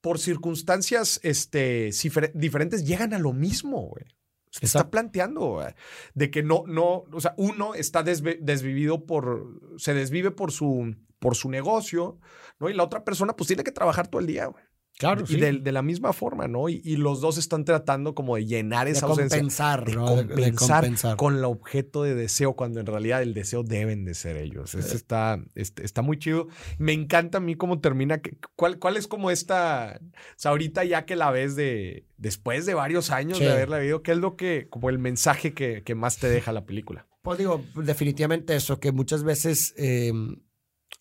por 0.00 0.18
circunstancias 0.18 1.20
este, 1.22 1.90
diferentes 2.34 2.84
llegan 2.84 3.14
a 3.14 3.18
lo 3.18 3.32
mismo, 3.32 3.82
güey. 3.88 4.04
Se 4.52 4.66
está 4.66 4.90
planteando 4.90 5.40
güey, 5.40 5.74
de 6.14 6.30
que 6.30 6.42
no, 6.42 6.64
no, 6.66 7.04
o 7.10 7.20
sea, 7.20 7.34
uno 7.38 7.74
está 7.74 8.02
desvivido 8.02 9.06
por, 9.06 9.58
se 9.78 9.94
desvive 9.94 10.30
por 10.30 10.52
su, 10.52 10.94
por 11.18 11.36
su 11.36 11.48
negocio, 11.48 12.18
¿no? 12.60 12.68
Y 12.68 12.74
la 12.74 12.84
otra 12.84 13.02
persona, 13.02 13.34
pues 13.34 13.48
tiene 13.48 13.64
que 13.64 13.72
trabajar 13.72 14.08
todo 14.08 14.20
el 14.20 14.26
día, 14.26 14.46
güey. 14.46 14.62
Claro, 15.02 15.22
y 15.24 15.34
sí. 15.34 15.36
de, 15.40 15.52
de 15.58 15.72
la 15.72 15.82
misma 15.82 16.12
forma, 16.12 16.48
¿no? 16.48 16.68
Y, 16.68 16.80
y 16.84 16.96
los 16.96 17.20
dos 17.20 17.36
están 17.38 17.64
tratando 17.64 18.14
como 18.14 18.36
de 18.36 18.46
llenar 18.46 18.86
de 18.86 18.92
esa 18.92 19.06
ausencia. 19.06 19.36
compensar, 19.38 19.84
de 19.84 19.94
¿no? 19.94 20.16
De- 20.16 20.22
de 20.24 20.28
compensar 20.28 20.80
compensar. 20.82 21.16
con 21.16 21.36
el 21.36 21.44
objeto 21.44 22.02
de 22.02 22.14
deseo, 22.14 22.54
cuando 22.54 22.80
en 22.80 22.86
realidad 22.86 23.22
el 23.22 23.34
deseo 23.34 23.62
deben 23.62 24.04
de 24.04 24.14
ser 24.14 24.36
ellos. 24.36 24.74
Eso 24.74 24.96
está, 24.96 25.38
este, 25.54 25.84
está 25.84 26.02
muy 26.02 26.18
chido. 26.18 26.48
Me 26.78 26.92
encanta 26.92 27.38
a 27.38 27.40
mí 27.40 27.54
cómo 27.54 27.80
termina. 27.80 28.20
¿Cuál, 28.56 28.78
cuál 28.78 28.96
es 28.96 29.06
como 29.06 29.30
esta? 29.30 30.00
O 30.02 30.10
sea, 30.36 30.50
ahorita 30.52 30.84
ya 30.84 31.04
que 31.04 31.16
la 31.16 31.30
ves 31.30 31.56
de 31.56 32.06
después 32.16 32.64
de 32.66 32.74
varios 32.74 33.10
años 33.10 33.38
Sí. 33.38 33.44
de 33.44 33.50
haberla 33.52 33.78
visto, 33.78 34.02
¿qué 34.02 34.12
es 34.12 34.18
lo 34.18 34.36
que, 34.36 34.68
como 34.70 34.88
el 34.90 34.98
mensaje 34.98 35.52
que, 35.52 35.82
que 35.82 35.94
más 35.94 36.18
te 36.18 36.28
deja 36.28 36.52
la 36.52 36.64
película? 36.64 37.06
Pues 37.22 37.38
digo, 37.38 37.64
definitivamente 37.76 38.54
eso, 38.56 38.80
que 38.80 38.92
muchas 38.92 39.24
veces, 39.24 39.74
eh, 39.76 40.12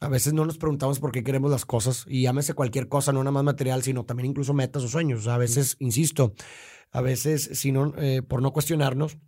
a 0.02 0.10
veces 0.10 0.34
no 0.34 0.46
nos 0.46 0.58
preguntamos 0.58 1.00
por 1.00 1.12
qué 1.12 1.24
queremos 1.24 1.52
las 1.52 1.66
cosas, 1.66 2.06
y 2.08 2.24
llámese 2.24 2.56
cualquier 2.56 2.90
cosa, 2.90 3.14
no 3.14 3.20
nada 3.20 3.32
más 3.32 3.44
material, 3.44 3.84
sino 3.84 4.04
también 4.04 4.32
incluso 4.32 4.54
metas 4.54 4.84
o 4.84 4.88
sueños. 4.88 5.28
A 5.28 5.38
veces, 5.38 5.78
insisto, 5.80 6.34
a 6.92 7.02
veces, 7.02 7.52
si 7.54 7.72
no, 7.72 7.94
eh, 7.98 8.24
por 8.24 8.42
no 8.42 8.52
cuestionarnos, 8.52 9.20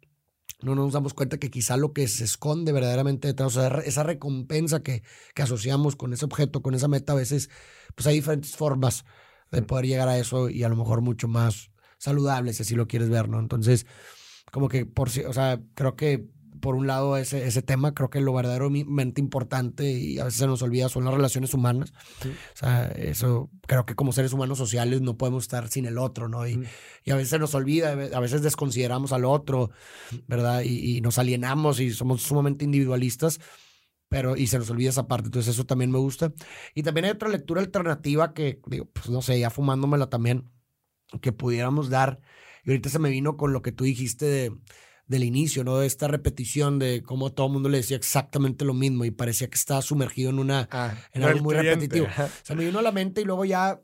no 0.62 0.74
nos 0.74 0.94
damos 0.94 1.14
cuenta 1.14 1.38
que 1.38 1.52
quizá 1.52 1.78
lo 1.78 1.94
que 1.94 2.08
se 2.08 2.24
esconde 2.24 2.72
verdaderamente 2.72 3.28
detrás, 3.28 3.56
o 3.56 3.62
sea, 3.62 3.82
esa 3.86 4.02
recompensa 4.02 4.82
que, 4.82 5.04
que 5.36 5.44
asociamos 5.44 5.96
con 5.96 6.12
ese 6.12 6.26
objeto, 6.26 6.64
con 6.64 6.74
esa 6.74 6.88
meta, 6.88 7.14
a 7.14 7.18
veces, 7.18 7.52
pues 7.94 8.08
hay 8.08 8.16
diferentes 8.16 8.56
formas 8.56 9.06
de 9.52 9.62
poder 9.62 9.86
llegar 9.86 10.08
a 10.08 10.18
eso 10.18 10.50
y 10.50 10.64
a 10.64 10.70
lo 10.70 10.76
mejor 10.76 11.02
mucho 11.02 11.28
más 11.28 11.70
saludables, 12.00 12.58
si 12.58 12.64
así 12.64 12.76
lo 12.76 12.88
quieres 12.88 13.10
ver, 13.10 13.30
¿no? 13.30 13.40
Entonces, 13.40 13.86
como 14.52 14.70
que 14.70 14.88
por 14.88 15.12
si, 15.12 15.22
o 15.22 15.34
sea, 15.34 15.62
creo 15.76 15.96
que 15.96 16.28
por 16.64 16.76
un 16.76 16.88
lado 16.88 17.18
ese, 17.18 17.46
ese 17.46 17.62
tema, 17.62 17.94
creo 17.94 18.10
que 18.10 18.22
lo 18.22 18.34
verdaderamente 18.34 19.20
importante 19.20 19.92
y 19.92 20.18
a 20.20 20.24
veces 20.24 20.40
se 20.40 20.48
nos 20.48 20.62
olvida 20.62 20.88
son 20.88 21.04
las 21.04 21.14
relaciones 21.14 21.54
humanas. 21.54 21.92
Sí. 22.22 22.30
O 22.30 22.56
sea, 22.58 22.86
eso 22.96 23.52
creo 23.68 23.86
que 23.86 23.96
como 23.96 24.14
seres 24.14 24.32
humanos 24.32 24.60
sociales 24.60 25.02
no 25.02 25.18
podemos 25.18 25.44
estar 25.44 25.68
sin 25.68 25.86
el 25.86 25.98
otro, 25.98 26.30
¿no? 26.30 26.48
Y, 26.48 26.66
y 27.04 27.12
a 27.12 27.16
veces 27.16 27.32
se 27.32 27.38
nos 27.38 27.54
olvida, 27.54 27.92
a 27.92 28.20
veces 28.22 28.44
desconsideramos 28.44 29.12
al 29.12 29.26
otro, 29.26 29.72
¿verdad? 30.26 30.62
Y, 30.62 30.96
y 30.96 31.02
nos 31.02 31.18
alienamos 31.18 31.82
y 31.82 31.92
somos 31.92 32.22
sumamente 32.22 32.64
individualistas. 32.64 33.42
Pero, 34.08 34.38
y 34.38 34.48
se 34.48 34.58
nos 34.58 34.70
olvida 34.70 34.92
esa 34.92 35.08
parte, 35.08 35.26
entonces 35.26 35.54
eso 35.54 35.66
también 35.66 35.92
me 35.92 35.98
gusta. 35.98 36.32
Y 36.74 36.84
también 36.84 37.06
hay 37.06 37.12
otra 37.12 37.28
lectura 37.28 37.60
alternativa 37.60 38.34
que, 38.34 38.62
digo, 38.68 38.86
pues 38.86 39.10
no 39.10 39.22
sé, 39.22 39.38
ya 39.38 39.50
fumándomela 39.50 40.08
también, 40.08 40.50
que 41.20 41.34
pudiéramos 41.34 41.90
dar. 41.90 42.22
Y 42.64 42.70
ahorita 42.70 42.88
se 42.88 43.00
me 43.00 43.10
vino 43.10 43.36
con 43.36 43.52
lo 43.52 43.62
que 43.62 43.74
tú 43.74 43.84
dijiste 43.84 44.26
de, 44.26 44.54
del 45.08 45.24
inicio, 45.24 45.64
¿no? 45.64 45.78
De 45.80 45.88
esta 45.88 46.08
repetición 46.08 46.80
de 46.80 47.04
cómo 47.04 47.32
todo 47.32 47.48
el 47.48 47.54
mundo 47.54 47.70
le 47.70 47.78
decía 47.78 47.98
exactamente 47.98 48.64
lo 48.66 48.74
mismo 48.74 49.04
y 49.06 49.12
parecía 49.12 49.48
que 49.50 49.56
estaba 49.56 49.82
sumergido 49.82 50.30
en 50.30 50.40
una, 50.40 50.68
Ah, 50.72 50.96
en 51.12 51.24
algo 51.24 51.44
muy 51.44 51.56
cliente. 51.56 51.76
repetitivo. 51.76 52.08
Ajá. 52.08 52.30
Se 52.44 52.56
me 52.56 52.66
vino 52.66 52.80
a 52.80 52.82
la 52.82 52.92
mente 52.92 53.22
y 53.22 53.26
luego 53.26 53.44
ya 53.46 53.82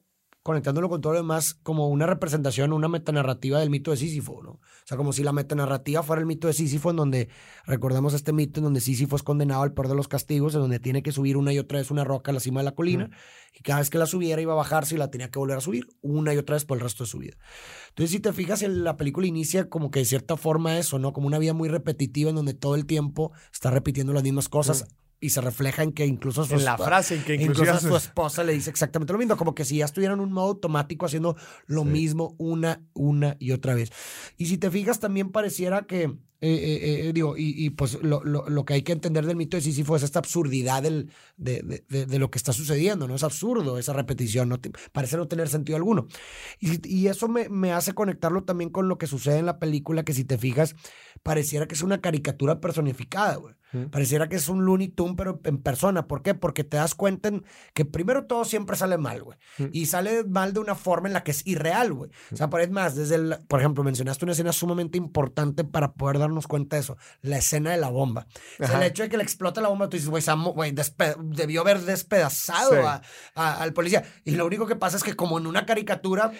conectándolo 0.50 0.90
con 0.90 1.00
todo 1.00 1.14
lo 1.14 1.20
demás, 1.20 1.54
como 1.54 1.90
una 1.90 2.08
representación, 2.08 2.74
una 2.74 2.88
metanarrativa 2.88 3.60
del 3.60 3.70
mito 3.70 3.92
de 3.92 3.98
Sísifo, 3.98 4.42
¿no? 4.42 4.54
O 4.54 4.60
sea, 4.84 4.98
como 4.98 5.14
si 5.14 5.22
la 5.22 5.32
metanarrativa 5.32 6.02
fuera 6.02 6.22
el 6.22 6.26
mito 6.26 6.48
de 6.48 6.54
Sísifo, 6.54 6.90
en 6.90 6.96
donde 6.96 7.30
recordamos 7.68 8.16
este 8.16 8.34
mito 8.34 8.60
en 8.60 8.64
donde 8.64 8.82
Sísifo 8.82 9.16
es 9.16 9.22
condenado 9.22 9.62
al 9.62 9.74
peor 9.74 9.90
de 9.90 9.94
los 9.94 10.08
castigos, 10.08 10.56
en 10.56 10.62
donde 10.62 10.80
tiene 10.80 11.04
que 11.04 11.12
subir 11.12 11.38
una 11.38 11.54
y 11.54 11.60
otra 11.60 11.78
vez 11.78 11.92
una 11.92 12.04
roca 12.04 12.32
a 12.32 12.34
la 12.34 12.40
cima 12.40 12.62
de 12.62 12.64
la 12.64 12.72
colina, 12.72 13.12
y 13.54 13.62
cada 13.62 13.78
vez 13.78 13.92
que 13.92 14.00
la 14.00 14.08
subiera 14.08 14.42
iba 14.42 14.54
a 14.54 14.56
bajarse 14.56 14.96
y 14.96 14.98
la 14.98 15.12
tenía 15.12 15.30
que 15.30 15.38
volver 15.38 15.60
a 15.60 15.62
subir 15.62 15.86
una 16.02 16.34
y 16.34 16.38
otra 16.38 16.56
vez 16.56 16.66
por 16.66 16.78
el 16.78 16.82
resto 16.82 17.04
de 17.04 17.12
su 17.12 17.20
vida. 17.20 17.38
Entonces, 17.90 18.10
si 18.10 18.20
te 18.20 18.34
fijas, 18.34 18.64
la 18.64 18.98
película 18.98 19.28
inicia 19.28 19.70
como 19.70 19.92
que 19.92 20.00
de 20.00 20.06
cierta 20.06 20.36
forma 20.36 20.80
eso, 20.80 20.98
¿no? 20.98 21.14
Como 21.14 21.28
una 21.28 21.38
vida 21.38 21.54
muy 21.54 21.70
repetitiva 21.70 22.32
en 22.32 22.38
donde 22.38 22.56
todo 22.56 22.74
el 22.74 22.88
tiempo 22.88 23.34
está 23.54 23.70
repitiendo 23.70 24.14
las 24.14 24.24
mismas 24.24 24.50
cosas 24.50 24.88
y 25.22 25.32
se 25.32 25.42
refleja 25.42 25.84
en 25.84 25.92
que 25.92 26.06
incluso 26.06 26.46
su 26.46 26.56
En 26.56 26.66
la 26.66 26.78
frase 26.78 27.16
en 27.16 27.24
que 27.24 27.36
Incluso 27.36 27.72
a 27.72 27.80
su 27.80 27.96
esposa 27.96 28.44
le 28.44 28.54
dice 28.54 28.70
exactamente 28.70 29.12
lo 29.14 29.20
mismo, 29.20 29.36
como 29.38 29.54
que 29.54 29.66
si 29.66 29.78
ya 29.78 29.86
estuviera 29.86 30.14
en 30.14 30.20
un 30.22 30.32
modo 30.32 30.48
automático 30.50 31.06
haciendo 31.06 31.36
lo 31.68 31.84
Sí. 31.84 31.90
mismo 31.90 32.36
una, 32.38 32.82
una 32.94 33.36
y 33.40 33.52
otra 33.52 33.74
vez. 33.76 33.92
Y 34.38 34.46
si 34.46 34.58
te 34.58 34.72
fijas, 34.72 35.00
también 35.00 35.32
pareciera 35.32 35.82
que 35.84 36.16
eh, 36.42 36.54
eh, 36.54 37.10
eh, 37.10 37.14
digo, 37.14 37.36
y, 37.38 37.70
pues 37.72 38.02
lo, 38.02 38.24
lo, 38.24 38.66
que 38.66 38.74
hay 38.74 38.82
que 38.82 38.94
entender 38.94 39.26
del 39.26 39.36
mito 39.36 39.58
de 39.58 39.62
Sísifo 39.62 39.98
es 39.98 40.04
esta 40.04 40.20
absurdidad 40.20 40.82
del, 40.82 41.12
de, 41.36 41.84
de, 41.90 42.06
de, 42.06 42.20
lo 42.20 42.32
que 42.32 42.38
está 42.38 42.54
sucediendo, 42.54 43.10
¿no? 43.10 43.16
Es 43.16 43.24
absurdo 43.24 43.78
esa 43.78 43.92
repetición, 43.92 44.48
no 44.48 44.58
parece 44.94 45.18
no 45.18 45.28
tener 45.28 45.50
sentido 45.50 45.76
alguno. 45.76 46.08
Y, 46.60 46.88
y 46.88 47.08
eso 47.08 47.28
me, 47.28 47.50
me, 47.50 47.74
hace 47.74 47.94
conectarlo 47.94 48.46
también 48.46 48.70
con 48.70 48.88
lo 48.88 48.98
que 48.98 49.06
sucede 49.06 49.40
en 49.40 49.48
la 49.48 49.60
película, 49.60 50.04
que 50.04 50.14
si 50.14 50.24
te 50.24 50.38
fijas, 50.38 50.76
pareciera 51.24 51.68
que 51.68 51.76
es 51.76 51.82
una 51.82 52.00
caricatura 52.00 52.62
personificada, 52.62 53.36
güey. 53.36 53.56
Pareciera 53.92 54.28
que 54.28 54.38
es 54.38 54.50
un 54.50 54.66
Looney 54.66 54.88
Tunes, 54.88 55.16
pero 55.16 55.40
en 55.44 55.60
persona. 55.60 56.08
¿Por 56.08 56.24
qué? 56.24 56.34
Porque 56.34 56.64
te 56.64 56.78
das 56.78 56.96
cuenta 56.96 57.30
en 57.30 57.44
que 57.74 57.86
primero 57.86 58.26
todo 58.26 58.44
siempre 58.44 58.76
sale 58.76 58.98
mal, 58.98 59.22
güey. 59.22 59.38
Y 59.72 59.86
sale 59.86 60.24
mal 60.24 60.54
de 60.54 60.60
una 60.60 60.74
forma 60.74 61.08
en 61.08 61.14
la 61.14 61.24
que 61.24 61.32
es 61.32 61.46
irreal, 61.46 61.94
güey. 61.94 62.10
O 62.32 62.36
sea, 62.36 62.50
por, 62.50 62.62
es 62.62 62.72
más, 62.72 62.96
desde 62.96 63.16
el, 63.16 63.38
por 63.48 63.60
ejemplo, 63.60 63.84
mencionaste 63.84 64.26
una 64.26 64.32
escena 64.32 64.54
sumamente 64.54 64.98
importante 64.98 65.64
para 65.64 65.94
poder 65.94 66.18
darnos 66.30 66.48
cuenta 66.48 66.76
de 66.76 66.82
eso. 66.82 66.98
La 67.22 67.38
escena 67.38 67.72
de 67.72 67.78
la 67.78 67.90
bomba. 67.90 68.28
O 68.60 68.68
sea, 68.68 68.78
el 68.78 68.84
hecho 68.84 69.04
de 69.04 69.10
que 69.10 69.18
le 69.18 69.24
explota 69.24 69.62
la 69.62 69.70
bomba, 69.70 69.90
tú 69.90 69.98
dices, 69.98 70.10
güey, 70.10 70.74
debió 71.20 71.62
haber 71.62 71.82
despedazado 71.82 73.02
al 73.36 73.74
policía. 73.74 74.04
Y 74.24 74.32
lo 74.32 74.46
único 74.46 74.66
que 74.66 74.76
pasa 74.76 74.98
es 74.98 75.04
que 75.04 75.16
como 75.16 75.38
en 75.38 75.48
una 75.48 75.66
caricatura, 75.66 76.32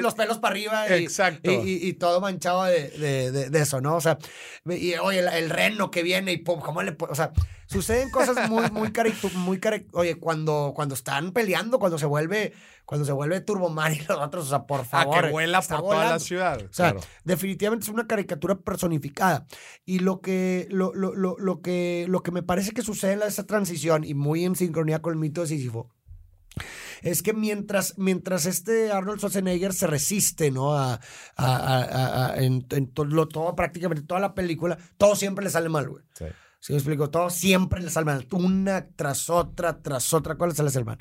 los 0.00 0.14
pelos 0.14 0.38
para 0.38 0.52
arriba 0.52 0.88
y, 0.88 1.04
Exacto. 1.04 1.50
Y, 1.50 1.92
todo 1.94 2.20
manchado 2.20 2.64
de, 2.64 3.30
de, 3.50 3.58
eso, 3.58 3.80
¿no? 3.80 3.96
O 3.96 4.00
sea, 4.00 4.18
y, 4.66 4.94
oye, 4.94 5.20
el, 5.20 5.50
reno 5.50 5.90
que 5.90 6.02
viene 6.02 6.32
y 6.32 6.38
pum, 6.38 6.60
¿cómo 6.60 6.80
o 6.80 7.14
sea, 7.14 7.32
suceden 7.68 8.10
cosas 8.10 8.48
muy, 8.48 8.70
muy 8.70 8.92
muy 9.34 9.60
Oye, 9.92 10.18
cuando, 10.18 10.72
cuando 10.74 10.94
están 10.94 11.32
peleando, 11.32 11.78
cuando 11.78 11.98
se 11.98 12.06
vuelve, 12.06 12.54
cuando 12.84 13.04
se 13.04 13.12
vuelve 13.12 13.40
Turboman 13.40 13.94
y 13.94 13.98
los 14.00 14.18
otros, 14.18 14.46
o 14.46 14.48
sea, 14.48 14.66
por 14.66 14.84
favor. 14.84 15.18
A 15.18 15.22
que 15.22 15.30
vuela 15.30 15.60
por 15.60 15.80
toda 15.80 16.10
la 16.10 16.18
ciudad. 16.18 16.60
O 16.62 16.72
sea, 16.72 16.96
definitivamente 17.24 17.84
es 17.84 17.90
una 17.90 18.06
caricatura 18.06 18.56
personificada. 18.56 19.46
Y 19.84 20.00
lo 20.00 20.20
que, 20.20 20.66
lo, 20.70 20.94
lo, 20.94 21.14
lo, 21.14 21.36
lo, 21.38 21.60
que, 21.60 22.06
lo 22.08 22.22
que 22.22 22.30
me 22.30 22.42
parece 22.42 22.72
que 22.72 22.82
sucede 22.82 23.12
en 23.12 23.22
esa 23.22 23.46
transición, 23.46 24.04
y 24.04 24.14
muy 24.14 24.44
en 24.44 24.56
sincronía 24.56 25.02
con 25.02 25.12
el 25.12 25.18
mito 25.18 25.42
de 25.42 25.48
Sísifo, 25.48 25.90
es 27.02 27.22
que 27.22 27.32
mientras, 27.32 27.98
mientras 27.98 28.46
este 28.46 28.90
Arnold 28.90 29.18
Schwarzenegger 29.18 29.72
se 29.72 29.86
resiste, 29.86 30.50
¿no? 30.50 30.74
A, 30.74 30.98
a, 31.36 32.32
a, 32.32 32.36
en, 32.38 32.66
todo, 32.92 33.28
todo, 33.28 33.54
prácticamente 33.54 34.02
toda 34.02 34.20
la 34.20 34.34
película, 34.34 34.78
todo 34.96 35.14
siempre 35.14 35.44
le 35.44 35.50
sale 35.50 35.68
mal, 35.68 35.88
güey. 35.88 36.04
Sí. 36.14 36.24
¿Sí 36.60 36.72
me 36.72 36.78
explico? 36.78 37.10
Todo 37.10 37.30
siempre 37.30 37.80
le 37.80 37.90
sale 37.90 38.06
mal. 38.06 38.26
Una 38.32 38.88
tras 38.88 39.30
otra, 39.30 39.80
tras 39.80 40.12
otra 40.12 40.36
cosa 40.36 40.62
le 40.62 40.70
sale 40.70 40.84
mal. 40.84 40.98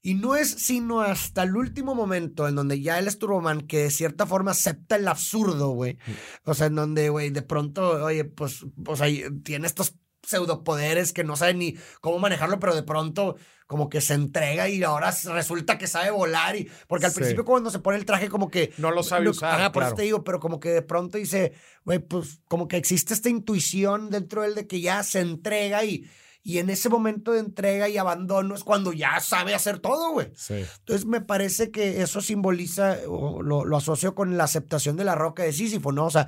Y 0.00 0.14
no 0.14 0.36
es 0.36 0.50
sino 0.50 1.00
hasta 1.00 1.42
el 1.42 1.56
último 1.56 1.94
momento 1.94 2.46
en 2.46 2.54
donde 2.54 2.80
ya 2.80 2.98
él 2.98 3.08
es 3.08 3.18
Turboman 3.18 3.62
que 3.62 3.78
de 3.78 3.90
cierta 3.90 4.26
forma 4.26 4.52
acepta 4.52 4.96
el 4.96 5.08
absurdo, 5.08 5.70
güey. 5.70 5.94
Mm. 5.94 6.50
O 6.50 6.54
sea, 6.54 6.68
en 6.68 6.76
donde, 6.76 7.08
güey, 7.08 7.30
de 7.30 7.42
pronto, 7.42 8.04
oye, 8.04 8.24
pues, 8.24 8.64
pues 8.84 9.00
ahí 9.00 9.24
tiene 9.42 9.66
estos 9.66 9.96
pseudopoderes 10.28 11.12
que 11.12 11.24
no 11.24 11.36
sabe 11.36 11.54
ni 11.54 11.76
cómo 12.00 12.18
manejarlo, 12.18 12.60
pero 12.60 12.74
de 12.74 12.82
pronto 12.82 13.36
como 13.68 13.90
que 13.90 14.00
se 14.00 14.14
entrega 14.14 14.66
y 14.70 14.82
ahora 14.82 15.14
resulta 15.26 15.76
que 15.76 15.86
sabe 15.86 16.10
volar. 16.10 16.56
Y, 16.56 16.70
porque 16.86 17.04
al 17.04 17.12
principio 17.12 17.44
cuando 17.44 17.70
se 17.70 17.78
pone 17.78 17.98
el 17.98 18.06
traje 18.06 18.30
como 18.30 18.50
que... 18.50 18.72
No 18.78 18.90
lo 18.90 19.02
sabe 19.02 19.28
usar. 19.28 19.70
por 19.72 19.82
eso 19.82 19.94
te 19.94 20.02
digo, 20.02 20.24
pero 20.24 20.40
como 20.40 20.58
que 20.58 20.70
de 20.70 20.80
pronto 20.80 21.18
dice, 21.18 21.52
güey, 21.84 21.98
pues 21.98 22.40
como 22.48 22.66
que 22.66 22.78
existe 22.78 23.12
esta 23.12 23.28
intuición 23.28 24.08
dentro 24.08 24.40
de 24.40 24.48
él 24.48 24.54
de 24.54 24.66
que 24.66 24.80
ya 24.80 25.02
se 25.02 25.20
entrega 25.20 25.84
y... 25.84 26.10
Y 26.40 26.58
en 26.58 26.70
ese 26.70 26.88
momento 26.88 27.32
de 27.32 27.40
entrega 27.40 27.90
y 27.90 27.98
abandono 27.98 28.54
es 28.54 28.64
cuando 28.64 28.94
ya 28.94 29.20
sabe 29.20 29.54
hacer 29.54 29.80
todo, 29.80 30.12
güey. 30.12 30.28
Entonces 30.48 31.04
me 31.04 31.20
parece 31.20 31.70
que 31.70 32.00
eso 32.00 32.22
simboliza, 32.22 32.96
o 33.06 33.42
lo, 33.42 33.66
lo 33.66 33.76
asocio 33.76 34.14
con 34.14 34.38
la 34.38 34.44
aceptación 34.44 34.96
de 34.96 35.04
la 35.04 35.14
roca 35.14 35.42
de 35.42 35.52
Sísifo, 35.52 35.92
¿no? 35.92 36.06
O 36.06 36.10
sea, 36.10 36.26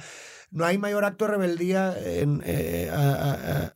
no 0.51 0.64
hay 0.64 0.78
mayor 0.78 1.05
acto 1.05 1.26
de 1.26 1.30
rebeldía 1.30 1.96
en, 1.96 2.42
eh, 2.44 2.90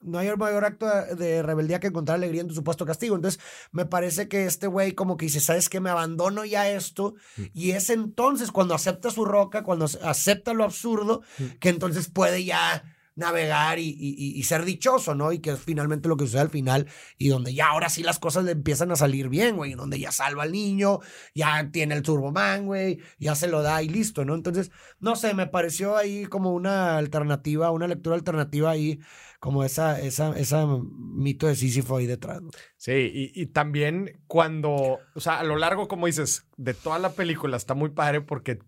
no 0.03 0.19
hay 0.19 0.35
mayor 0.37 0.65
acto 0.65 0.87
de 0.87 1.43
rebeldía 1.43 1.81
que 1.81 1.87
encontrar 1.87 2.17
alegría 2.17 2.41
en 2.41 2.49
tu 2.49 2.55
supuesto 2.55 2.85
castigo. 2.85 3.15
Entonces, 3.15 3.41
me 3.71 3.87
parece 3.87 4.29
que 4.29 4.47
este 4.47 4.67
güey 4.67 4.93
como 4.93 5.17
que 5.17 5.27
dice, 5.27 5.41
¿sabes 5.41 5.69
qué? 5.69 5.81
Me 5.81 5.91
abandono 5.91 6.45
ya 6.45 6.69
esto. 6.69 7.15
Mm. 7.37 7.43
Y 7.55 7.71
es 7.73 7.91
entonces 7.91 8.51
cuando 8.51 8.75
acepta 8.75 9.11
su 9.11 9.25
roca, 9.25 9.63
cuando 9.63 9.87
acepta 10.03 10.53
lo 10.53 10.65
absurdo, 10.65 11.23
mm. 11.39 11.45
que 11.61 11.69
entonces 11.69 12.09
puede 12.09 12.45
ya 12.45 12.83
navegar 13.17 13.79
y, 13.79 13.95
y, 13.99 14.43
ser 14.43 14.65
dichoso, 14.65 15.15
¿no? 15.15 15.33
Y 15.33 15.39
que 15.39 15.51
es 15.51 15.61
finalmente 15.61 16.09
lo 16.09 16.17
que 16.17 16.25
sucede 16.25 16.41
al 16.43 16.51
final 16.51 16.89
y 17.17 17.29
donde 17.29 17.55
ya 17.55 17.69
ahora 17.69 17.89
sí 17.89 18.03
las 18.03 18.19
cosas 18.19 18.45
le 18.45 18.53
empiezan 18.53 18.91
a 18.91 18.97
salir 18.97 19.29
bien, 19.29 19.57
güey, 19.57 19.75
donde 19.75 20.01
ya 20.01 20.11
salva 20.11 20.43
al 20.43 20.53
niño, 20.53 21.01
ya 21.35 21.71
tiene 21.71 21.95
el 21.95 22.03
Turboman, 22.03 22.67
güey, 22.67 22.99
ya 23.19 23.35
se 23.35 23.49
lo 23.49 23.63
da 23.63 23.83
y 23.83 23.89
listo, 23.89 24.25
¿no? 24.25 24.35
Entonces, 24.35 24.71
no 24.99 25.15
sé, 25.17 25.35
me 25.35 25.47
pareció 25.47 25.97
ahí 25.97 26.27
como 26.27 26.53
una 26.53 26.99
alternativa, 26.99 27.71
una 27.71 27.87
lectura 27.87 28.17
alternativa 28.17 28.71
ahí, 28.71 28.99
como 29.39 29.63
esa, 29.63 30.01
esa, 30.01 30.37
esa 30.39 30.67
mito 30.89 31.47
de 31.47 31.55
Sísifo 31.55 31.99
ahí 31.99 32.07
detrás. 32.07 32.41
Sí, 32.77 32.93
y, 32.93 33.43
y 33.43 33.47
también 33.47 34.23
cuando, 34.27 35.01
o 35.15 35.21
sea, 35.21 35.39
a 35.39 35.45
lo 35.45 35.57
largo, 35.57 35.87
como 35.87 36.07
dices, 36.07 36.47
de 36.57 36.75
toda 36.75 36.99
la 36.99 37.13
película 37.13 37.57
está 37.57 37.75
muy 37.75 37.91
padre 37.91 38.23
porque 38.23 38.59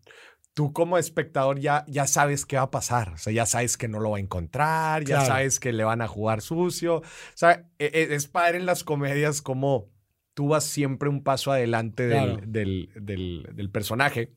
tú 0.57 0.72
como 0.72 0.96
espectador 0.96 1.61
ya, 1.61 1.84
ya 1.86 2.07
sabes 2.07 2.46
qué 2.46 2.57
va 2.57 2.62
a 2.62 2.70
pasar. 2.70 3.11
O 3.12 3.18
sea, 3.18 3.30
ya 3.30 3.44
sabes 3.44 3.76
que 3.76 3.88
no 3.88 4.00
lo 4.00 4.12
va 4.12 4.16
a 4.16 4.20
encontrar, 4.20 5.04
ya 5.04 5.20
sabes 5.20 5.61
que 5.61 5.70
le 5.70 5.84
van 5.84 6.00
a 6.00 6.09
jugar 6.09 6.40
sucio. 6.40 6.96
O 7.00 7.02
sea, 7.34 7.68
e, 7.78 7.90
e, 7.92 8.14
es, 8.14 8.26
padre 8.26 8.57
en 8.57 8.64
las 8.64 8.82
comedias 8.82 9.42
como 9.42 9.90
tú 10.32 10.48
vas 10.48 10.64
siempre 10.64 11.11
un 11.11 11.22
paso 11.22 11.52
adelante 11.52 12.07
del, 12.07 12.88
del, 12.94 13.70
personaje. 13.70 14.32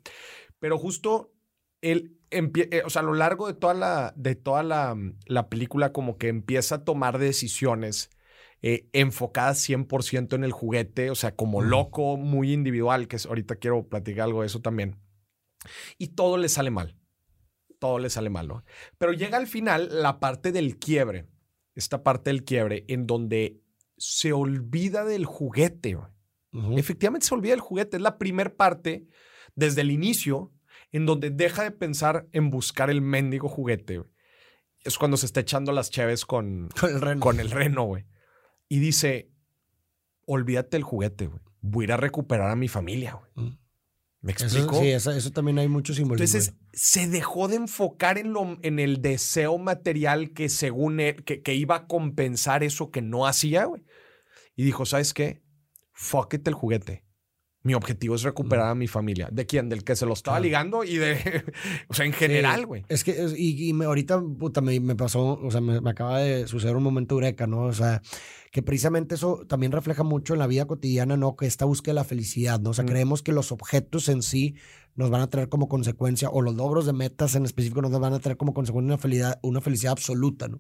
Pero 0.60 0.78
justo 0.78 1.32
él, 1.80 2.18
eh, 2.32 2.82
o 2.84 2.90
sea, 2.90 3.02
a 3.02 3.06
lo 3.06 3.14
largo 3.14 3.48
de 3.48 3.54
toda 3.54 3.74
la, 3.74 4.14
de 4.18 4.36
toda 4.36 4.62
la, 4.62 4.98
la 5.26 5.48
película 5.48 5.94
como 5.94 6.18
que 6.18 6.28
empieza 6.28 6.76
a 6.76 6.84
tomar 6.84 7.18
decisiones 7.18 8.10
eh, 8.62 8.90
enfocadas 8.92 9.66
100% 9.70 10.36
en 10.36 10.44
el 10.44 10.52
juguete, 10.52 11.12
o 11.12 11.16
sea, 11.16 11.34
como 11.34 11.62
loco, 11.62 12.18
muy 12.18 12.52
individual, 12.52 13.08
que 13.08 13.16
es, 13.16 13.26
ahorita 13.26 13.56
quiero 13.56 13.88
platicar 13.88 14.26
algo 14.26 14.42
de 14.42 14.48
eso 14.48 14.60
también. 14.60 14.98
Y 15.98 16.10
todo 16.10 16.38
le 16.38 16.50
sale 16.50 16.72
mal. 16.72 16.96
Todo 17.80 18.00
le 18.00 18.10
sale 18.10 18.30
mal, 18.30 18.48
¿no? 18.48 18.64
Pero 18.98 19.14
llega 19.14 19.38
al 19.38 19.48
final 19.48 20.02
la 20.02 20.20
parte 20.20 20.52
del 20.52 20.78
quiebre. 20.78 21.28
Esta 21.76 22.04
parte 22.04 22.30
del 22.30 22.44
quiebre 22.44 22.86
en 22.88 23.08
donde 23.08 23.62
se 23.98 24.34
olvida 24.34 25.06
del 25.06 25.26
juguete. 25.26 25.98
Efectivamente 26.76 27.28
se 27.28 27.36
olvida 27.36 27.52
del 27.52 27.62
juguete. 27.62 27.98
Es 27.98 28.04
la 28.04 28.18
primera 28.18 28.54
parte 28.56 29.08
desde 29.56 29.82
el 29.82 29.92
inicio 29.92 30.52
en 30.92 31.06
donde 31.06 31.30
deja 31.30 31.64
de 31.64 31.72
pensar 31.72 32.28
en 32.32 32.50
buscar 32.50 32.90
el 32.90 33.02
mendigo 33.02 33.48
juguete. 33.48 34.04
Es 34.84 34.98
cuando 34.98 35.18
se 35.18 35.26
está 35.26 35.42
echando 35.42 35.72
las 35.72 35.90
chaves 35.90 36.26
con, 36.26 36.70
con 36.80 36.90
el 36.90 37.02
reno. 37.02 37.20
Con 37.22 37.40
el 37.40 37.52
reno, 37.52 37.84
güey. 37.84 38.06
Y 38.68 38.80
dice, 38.80 39.32
olvídate 40.26 40.78
del 40.78 40.84
juguete, 40.84 41.28
güey. 41.28 41.42
Voy 41.62 41.84
a 41.84 41.86
ir 41.86 41.92
a 41.94 41.98
recuperar 41.98 42.50
a 42.52 42.56
mi 42.56 42.68
familia, 42.68 43.20
güey. 43.36 43.59
¿Me 44.22 44.34
explico? 44.34 44.80
sí, 44.80 44.90
eso, 44.90 45.32
también 45.32 45.60
hay 45.60 45.70
mucho 45.70 45.94
simbolismo. 45.94 46.26
Entonces, 46.26 46.56
se 46.74 47.08
dejó 47.08 47.48
de 47.48 47.56
enfocar 47.56 48.18
en, 48.18 48.34
lo, 48.34 48.58
en 48.62 48.80
el 48.80 49.02
deseo 49.02 49.58
material 49.58 50.32
que 50.34 50.50
según 50.50 51.00
él, 51.00 51.24
que, 51.24 51.42
que 51.42 51.56
iba 51.56 51.76
a 51.76 51.88
compensar 51.88 52.64
eso 52.64 52.92
que 52.92 53.02
no 53.02 53.28
hacía, 53.28 53.66
güey. 53.66 53.84
Y 54.56 54.64
dijo, 54.66 54.86
¿sabes 54.86 55.14
qué? 55.14 55.42
Fuck 55.94 56.34
it 56.34 56.48
el 56.48 56.54
juguete. 56.54 57.06
Mi 57.62 57.74
objetivo 57.74 58.16
es 58.16 58.24
recuperar 58.24 58.70
a 58.70 58.76
mi 58.76 58.88
familia. 58.88 59.28
¿De 59.32 59.46
quién? 59.46 59.68
Del 59.68 59.84
que 59.84 59.96
se 59.96 60.06
lo 60.06 60.14
estaba 60.14 60.40
ligando 60.40 60.86
y 60.86 60.96
de. 60.96 61.44
o 61.90 61.94
sea, 61.94 62.06
en 62.06 62.14
general, 62.14 62.66
güey. 62.66 62.86
es 62.88 63.04
que, 63.04 63.12
y, 63.36 63.70
y 63.70 63.84
ahorita, 63.84 64.22
puta, 64.40 64.62
me, 64.62 64.80
me, 64.80 64.96
pasó, 64.96 65.38
o 65.42 65.52
sea, 65.52 65.60
me, 65.60 65.82
me, 65.82 65.90
acaba 65.90 66.20
de 66.20 66.48
suceder 66.48 66.78
un 66.78 66.84
momento 66.84 67.16
eureka, 67.16 67.48
¿no? 67.48 67.64
O 67.64 67.74
sea, 67.74 68.02
que 68.52 68.64
precisamente 68.64 69.16
eso 69.16 69.46
también 69.48 69.74
refleja 69.74 70.04
mucho 70.04 70.34
en 70.34 70.40
la 70.40 70.48
vida 70.48 70.66
cotidiana, 70.66 71.18
¿no? 71.18 71.36
Que 71.36 71.48
esta 71.48 71.66
búsqueda 71.66 71.92
de 71.92 71.96
la 71.96 72.04
felicidad, 72.06 72.62
¿no? 72.62 72.70
O 72.70 72.74
sea, 72.74 72.86
creemos 72.86 73.22
que 73.22 73.34
los 73.34 73.52
objetos 73.52 74.08
en 74.08 74.24
sí 74.24 74.56
nos 75.00 75.10
van 75.10 75.22
a 75.22 75.30
traer 75.30 75.48
como 75.48 75.70
consecuencia, 75.70 76.30
o 76.30 76.42
los 76.42 76.56
logros 76.56 76.86
de 76.86 76.92
metas 76.92 77.34
en 77.36 77.46
específico 77.46 77.82
nos 77.82 77.98
van 77.98 78.14
a 78.14 78.20
traer 78.20 78.36
como 78.36 78.54
consecuencia 78.54 78.86
una 78.86 78.98
felicidad, 78.98 79.40
una 79.44 79.62
felicidad 79.62 79.94
absoluta, 79.94 80.50
¿no? 80.50 80.60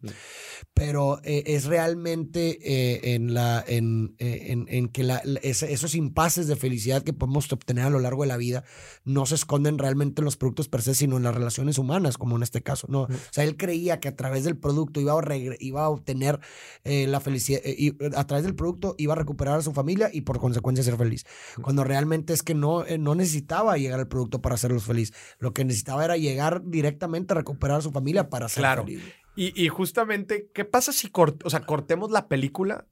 Pero 0.73 1.19
eh, 1.25 1.43
es 1.47 1.65
realmente 1.65 2.57
eh, 2.63 3.15
en, 3.15 3.33
la, 3.33 3.61
en, 3.67 4.15
eh, 4.17 4.45
en, 4.51 4.65
en 4.69 4.87
que 4.87 5.03
la, 5.03 5.21
esos 5.41 5.93
impases 5.93 6.47
de 6.47 6.55
felicidad 6.55 7.03
que 7.03 7.11
podemos 7.11 7.51
obtener 7.51 7.83
a 7.83 7.89
lo 7.89 7.99
largo 7.99 8.23
de 8.23 8.29
la 8.29 8.37
vida 8.37 8.63
no 9.03 9.25
se 9.25 9.35
esconden 9.35 9.77
realmente 9.77 10.21
en 10.21 10.25
los 10.25 10.37
productos 10.37 10.69
per 10.69 10.83
se, 10.83 10.95
sino 10.95 11.17
en 11.17 11.23
las 11.23 11.35
relaciones 11.35 11.77
humanas, 11.77 12.17
como 12.17 12.37
en 12.37 12.43
este 12.43 12.61
caso, 12.61 12.87
¿no? 12.89 13.01
O 13.01 13.09
sea, 13.31 13.43
él 13.43 13.57
creía 13.57 13.99
que 13.99 14.07
a 14.07 14.15
través 14.15 14.45
del 14.45 14.57
producto 14.57 15.01
iba 15.01 15.11
a, 15.11 15.35
iba 15.59 15.83
a 15.83 15.89
obtener 15.89 16.39
la 16.85 17.19
felicidad, 17.19 17.59
y 17.65 17.93
a 18.15 18.25
través 18.25 18.45
del 18.45 18.55
producto 18.55 18.95
iba 18.97 19.13
a 19.13 19.17
recuperar 19.17 19.59
a 19.59 19.61
su 19.61 19.73
familia 19.73 20.09
y 20.13 20.21
por 20.21 20.39
consecuencia 20.39 20.81
ser 20.81 20.95
feliz. 20.95 21.25
Cuando 21.61 21.83
realmente 21.83 22.31
es 22.31 22.41
que 22.41 22.53
no, 22.53 22.85
no 22.99 23.15
necesitaba 23.15 23.77
llegar 23.77 23.99
al 23.99 24.07
producto 24.07 24.28
para 24.37 24.55
hacerlos 24.55 24.83
feliz. 24.83 25.13
Lo 25.39 25.53
que 25.53 25.65
necesitaba 25.65 26.05
era 26.05 26.15
llegar 26.15 26.61
directamente 26.63 27.33
a 27.33 27.37
recuperar 27.37 27.79
a 27.79 27.81
su 27.81 27.91
familia 27.91 28.29
para 28.29 28.47
ser 28.47 28.61
claro. 28.61 28.85
feliz. 28.85 29.01
Y, 29.35 29.59
y, 29.59 29.69
justamente, 29.69 30.49
¿qué 30.53 30.65
pasa 30.65 30.91
si 30.91 31.11
o 31.13 31.49
sea, 31.49 31.61
cortemos 31.61 32.11
la 32.11 32.27
película? 32.27 32.87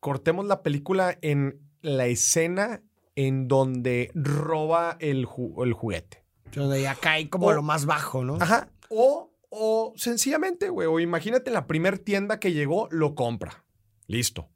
Cortemos 0.00 0.46
la 0.46 0.62
película 0.62 1.18
en 1.20 1.60
la 1.82 2.06
escena 2.06 2.82
en 3.16 3.48
donde 3.48 4.10
roba 4.14 4.96
el, 5.00 5.26
el 5.62 5.72
juguete. 5.72 6.24
Donde 6.54 6.82
ya 6.82 6.94
cae 6.94 7.28
como 7.28 7.52
lo 7.52 7.62
más 7.62 7.84
bajo, 7.84 8.24
¿no? 8.24 8.38
Ajá. 8.40 8.70
O, 8.88 9.30
O 9.50 9.92
sencillamente, 9.96 10.68
güey, 10.70 10.86
o 10.86 11.00
imagínate 11.00 11.50
la 11.50 11.66
primer 11.66 11.98
tienda 11.98 12.40
que 12.40 12.52
llegó, 12.52 12.88
lo 12.90 13.14
compra. 13.14 13.64
Listo. 14.06 14.48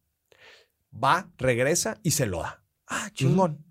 Va, 0.92 1.30
regresa 1.36 1.98
y 2.02 2.12
se 2.12 2.26
lo 2.26 2.42
da. 2.42 2.64
Ah, 2.86 3.10
chingón 3.12 3.64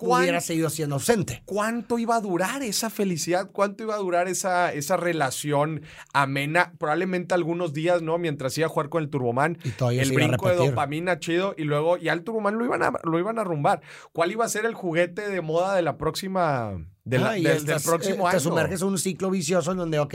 hubiera 0.00 0.40
seguido 0.40 0.70
siendo 0.70 0.96
ausente. 0.96 1.42
¿Cuánto 1.44 1.98
iba 1.98 2.16
a 2.16 2.20
durar 2.20 2.62
esa 2.62 2.90
felicidad? 2.90 3.50
¿Cuánto 3.52 3.84
iba 3.84 3.94
a 3.94 3.98
durar 3.98 4.28
esa, 4.28 4.72
esa 4.72 4.96
relación 4.96 5.82
amena? 6.12 6.72
Probablemente 6.78 7.34
algunos 7.34 7.72
días, 7.72 8.02
¿no? 8.02 8.18
Mientras 8.18 8.56
iba 8.58 8.66
a 8.66 8.70
jugar 8.70 8.88
con 8.88 9.02
el 9.02 9.10
Turboman. 9.10 9.58
Y 9.64 9.70
todavía 9.70 10.02
el 10.02 10.12
brinco 10.12 10.48
de 10.48 10.56
dopamina 10.56 11.18
chido. 11.18 11.54
Y 11.56 11.64
luego 11.64 11.96
ya 11.96 12.12
el 12.12 12.22
Turboman 12.22 12.58
lo 12.58 12.64
iban, 12.64 12.82
a, 12.82 12.92
lo 13.04 13.18
iban 13.18 13.38
a 13.38 13.44
rumbar. 13.44 13.82
¿Cuál 14.12 14.32
iba 14.32 14.44
a 14.44 14.48
ser 14.48 14.64
el 14.64 14.74
juguete 14.74 15.28
de 15.28 15.40
moda 15.40 15.74
de 15.74 15.82
la 15.82 15.96
próxima. 15.96 16.72
del, 17.04 17.22
próximo 17.84 18.26
eh, 18.26 18.30
año? 18.30 18.38
Te 18.38 18.40
sumerges 18.40 18.82
en 18.82 18.88
un 18.88 18.98
ciclo 18.98 19.30
vicioso 19.30 19.72
en 19.72 19.78
donde, 19.78 19.98
ok 19.98 20.14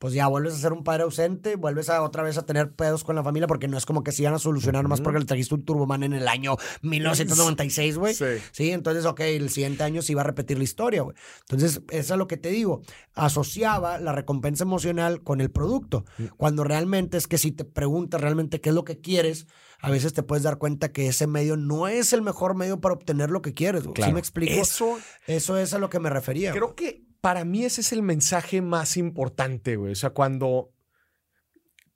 pues 0.00 0.14
ya 0.14 0.28
vuelves 0.28 0.54
a 0.54 0.56
ser 0.56 0.72
un 0.72 0.82
padre 0.82 1.02
ausente, 1.02 1.56
vuelves 1.56 1.90
a 1.90 2.02
otra 2.02 2.22
vez 2.22 2.38
a 2.38 2.46
tener 2.46 2.72
pedos 2.72 3.04
con 3.04 3.16
la 3.16 3.22
familia, 3.22 3.46
porque 3.46 3.68
no 3.68 3.76
es 3.76 3.84
como 3.84 4.02
que 4.02 4.12
se 4.12 4.22
iban 4.22 4.32
a 4.32 4.38
solucionar 4.38 4.82
nomás 4.82 5.02
porque 5.02 5.18
le 5.18 5.26
trajiste 5.26 5.54
un 5.54 5.62
Turboman 5.62 6.02
en 6.02 6.14
el 6.14 6.26
año 6.26 6.56
1996, 6.80 7.98
güey. 7.98 8.14
Sí. 8.14 8.24
sí. 8.50 8.70
entonces, 8.70 9.04
ok, 9.04 9.20
el 9.20 9.50
siguiente 9.50 9.82
año 9.82 10.00
se 10.00 10.12
iba 10.12 10.22
a 10.22 10.24
repetir 10.24 10.56
la 10.56 10.64
historia, 10.64 11.02
güey. 11.02 11.14
Entonces, 11.40 11.82
eso 11.90 12.14
es 12.14 12.18
lo 12.18 12.26
que 12.26 12.38
te 12.38 12.48
digo. 12.48 12.80
Asociaba 13.12 13.98
la 13.98 14.12
recompensa 14.12 14.64
emocional 14.64 15.22
con 15.22 15.42
el 15.42 15.50
producto, 15.50 16.06
mm. 16.16 16.24
cuando 16.38 16.64
realmente 16.64 17.18
es 17.18 17.26
que 17.26 17.36
si 17.36 17.52
te 17.52 17.66
preguntas 17.66 18.22
realmente 18.22 18.62
qué 18.62 18.70
es 18.70 18.74
lo 18.74 18.84
que 18.84 19.02
quieres, 19.02 19.48
a 19.82 19.90
veces 19.90 20.14
te 20.14 20.22
puedes 20.22 20.44
dar 20.44 20.56
cuenta 20.56 20.92
que 20.92 21.08
ese 21.08 21.26
medio 21.26 21.58
no 21.58 21.88
es 21.88 22.14
el 22.14 22.22
mejor 22.22 22.54
medio 22.54 22.80
para 22.80 22.94
obtener 22.94 23.30
lo 23.30 23.42
que 23.42 23.52
quieres. 23.52 23.84
Güey. 23.84 24.02
¿Sí 24.02 24.12
me 24.14 24.20
explico? 24.20 24.54
Eso, 24.54 24.98
eso 25.26 25.58
es 25.58 25.74
a 25.74 25.78
lo 25.78 25.90
que 25.90 26.00
me 26.00 26.08
refería. 26.08 26.52
Creo 26.52 26.74
que 26.74 27.09
para 27.20 27.44
mí 27.44 27.64
ese 27.64 27.80
es 27.80 27.92
el 27.92 28.02
mensaje 28.02 28.62
más 28.62 28.96
importante, 28.96 29.76
güey. 29.76 29.92
O 29.92 29.96
sea, 29.96 30.10
cuando... 30.10 30.70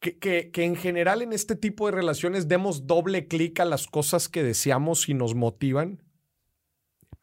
Que, 0.00 0.18
que, 0.18 0.50
que, 0.50 0.64
en 0.64 0.76
general 0.76 1.22
en 1.22 1.32
este 1.32 1.56
tipo 1.56 1.86
de 1.86 1.92
relaciones 1.92 2.46
demos 2.46 2.86
doble 2.86 3.26
clic 3.26 3.58
a 3.60 3.64
las 3.64 3.86
cosas 3.86 4.28
que 4.28 4.42
deseamos 4.42 5.08
y 5.08 5.14
nos 5.14 5.34
motivan 5.34 6.02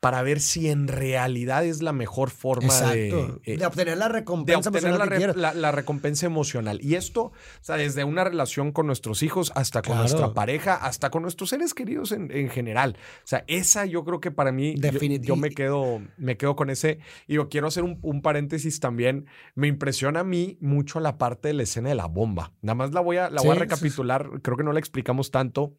para 0.02 0.24
ver 0.24 0.40
si 0.40 0.68
en 0.68 0.88
realidad 0.88 1.64
es 1.64 1.84
la 1.84 1.94
mejor 1.94 2.32
forma 2.32 2.74
de, 2.92 3.10
eh, 3.44 3.58
de, 3.58 3.66
obtener 3.68 4.00
la 4.00 4.08
recompensa 4.08 4.72
de 4.72 4.78
obtener 4.80 5.38
la, 5.38 5.72
recompensa 5.72 6.26
emocional. 6.26 6.80
Y 6.82 6.96
esto, 6.96 7.26
o 7.26 7.34
sea, 7.62 7.78
desde 7.78 8.04
una 8.04 8.24
relación 8.24 8.72
con 8.72 8.88
nuestros 8.88 9.22
hijos 9.22 9.52
hasta 9.54 9.84
con 9.84 9.98
nuestra 9.98 10.34
pareja, 10.34 10.74
hasta 10.74 11.12
con 11.12 11.22
nuestros 11.22 11.52
seres 11.52 11.76
queridos 11.76 12.12
en, 12.12 12.50
general. 12.50 12.98
O 13.20 13.28
sea, 13.28 13.46
esa 13.46 13.86
yo 13.86 14.04
creo 14.04 14.20
que 14.20 14.32
para 14.32 14.52
mí, 14.52 14.74
yo, 15.22 15.36
me, 15.36 15.52
quedo, 15.52 16.02
me 16.18 16.36
quedo 16.36 16.56
con 16.56 16.72
ese. 16.72 16.98
Y 17.28 17.36
yo 17.36 17.48
quiero 17.50 17.68
hacer 17.68 17.84
un, 17.84 18.22
paréntesis 18.24 18.80
también. 18.80 19.28
Me 19.54 19.68
impresiona 19.68 20.22
a 20.22 20.24
mí 20.24 20.58
mucho 20.62 21.00
la 21.00 21.20
parte 21.20 21.50
de 21.50 21.54
la 21.54 21.62
escena 21.62 21.90
de 21.90 21.96
la 21.96 22.08
bomba. 22.08 22.54
Nada 22.64 22.74
más 22.74 22.92
la 22.92 23.02
voy 23.02 23.18
a, 23.18 23.30
la 23.30 23.44
voy 23.44 23.56
a 23.56 23.60
recapitular. 23.60 24.42
Creo 24.42 24.58
que 24.58 24.64
no 24.64 24.74
la 24.74 24.80
explicamos 24.80 25.30
tanto. 25.30 25.78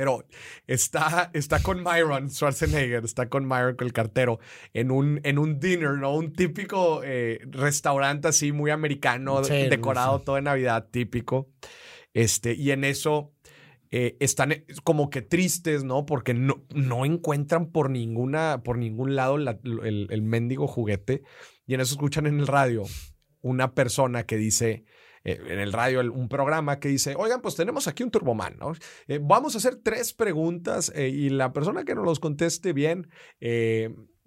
Pero 0.00 0.24
está, 0.66 1.30
está 1.34 1.62
con 1.62 1.82
Myron 1.82 2.30
Schwarzenegger, 2.30 3.04
está 3.04 3.28
con 3.28 3.44
Myron, 3.46 3.76
con 3.76 3.86
el 3.86 3.92
cartero, 3.92 4.40
en 4.72 4.90
un, 4.90 5.20
en 5.24 5.38
un 5.38 5.60
dinner, 5.60 5.98
¿no? 5.98 6.14
Un 6.14 6.32
típico 6.32 7.02
eh, 7.04 7.40
restaurante 7.50 8.28
así 8.28 8.50
muy 8.50 8.70
americano, 8.70 9.42
decorado 9.42 10.22
todo 10.22 10.36
de 10.36 10.40
Navidad, 10.40 10.88
típico. 10.90 11.50
Este, 12.14 12.54
y 12.54 12.70
en 12.70 12.84
eso 12.84 13.34
eh, 13.90 14.16
están 14.20 14.52
eh, 14.52 14.64
como 14.84 15.10
que 15.10 15.20
tristes, 15.20 15.84
¿no? 15.84 16.06
Porque 16.06 16.32
no, 16.32 16.64
no 16.74 17.04
encuentran 17.04 17.70
por, 17.70 17.90
ninguna, 17.90 18.62
por 18.64 18.78
ningún 18.78 19.16
lado 19.16 19.36
el, 19.36 20.06
el 20.08 20.22
mendigo 20.22 20.66
juguete. 20.66 21.24
Y 21.66 21.74
en 21.74 21.82
eso 21.82 21.92
escuchan 21.92 22.26
en 22.26 22.40
el 22.40 22.46
radio 22.46 22.84
una 23.42 23.74
persona 23.74 24.22
que 24.22 24.38
dice 24.38 24.86
eh, 25.24 25.40
en 25.46 25.58
el 25.58 25.72
radio 25.72 26.00
un 26.00 26.28
programa 26.28 26.80
que 26.80 26.88
dice, 26.88 27.14
oigan, 27.16 27.40
pues 27.40 27.56
tenemos 27.56 27.88
aquí 27.88 28.02
un 28.02 28.10
Turboman, 28.10 28.56
¿no? 28.58 28.72
Eh, 29.06 29.18
vamos 29.22 29.54
a 29.54 29.58
hacer 29.58 29.76
tres 29.76 30.12
preguntas 30.12 30.92
eh, 30.94 31.08
y 31.08 31.28
la 31.28 31.52
persona 31.52 31.84
que 31.84 31.94
nos 31.94 32.04
los 32.04 32.20
conteste 32.20 32.72
bien 32.72 33.08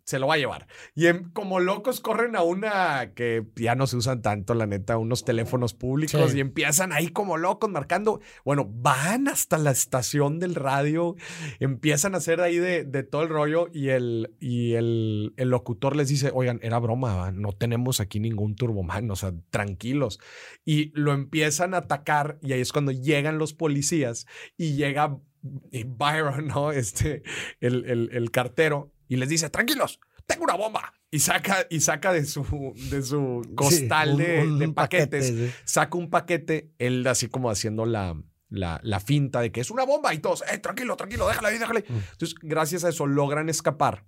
se 0.06 0.20
lo 0.20 0.28
va 0.28 0.36
a 0.36 0.38
llevar. 0.38 0.68
Y 0.96 1.12
como 1.34 1.60
locos 1.60 2.00
corren 2.00 2.36
a 2.36 2.44
una 2.44 3.14
que 3.14 3.46
ya 3.56 3.76
no 3.76 3.88
se 3.88 3.98
usan 3.98 4.22
tanto, 4.22 4.54
la 4.54 4.68
neta, 4.68 4.98
unos 4.98 5.24
teléfonos 5.24 5.74
públicos 5.74 6.36
y 6.36 6.40
empiezan 6.40 6.92
ahí 6.92 7.08
como 7.08 7.38
locos 7.38 7.70
marcando. 7.70 8.20
Bueno, 8.44 8.70
van 8.70 9.28
hasta 9.28 9.58
la 9.58 9.72
estación 9.72 10.40
del 10.40 10.56
radio, 10.56 11.16
empiezan 11.60 12.16
a 12.16 12.18
hacer 12.18 12.42
ahí 12.42 12.58
de, 12.58 12.84
todo 13.04 13.24
el 13.24 13.30
rollo 13.30 13.68
y, 13.74 13.90
el, 13.90 14.34
y 14.40 14.74
el, 14.74 15.34
el, 15.38 15.50
locutor 15.50 15.96
les 15.96 16.10
dice, 16.10 16.32
oigan, 16.34 16.60
era 16.64 16.80
broma, 16.80 17.32
no 17.32 17.52
tenemos 17.52 18.00
aquí 18.00 18.20
ningún 18.20 18.56
turboman, 18.56 19.10
o 19.12 19.16
sea, 19.16 19.34
tranquilos. 19.50 20.20
Y 20.66 20.92
lo 21.00 21.14
empiezan 21.14 21.74
a 21.74 21.78
atacar 21.78 22.40
y 22.42 22.54
ahí 22.54 22.62
es 22.62 22.72
cuando 22.72 22.92
llegan 22.92 23.38
los 23.38 23.54
policías 23.54 24.26
y 24.58 24.76
llega 24.76 25.18
Byron, 25.44 26.48
¿no? 26.48 26.72
Este, 26.84 27.24
el, 27.60 27.86
el, 27.86 28.10
el 28.14 28.32
cartero, 28.32 28.93
y 29.08 29.18
les 29.18 29.30
dice, 29.30 29.50
tranquilos, 29.50 30.00
tengo 30.26 30.44
una 30.44 30.56
bomba. 30.56 30.94
Y 31.12 31.20
saca, 31.20 31.68
y 31.70 31.80
saca 31.82 32.12
de 32.12 32.26
su, 32.26 32.74
de 32.90 33.04
su 33.04 33.44
costal 33.56 34.18
de, 34.18 34.72
paquetes, 34.74 35.54
saca 35.64 35.98
un 35.98 36.10
paquete, 36.10 36.72
él 36.80 37.06
así 37.06 37.28
como 37.28 37.52
haciendo 37.52 37.86
la, 37.86 38.16
la, 38.50 38.80
la, 38.84 39.00
finta 39.00 39.42
de 39.42 39.52
que 39.52 39.62
es 39.62 39.70
una 39.70 39.86
bomba 39.86 40.14
y 40.14 40.20
todos, 40.20 40.44
eh, 40.52 40.58
tranquilo, 40.58 40.96
tranquilo, 40.96 41.28
déjala 41.28 41.50
ahí, 41.50 41.60
déjale. 41.60 41.86
Mm. 41.88 41.98
Entonces, 42.14 42.36
gracias 42.42 42.84
a 42.84 42.90
eso 42.90 43.06
logran 43.06 43.48
escapar 43.50 44.06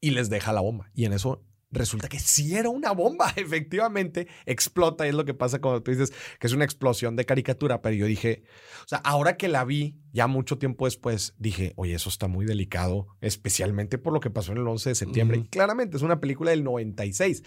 y 0.00 0.10
les 0.10 0.30
deja 0.30 0.52
la 0.52 0.60
bomba. 0.60 0.90
Y 0.94 1.06
en 1.06 1.12
eso 1.12 1.44
resulta 1.70 2.08
que 2.08 2.18
sí 2.18 2.56
era 2.56 2.68
una 2.68 2.92
bomba, 2.92 3.32
efectivamente, 3.36 4.28
explota 4.46 5.06
y 5.06 5.10
es 5.10 5.14
lo 5.14 5.24
que 5.24 5.34
pasa 5.34 5.60
cuando 5.60 5.82
tú 5.82 5.90
dices 5.90 6.12
que 6.38 6.46
es 6.46 6.52
una 6.52 6.64
explosión 6.64 7.16
de 7.16 7.24
caricatura, 7.24 7.80
pero 7.82 7.94
yo 7.94 8.06
dije, 8.06 8.42
o 8.84 8.88
sea, 8.88 8.98
ahora 8.98 9.36
que 9.36 9.48
la 9.48 9.64
vi, 9.64 9.96
ya 10.12 10.26
mucho 10.26 10.58
tiempo 10.58 10.86
después, 10.86 11.34
dije, 11.38 11.72
oye, 11.76 11.94
eso 11.94 12.08
está 12.08 12.26
muy 12.26 12.44
delicado, 12.44 13.08
especialmente 13.20 13.98
por 13.98 14.12
lo 14.12 14.20
que 14.20 14.30
pasó 14.30 14.52
en 14.52 14.58
el 14.58 14.66
11 14.66 14.90
de 14.90 14.94
septiembre. 14.94 15.38
Y 15.38 15.48
claramente 15.48 15.96
es 15.96 16.02
una 16.02 16.20
película 16.20 16.50
del 16.50 16.64
96, 16.64 17.42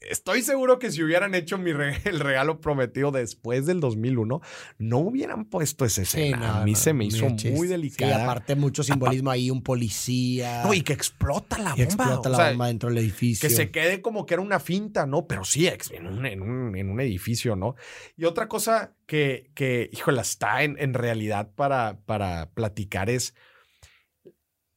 Estoy 0.00 0.42
seguro 0.42 0.78
que 0.78 0.92
si 0.92 1.02
hubieran 1.02 1.34
hecho 1.34 1.58
mi 1.58 1.70
el 2.04 2.20
regalo 2.20 2.60
prometido 2.60 3.10
después 3.10 3.66
del 3.66 3.80
2001, 3.80 4.40
no 4.78 4.98
hubieran 4.98 5.44
puesto 5.44 5.84
ese 5.84 6.02
escena. 6.02 6.60
a 6.60 6.64
mí 6.64 6.74
se 6.74 6.92
me 6.92 7.04
hizo 7.04 7.28
muy 7.28 7.68
delicado. 7.68 8.14
Sí, 8.14 8.20
aparte 8.20 8.54
mucho 8.54 8.82
simbolismo 8.82 9.30
ahí, 9.30 9.50
un 9.50 9.62
policía. 9.62 10.62
No, 10.62 10.72
y 10.72 10.82
que 10.82 10.92
explota 10.92 11.58
la 11.58 11.70
bomba. 11.70 11.84
explota 11.84 12.28
la 12.28 12.50
bomba 12.50 12.66
dentro 12.68 12.88
del 12.88 12.98
edificio. 12.98 13.48
Que 13.48 13.54
se 13.54 13.70
quede 13.70 14.00
como 14.00 14.24
que 14.24 14.34
era 14.34 14.42
una 14.42 14.60
finta, 14.60 15.06
¿no? 15.06 15.26
Pero 15.26 15.44
sí, 15.44 15.68
en 15.90 16.06
un, 16.06 16.26
en 16.26 16.42
un, 16.42 16.76
en 16.76 16.90
un 16.90 17.00
edificio, 17.00 17.56
¿no? 17.56 17.74
Y 18.16 18.24
otra 18.24 18.48
cosa 18.48 18.94
que, 19.06 19.50
que 19.54 19.90
híjole, 19.92 20.20
está 20.20 20.62
en, 20.62 20.76
en 20.78 20.94
realidad 20.94 21.50
para, 21.54 21.98
para 22.06 22.50
platicar 22.50 23.10
es 23.10 23.34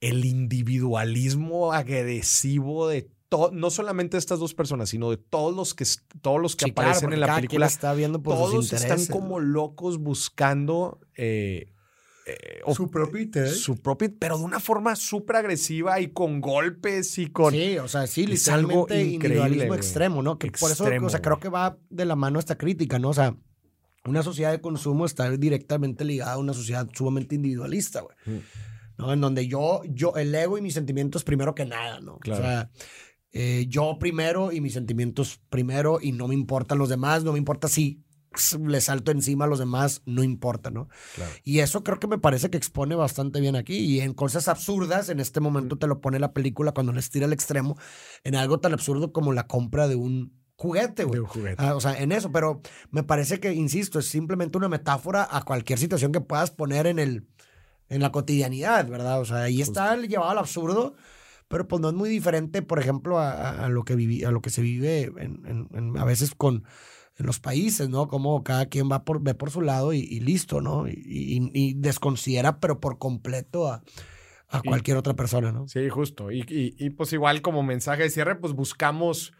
el 0.01 0.25
individualismo 0.25 1.73
agresivo 1.73 2.89
de 2.89 3.09
no 3.51 3.69
solamente 3.69 4.17
de 4.17 4.19
estas 4.19 4.39
dos 4.39 4.53
personas, 4.53 4.89
sino 4.89 5.09
de 5.09 5.17
todos 5.17 5.55
los 5.55 5.73
que, 5.73 5.85
todos 6.21 6.41
los 6.41 6.55
que 6.55 6.71
aparecen 6.71 7.13
en 7.13 7.19
la 7.21 7.35
película. 7.35 7.65
Está 7.65 7.93
viendo 7.93 8.21
por 8.21 8.35
todos 8.35 8.73
están 8.73 9.05
como 9.05 9.39
locos 9.39 9.97
buscando 9.99 10.99
eh, 11.15 11.73
eh, 12.25 12.61
su 12.73 12.89
propio 12.89 13.21
interés. 13.21 13.61
Su 13.61 13.77
propio, 13.81 14.09
pero 14.19 14.37
de 14.37 14.43
una 14.43 14.59
forma 14.59 14.95
súper 14.95 15.37
agresiva 15.37 15.99
y 15.99 16.09
con 16.09 16.41
golpes 16.41 17.17
y 17.17 17.27
con. 17.27 17.53
Sí, 17.53 17.77
o 17.77 17.87
sea, 17.87 18.05
sí, 18.07 18.27
literalmente 18.27 19.01
individualismo 19.01 19.75
extremo, 19.75 20.21
¿no? 20.21 20.37
Que 20.37 20.51
por 20.51 20.71
eso, 20.71 20.85
o 20.85 21.09
sea, 21.09 21.21
creo 21.21 21.39
que 21.39 21.49
va 21.49 21.77
de 21.89 22.05
la 22.05 22.15
mano 22.15 22.39
esta 22.39 22.57
crítica, 22.57 22.99
¿no? 22.99 23.09
O 23.09 23.13
sea, 23.13 23.35
una 24.05 24.23
sociedad 24.23 24.51
de 24.51 24.61
consumo 24.61 25.05
está 25.05 25.29
directamente 25.31 26.03
ligada 26.03 26.33
a 26.33 26.37
una 26.37 26.53
sociedad 26.53 26.87
sumamente 26.93 27.35
individualista, 27.35 28.01
güey. 28.01 28.15
Mm. 28.25 28.41
¿no? 28.97 29.13
En 29.13 29.21
donde 29.21 29.47
yo, 29.47 29.81
yo, 29.85 30.15
el 30.15 30.33
ego 30.35 30.57
y 30.57 30.61
mis 30.61 30.73
sentimientos 30.73 31.23
primero 31.23 31.55
que 31.55 31.65
nada, 31.65 31.99
¿no? 32.01 32.17
Claro. 32.19 32.41
O 32.41 32.43
sea, 32.43 32.71
eh, 33.31 33.65
yo 33.67 33.97
primero 33.99 34.51
y 34.51 34.61
mis 34.61 34.73
sentimientos 34.73 35.39
primero 35.49 35.99
y 36.01 36.11
no 36.11 36.27
me 36.27 36.35
importan 36.35 36.77
los 36.77 36.89
demás, 36.89 37.23
no 37.23 37.31
me 37.31 37.37
importa 37.37 37.67
si 37.67 38.03
le 38.59 38.79
salto 38.79 39.11
encima 39.11 39.45
a 39.45 39.47
los 39.47 39.59
demás, 39.59 40.01
no 40.05 40.23
importa, 40.23 40.69
¿no? 40.69 40.87
Y 41.43 41.59
eso 41.59 41.83
creo 41.83 41.99
que 41.99 42.07
me 42.07 42.17
parece 42.17 42.49
que 42.49 42.57
expone 42.57 42.95
bastante 42.95 43.41
bien 43.41 43.55
aquí 43.55 43.77
y 43.77 43.99
en 43.99 44.13
cosas 44.13 44.47
absurdas, 44.47 45.09
en 45.09 45.19
este 45.19 45.39
momento 45.41 45.77
te 45.77 45.87
lo 45.87 45.99
pone 45.99 46.19
la 46.19 46.31
película 46.31 46.71
cuando 46.71 46.93
les 46.93 47.09
tira 47.09 47.25
al 47.25 47.33
extremo, 47.33 47.77
en 48.23 48.35
algo 48.35 48.59
tan 48.59 48.73
absurdo 48.73 49.11
como 49.11 49.33
la 49.33 49.47
compra 49.47 49.87
de 49.87 49.95
un 49.95 50.33
juguete, 50.55 51.03
güey. 51.03 51.21
Ah, 51.57 51.75
o 51.75 51.81
sea, 51.81 51.99
en 51.99 52.11
eso, 52.11 52.31
pero 52.31 52.61
me 52.89 53.03
parece 53.03 53.39
que, 53.39 53.51
insisto, 53.53 53.99
es 53.99 54.07
simplemente 54.07 54.57
una 54.57 54.69
metáfora 54.69 55.27
a 55.29 55.43
cualquier 55.43 55.79
situación 55.79 56.11
que 56.11 56.21
puedas 56.21 56.51
poner 56.51 56.87
en 56.87 56.99
el 56.99 57.27
en 57.89 58.01
la 58.01 58.13
cotidianidad, 58.13 58.87
¿verdad? 58.87 59.19
O 59.19 59.25
sea, 59.25 59.43
ahí 59.43 59.61
está 59.61 59.97
llevado 59.97 60.31
al 60.31 60.37
absurdo 60.37 60.95
pero 61.51 61.67
pues 61.67 61.81
no 61.81 61.89
es 61.89 61.93
muy 61.93 62.09
diferente, 62.09 62.61
por 62.61 62.79
ejemplo, 62.79 63.19
a, 63.19 63.67
lo, 63.69 63.83
que 63.83 63.95
viví, 63.95 64.23
a 64.23 64.31
lo 64.31 64.41
que 64.41 64.49
se 64.49 64.61
vive 64.61 65.11
en, 65.17 65.93
a 65.97 66.05
veces 66.05 66.33
con 66.33 66.63
en 67.17 67.25
los 67.25 67.39
países, 67.39 67.89
¿no? 67.89 68.07
Como 68.07 68.43
cada 68.43 68.65
quien 68.65 68.91
va 68.91 69.03
por, 69.05 69.21
ve 69.21 69.33
por 69.33 69.51
su 69.51 69.61
lado 69.61 69.93
y, 69.93 70.19
listo, 70.19 70.61
¿no? 70.61 70.87
Y, 70.87 71.73
desconsidera, 71.77 72.59
pero 72.59 72.79
por 72.79 72.97
completo 72.97 73.67
a, 73.67 73.81
cualquier 74.65 74.97
otra 74.97 75.13
persona, 75.13 75.51
¿no? 75.51 75.67
Sí, 75.67 75.87
justo. 75.89 76.31
Y, 76.31 76.45
y, 76.49 76.89
pues 76.89 77.13
igual 77.13 77.41
como 77.41 77.63
mensaje 77.63 78.03
de 78.03 78.09
cierre, 78.09 78.35
pues 78.35 78.53
buscamos 78.53 79.33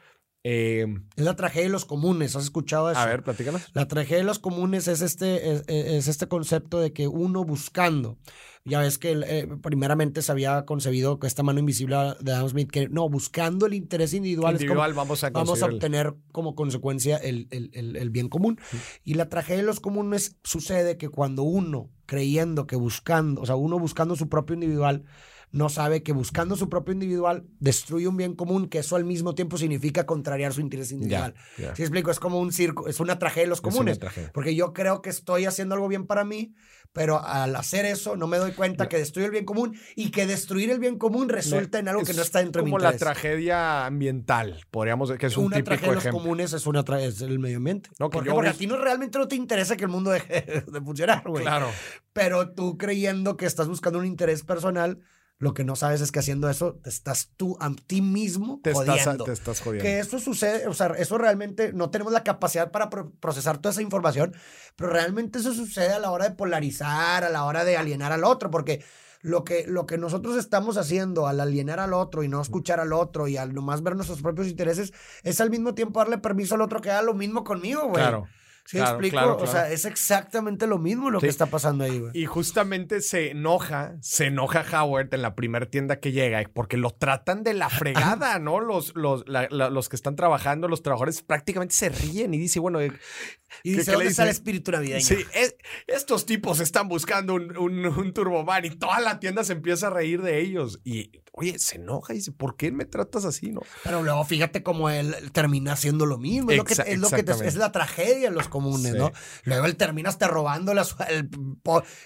Eh, 0.44 0.88
es 1.16 1.24
la 1.24 1.36
tragedia 1.36 1.68
de 1.68 1.72
los 1.72 1.86
comunes. 1.86 2.36
¿Has 2.36 2.44
escuchado 2.44 2.90
eso? 2.90 3.00
A 3.00 3.06
ver, 3.06 3.24
platícanos. 3.24 3.62
La 3.74 3.88
tragedia 3.88 4.18
de 4.18 4.24
los 4.24 4.40
comunes 4.40 4.88
es 4.88 5.02
este, 5.02 5.62
es, 5.98 6.08
este 6.08 6.28
concepto 6.28 6.80
de 6.80 6.94
que 6.94 7.08
uno 7.08 7.44
buscando. 7.44 8.18
Ya 8.64 8.80
ves 8.80 9.00
que 9.00 9.20
eh, 9.26 9.48
primeramente 9.62 10.22
se 10.22 10.32
había 10.32 10.66
concebido 10.66 11.20
que 11.20 11.26
esta 11.26 11.42
mano 11.42 11.60
invisible 11.60 11.96
de 12.20 12.32
Adam 12.32 12.48
Smith, 12.48 12.70
que 12.70 12.90
no, 12.90 13.10
buscando 13.10 13.66
el 13.66 13.74
interés 13.74 14.14
individual, 14.14 14.54
individual 14.54 14.94
vamos, 14.94 15.24
a 15.24 15.32
vamos 15.32 15.64
a 15.64 15.66
obtener 15.66 16.14
como 16.32 16.54
consecuencia 16.54 17.18
el, 17.18 17.48
el, 17.50 17.96
el 17.96 18.10
bien 18.12 18.30
común. 18.30 18.60
Y 19.04 19.16
la 19.16 19.30
tragedia 19.30 19.62
de 19.62 19.66
los 19.66 19.80
comunes 19.80 20.38
sucede 20.44 20.98
que 20.98 21.10
cuando 21.10 21.42
uno, 21.42 21.90
creyendo 22.06 22.68
que 22.68 22.76
buscando, 22.76 23.42
o 23.42 23.46
sea, 23.48 23.56
uno 23.56 23.80
buscando 23.80 24.16
su 24.16 24.30
propio 24.30 24.54
individual, 24.54 25.06
no 25.52 25.70
sabe 25.70 26.02
que 26.04 26.14
buscando 26.14 26.56
su 26.56 26.70
propio 26.70 26.94
individual 26.94 27.46
destruye 27.60 28.08
un 28.08 28.18
bien 28.18 28.36
común, 28.36 28.68
que 28.68 28.80
eso 28.80 28.96
al 28.96 29.06
mismo 29.06 29.36
tiempo 29.36 29.58
significa 29.58 30.06
contrariar 30.06 30.54
su 30.54 30.62
interés 30.62 30.92
individual. 30.92 31.34
Si 31.76 31.82
explico? 31.82 32.12
Es 32.12 32.20
como 32.20 32.40
un 32.40 32.52
circo, 32.54 32.88
es 32.88 33.00
una 33.00 33.20
tragedia 33.20 33.44
de 33.44 33.50
los 33.50 33.62
comunes. 33.62 34.00
Porque 34.34 34.56
yo 34.56 34.74
creo 34.74 35.02
que 35.02 35.10
estoy 35.10 35.46
haciendo 35.46 35.76
algo 35.76 35.88
bien 35.88 36.08
para 36.08 36.24
mí, 36.24 36.54
pero 36.94 37.24
al 37.24 37.56
hacer 37.56 37.86
eso 37.86 38.16
no 38.16 38.28
me 38.28 38.38
doy 38.38 38.52
cuenta 38.52 38.90
que 38.90 38.98
destruye 38.98 39.26
el 39.26 39.32
bien 39.32 39.46
común 39.46 39.78
y 39.96 40.12
que 40.12 40.26
destruir 40.26 40.70
el 40.72 40.80
bien 40.80 40.98
común 40.98 41.30
resulta 41.30 41.80
en 41.80 41.88
algo 41.88 42.04
que 42.04 42.14
no 42.14 42.22
está 42.22 42.40
dentro 42.40 42.62
de 42.62 42.66
mi 42.66 42.72
interés. 42.72 43.00
Como 43.00 43.08
la 43.08 43.14
tragedia 43.14 43.86
ambiental, 43.86 44.66
podríamos 44.72 45.10
decir 45.10 45.20
que 45.20 45.28
es 45.28 45.38
un 45.38 45.46
una 45.46 45.58
típico 45.58 45.70
tragedia 45.70 45.90
de 45.90 45.96
los 45.96 46.08
comunes 46.08 46.54
es 46.54 46.68
una 46.68 46.82
es 47.00 47.22
el 47.22 47.40
medio 47.40 47.58
ambiente. 47.58 47.90
No, 48.00 48.10
porque, 48.10 48.32
porque 48.32 48.50
a 48.50 48.54
ti 48.54 48.68
no 48.68 48.78
realmente 48.78 49.18
no 49.18 49.28
te 49.28 49.36
interesa 49.36 49.78
que 49.78 49.86
el 49.86 49.90
mundo 49.90 50.12
deje 50.12 50.64
de 50.68 50.82
funcionar, 50.82 51.24
güey. 51.26 51.44
Claro. 51.44 51.70
Pero 52.14 52.52
tú 52.52 52.78
creyendo 52.78 53.38
que 53.38 53.46
estás 53.46 53.68
buscando 53.68 54.00
un 54.00 54.06
interés 54.06 54.44
personal 54.44 55.00
lo 55.42 55.56
que 55.56 55.64
no 55.64 55.76
sabes 55.76 56.02
es 56.02 56.12
que 56.12 56.20
haciendo 56.20 56.52
eso 56.52 56.76
te 56.84 56.92
estás 56.92 57.32
tú 57.36 57.58
a 57.60 57.72
ti 57.88 58.04
mismo 58.04 58.60
te 58.64 58.74
jodiendo. 58.74 58.96
Estás, 58.96 59.26
te 59.26 59.32
estás 59.34 59.62
jodiendo. 59.62 59.84
Que 59.84 59.98
eso 59.98 60.20
sucede, 60.20 60.68
o 60.68 60.74
sea, 60.76 60.90
eso 61.00 61.18
realmente 61.18 61.74
no 61.74 61.90
tenemos 61.90 62.14
la 62.14 62.24
capacidad 62.24 62.70
para 62.70 62.92
procesar 62.92 63.58
toda 63.58 63.72
esa 63.72 63.82
información, 63.82 64.36
pero 64.76 64.92
realmente 64.92 65.40
eso 65.40 65.52
sucede 65.52 65.94
a 65.94 66.00
la 66.00 66.12
hora 66.12 66.30
de 66.30 66.36
polarizar, 66.36 67.24
a 67.24 67.30
la 67.32 67.44
hora 67.46 67.66
de 67.66 67.76
alienar 67.76 68.12
al 68.12 68.24
otro, 68.24 68.52
porque 68.52 68.86
lo 69.22 69.44
que, 69.44 69.66
lo 69.66 69.88
que 69.88 69.98
nosotros 69.98 70.38
estamos 70.38 70.78
haciendo 70.78 71.26
al 71.26 71.40
alienar 71.40 71.80
al 71.80 71.94
otro 71.96 72.22
y 72.22 72.28
no 72.28 72.40
escuchar 72.40 72.80
al 72.80 72.94
otro 72.94 73.28
y 73.28 73.38
al 73.38 73.56
nomás 73.56 73.82
ver 73.82 73.96
nuestros 73.96 74.22
propios 74.22 74.48
intereses, 74.48 74.94
es 75.24 75.42
al 75.42 75.50
mismo 75.50 75.74
tiempo 75.74 76.02
darle 76.02 76.20
permiso 76.20 76.54
al 76.54 76.62
otro 76.62 76.82
que 76.82 76.92
haga 76.92 77.02
lo 77.02 77.16
mismo 77.16 77.44
conmigo, 77.44 77.82
güey. 77.88 77.96
Claro. 77.96 78.28
¿Sí 78.66 78.80
explico? 78.80 79.38
O 79.38 79.48
sea, 79.48 79.72
es 79.72 79.86
exactamente 79.86 80.68
lo 80.68 80.78
mismo 80.78 81.10
lo 81.10 81.20
que 81.20 81.28
está 81.28 81.48
pasando 81.48 81.84
ahí, 81.84 82.00
güey. 82.00 82.12
Y 82.14 82.26
justamente 82.26 83.02
se 83.02 83.32
enoja, 83.32 83.96
se 84.02 84.28
enoja 84.28 84.64
Howard 84.72 85.14
en 85.14 85.22
la 85.22 85.36
primera 85.36 85.66
tienda 85.66 86.00
que 86.00 86.12
llega 86.12 86.42
porque 86.54 86.78
lo 86.78 86.92
tratan 86.92 87.44
de 87.44 87.54
la 87.54 87.70
fregada, 87.70 88.40
¿no? 88.40 88.60
Los, 88.60 88.96
los, 88.96 89.24
los 89.28 89.90
que 89.90 89.96
están 89.96 90.16
trabajando, 90.16 90.68
los 90.68 90.82
trabajadores 90.84 91.22
prácticamente 91.22 91.76
se 91.76 91.90
ríen 91.90 92.34
y 92.34 92.38
dice, 92.38 92.60
bueno, 92.60 92.82
y 92.82 92.92
dice, 93.64 93.92
¿dónde 93.92 94.08
está 94.08 94.24
el 94.24 94.30
espíritu 94.30 94.72
navideño? 94.72 95.06
Sí, 95.06 95.26
estos 95.88 96.26
tipos 96.26 96.60
están 96.60 96.88
buscando 96.88 97.34
un, 97.34 97.58
un, 97.58 97.86
un 97.86 98.14
Turboman 98.14 98.66
y 98.66 98.70
toda 98.72 99.00
la 99.00 99.20
tienda 99.20 99.44
se 99.44 99.54
empieza 99.54 99.88
a 99.88 99.90
reír 99.90 100.22
de 100.22 100.40
ellos. 100.40 100.80
Y 100.84 101.12
oye, 101.42 101.60
se 101.60 101.78
enoja 101.78 102.14
y 102.14 102.18
dice, 102.18 102.32
¿por 102.32 102.56
qué 102.56 102.72
me 102.72 102.86
tratas 102.86 103.26
así? 103.26 103.52
No? 103.52 103.62
Pero 103.84 104.04
luego 104.04 104.24
fíjate 104.24 104.64
cómo 104.64 104.90
él 104.90 105.16
termina 105.32 105.74
haciendo 105.74 106.06
lo 106.06 106.18
mismo. 106.18 106.52
Es 106.52 106.58
lo 106.58 106.64
que, 106.64 106.74
es, 106.74 107.00
lo 107.00 107.10
que 107.10 107.26
es 107.46 107.56
la 107.56 107.72
tragedia 107.72 108.28
en 108.28 108.36
los 108.36 108.48
comunes, 108.48 108.96
¿no? 108.96 109.12
Luego 109.44 109.66
él 109.66 109.76
termina 109.76 110.10
hasta 110.10 110.28
robando 110.28 110.72
el, 110.72 111.30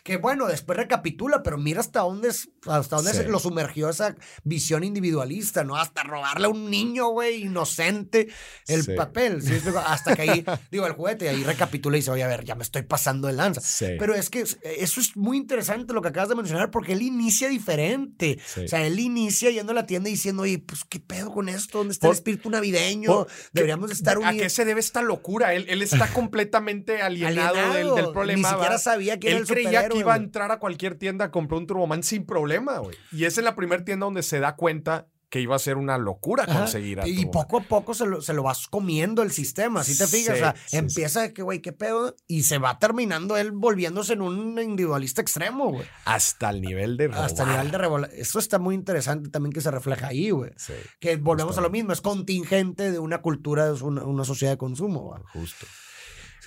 que 0.03 0.17
bueno, 0.17 0.47
después 0.47 0.77
recapitula, 0.77 1.43
pero 1.43 1.57
mira 1.57 1.81
hasta 1.81 2.01
dónde, 2.01 2.29
hasta 2.29 2.95
dónde 2.95 3.27
lo 3.27 3.39
sumergió 3.39 3.89
esa 3.89 4.15
visión 4.43 4.83
individualista, 4.83 5.63
¿no? 5.63 5.75
Hasta 5.75 6.03
robarle 6.03 6.45
a 6.45 6.49
un 6.49 6.69
niño, 6.69 7.09
güey, 7.09 7.43
inocente, 7.43 8.27
el 8.67 8.95
papel. 8.95 9.41
Hasta 9.85 10.15
que 10.15 10.21
ahí, 10.21 10.45
digo, 10.71 10.85
el 10.87 10.93
juguete, 10.93 11.25
y 11.25 11.27
ahí 11.29 11.43
recapitula 11.43 11.97
y 11.97 11.99
dice, 11.99 12.11
oye, 12.11 12.23
a 12.23 12.27
ver, 12.27 12.43
ya 12.45 12.55
me 12.55 12.63
estoy 12.63 12.83
pasando 12.83 13.27
de 13.27 13.33
lanza. 13.33 13.61
Pero 13.99 14.15
es 14.15 14.29
que 14.29 14.41
eso 14.41 15.01
es 15.01 15.15
muy 15.15 15.37
interesante 15.37 15.93
lo 15.93 16.01
que 16.01 16.09
acabas 16.09 16.29
de 16.29 16.35
mencionar, 16.35 16.71
porque 16.71 16.93
él 16.93 17.01
inicia 17.01 17.49
diferente. 17.49 18.39
O 18.63 18.67
sea, 18.67 18.85
él 18.85 18.99
inicia 18.99 19.24
inicia 19.25 19.51
yendo 19.51 19.71
a 19.71 19.75
la 19.75 19.85
tienda 19.85 20.09
y 20.09 20.13
diciendo, 20.13 20.43
oye, 20.43 20.59
pues 20.59 20.83
qué 20.83 20.99
pedo 20.99 21.31
con 21.31 21.49
esto, 21.49 21.79
¿dónde 21.79 21.93
está 21.93 22.07
el 22.07 22.13
espíritu 22.13 22.49
navideño? 22.49 23.27
Deberíamos 23.53 23.91
estar 23.91 24.17
unidos. 24.17 24.35
¿A 24.35 24.43
qué 24.43 24.49
se 24.49 24.65
debe 24.65 24.79
esta 24.79 25.01
locura? 25.01 25.53
Él, 25.53 25.65
él 25.67 25.81
está 25.81 26.07
completamente 26.13 27.01
alienado, 27.01 27.73
del, 27.73 28.11
problema. 28.11 28.49
Ni 28.49 28.55
siquiera 28.55 28.77
sabía 28.77 29.19
que 29.19 29.27
él 29.27 29.33
era 29.33 29.41
el 29.41 29.47
creía 29.47 29.89
que 29.89 29.97
iba 29.97 30.13
a 30.13 30.17
entrar 30.17 30.51
a 30.51 30.59
cualquier 30.59 30.95
tienda 30.95 31.25
a 31.25 31.31
comprar 31.31 31.59
un 31.59 31.67
Turboman 31.67 32.03
sin 32.03 32.25
problema, 32.25 32.77
güey. 32.79 32.95
Y 33.11 33.25
es 33.25 33.37
en 33.37 33.45
la 33.45 33.55
primera 33.55 33.83
tienda 33.83 34.05
donde 34.05 34.23
se 34.23 34.39
da 34.39 34.55
cuenta 34.55 35.07
que 35.29 35.41
iba 35.41 35.55
a 35.55 35.59
ser 35.59 35.77
una 35.77 35.97
locura 35.97 36.45
conseguir 36.45 37.01
a 37.01 37.07
Y 37.07 37.25
poco 37.25 37.57
a 37.57 37.61
poco 37.61 37.93
se 37.93 38.05
lo, 38.05 38.21
se 38.21 38.33
lo 38.33 38.43
vas 38.43 38.67
comiendo 38.67 39.21
el 39.21 39.31
sistema, 39.31 39.83
si 39.83 39.97
te 39.97 40.07
fijas? 40.07 40.35
o 40.35 40.37
sea, 40.37 40.55
empieza 40.71 41.21
de 41.21 41.33
que, 41.33 41.41
güey, 41.41 41.61
qué 41.61 41.71
pedo, 41.71 42.15
y 42.27 42.43
se 42.43 42.57
va 42.57 42.79
terminando 42.79 43.37
él 43.37 43.51
volviéndose 43.51 44.13
en 44.13 44.21
un 44.21 44.59
individualista 44.59 45.21
extremo, 45.21 45.71
güey. 45.71 45.87
Hasta 46.05 46.49
el 46.49 46.61
nivel 46.61 46.97
de 46.97 47.05
Hasta 47.13 47.43
el 47.43 47.49
nivel 47.49 47.71
de 47.71 47.77
revolar. 47.77 48.09
Eso 48.13 48.39
está 48.39 48.59
muy 48.59 48.75
interesante 48.75 49.29
también 49.29 49.53
que 49.53 49.61
se 49.61 49.71
refleja 49.71 50.07
ahí, 50.07 50.29
güey. 50.29 50.51
Que 50.99 51.17
volvemos 51.17 51.57
a 51.57 51.61
lo 51.61 51.69
mismo, 51.69 51.93
es 51.93 52.01
contingente 52.01 52.91
de 52.91 52.99
una 52.99 53.21
cultura, 53.21 53.71
es 53.71 53.81
una, 53.81 54.03
una 54.03 54.25
sociedad 54.25 54.53
de 54.53 54.57
consumo, 54.57 55.01
güey. 55.01 55.21
Justo. 55.33 55.65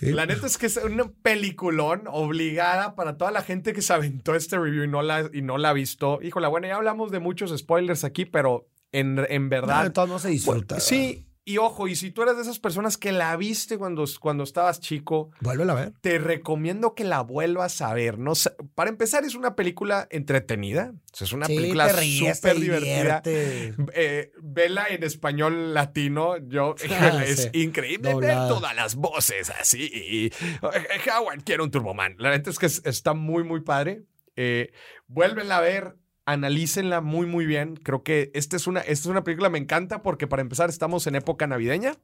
La 0.00 0.26
neta 0.26 0.46
es 0.46 0.58
que 0.58 0.66
es 0.66 0.76
un 0.76 1.14
peliculón 1.22 2.04
obligada 2.06 2.94
para 2.94 3.16
toda 3.16 3.30
la 3.30 3.42
gente 3.42 3.72
que 3.72 3.82
se 3.82 3.92
aventó 3.92 4.34
este 4.34 4.58
review 4.58 4.84
y 4.84 4.88
no 4.88 5.02
la, 5.02 5.28
y 5.32 5.42
no 5.42 5.58
la 5.58 5.70
ha 5.70 5.72
visto. 5.72 6.20
Híjole, 6.22 6.46
bueno, 6.48 6.66
ya 6.66 6.76
hablamos 6.76 7.10
de 7.10 7.18
muchos 7.20 7.56
spoilers 7.56 8.04
aquí, 8.04 8.24
pero 8.24 8.68
en, 8.92 9.24
en 9.28 9.48
verdad. 9.48 9.84
No, 9.84 9.92
todo 9.92 10.06
no 10.06 10.18
se 10.18 10.28
disfruta. 10.28 10.80
sí, 10.80 11.27
y 11.48 11.56
ojo, 11.56 11.88
y 11.88 11.96
si 11.96 12.10
tú 12.10 12.22
eres 12.22 12.36
de 12.36 12.42
esas 12.42 12.58
personas 12.58 12.98
que 12.98 13.10
la 13.10 13.34
viste 13.38 13.78
cuando, 13.78 14.04
cuando 14.20 14.44
estabas 14.44 14.80
chico, 14.80 15.30
vuélvela 15.40 15.72
a 15.72 15.76
ver. 15.76 15.92
Te 16.02 16.18
recomiendo 16.18 16.94
que 16.94 17.04
la 17.04 17.22
vuelvas 17.22 17.80
a 17.80 17.94
ver. 17.94 18.18
No, 18.18 18.34
para 18.74 18.90
empezar, 18.90 19.24
es 19.24 19.34
una 19.34 19.56
película 19.56 20.06
entretenida. 20.10 20.92
Es 21.18 21.32
una 21.32 21.46
película 21.46 21.88
súper 21.88 22.60
divertida. 22.60 23.22
Eh, 23.24 24.30
vela 24.42 24.88
en 24.90 25.02
español 25.04 25.72
latino. 25.72 26.36
Yo, 26.36 26.74
ah, 26.90 27.24
es 27.26 27.48
increíble 27.54 28.14
ver 28.14 28.34
todas 28.48 28.76
las 28.76 28.94
voces 28.96 29.48
así. 29.48 29.90
Y, 29.90 30.26
eh, 30.26 31.10
Howard 31.10 31.44
quiere 31.44 31.62
un 31.62 31.70
Turboman. 31.70 32.16
La 32.18 32.28
neta 32.28 32.50
es 32.50 32.58
que 32.58 32.66
está 32.66 33.14
muy, 33.14 33.42
muy 33.42 33.62
padre. 33.62 34.02
Eh, 34.36 34.70
vuélvela 35.06 35.56
a 35.56 35.60
ver 35.62 35.96
analícenla 36.28 37.00
muy, 37.00 37.26
muy 37.26 37.46
bien. 37.46 37.76
Creo 37.76 38.02
que 38.02 38.30
esta 38.34 38.56
es 38.56 38.66
una, 38.66 38.80
esta 38.80 38.92
es 38.92 39.06
una 39.06 39.24
película, 39.24 39.48
me 39.48 39.56
encanta 39.56 40.02
porque 40.02 40.26
para 40.26 40.42
empezar 40.42 40.68
estamos 40.68 41.06
en 41.06 41.14
época 41.14 41.46
navideña. 41.46 41.94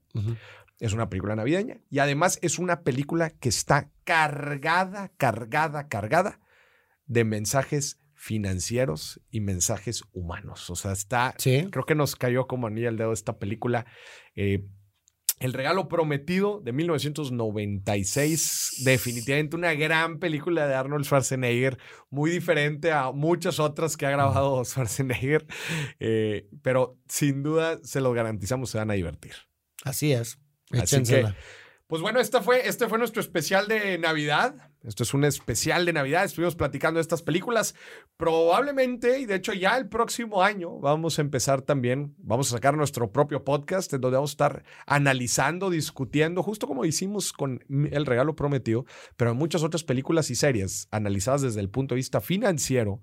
Es 0.80 0.94
una 0.94 1.10
película 1.10 1.36
navideña 1.36 1.80
y 1.90 1.98
además 1.98 2.38
es 2.40 2.58
una 2.58 2.80
película 2.80 3.28
que 3.28 3.50
está 3.50 3.90
cargada, 4.04 5.12
cargada, 5.18 5.88
cargada 5.88 6.40
de 7.04 7.24
mensajes 7.24 8.00
financieros 8.14 9.20
y 9.30 9.40
mensajes 9.40 10.02
humanos. 10.12 10.70
O 10.70 10.74
sea, 10.74 10.92
está, 10.92 11.34
creo 11.38 11.84
que 11.84 11.94
nos 11.94 12.16
cayó 12.16 12.46
como 12.46 12.66
anilla 12.66 12.88
el 12.88 12.96
dedo 12.96 13.12
esta 13.12 13.38
película. 13.38 13.84
Eh, 14.34 14.66
el 15.44 15.52
regalo 15.52 15.88
prometido 15.88 16.60
de 16.60 16.72
1996, 16.72 18.82
definitivamente 18.84 19.56
una 19.56 19.74
gran 19.74 20.18
película 20.18 20.66
de 20.66 20.74
Arnold 20.74 21.04
Schwarzenegger, 21.04 21.76
muy 22.08 22.30
diferente 22.30 22.92
a 22.92 23.12
muchas 23.12 23.60
otras 23.60 23.98
que 23.98 24.06
ha 24.06 24.10
grabado 24.10 24.64
Schwarzenegger, 24.70 25.44
eh, 26.00 26.48
pero 26.62 26.98
sin 27.08 27.42
duda 27.42 27.78
se 27.82 28.00
lo 28.00 28.14
garantizamos, 28.14 28.70
se 28.70 28.78
van 28.78 28.90
a 28.90 28.94
divertir. 28.94 29.34
Así 29.82 30.12
es. 30.12 30.38
Así 30.70 31.02
que, 31.02 31.26
pues 31.88 32.00
bueno, 32.00 32.20
este 32.20 32.40
fue, 32.40 32.66
este 32.66 32.88
fue 32.88 32.96
nuestro 32.96 33.20
especial 33.20 33.68
de 33.68 33.98
Navidad. 33.98 34.72
Esto 34.84 35.02
es 35.02 35.14
un 35.14 35.24
especial 35.24 35.86
de 35.86 35.94
Navidad. 35.94 36.24
Estuvimos 36.24 36.56
platicando 36.56 36.98
de 36.98 37.02
estas 37.02 37.22
películas. 37.22 37.74
Probablemente, 38.18 39.18
y 39.18 39.24
de 39.24 39.36
hecho 39.36 39.54
ya 39.54 39.78
el 39.78 39.88
próximo 39.88 40.42
año 40.42 40.78
vamos 40.78 41.18
a 41.18 41.22
empezar 41.22 41.62
también, 41.62 42.14
vamos 42.18 42.48
a 42.48 42.56
sacar 42.56 42.76
nuestro 42.76 43.10
propio 43.10 43.44
podcast 43.44 43.92
en 43.94 44.02
donde 44.02 44.16
vamos 44.16 44.32
a 44.32 44.34
estar 44.34 44.64
analizando, 44.86 45.70
discutiendo, 45.70 46.42
justo 46.42 46.66
como 46.66 46.84
hicimos 46.84 47.32
con 47.32 47.64
El 47.68 48.04
Regalo 48.04 48.36
Prometido, 48.36 48.84
pero 49.16 49.34
muchas 49.34 49.62
otras 49.62 49.84
películas 49.84 50.30
y 50.30 50.34
series 50.34 50.86
analizadas 50.90 51.40
desde 51.40 51.60
el 51.60 51.70
punto 51.70 51.94
de 51.94 52.00
vista 52.00 52.20
financiero 52.20 53.00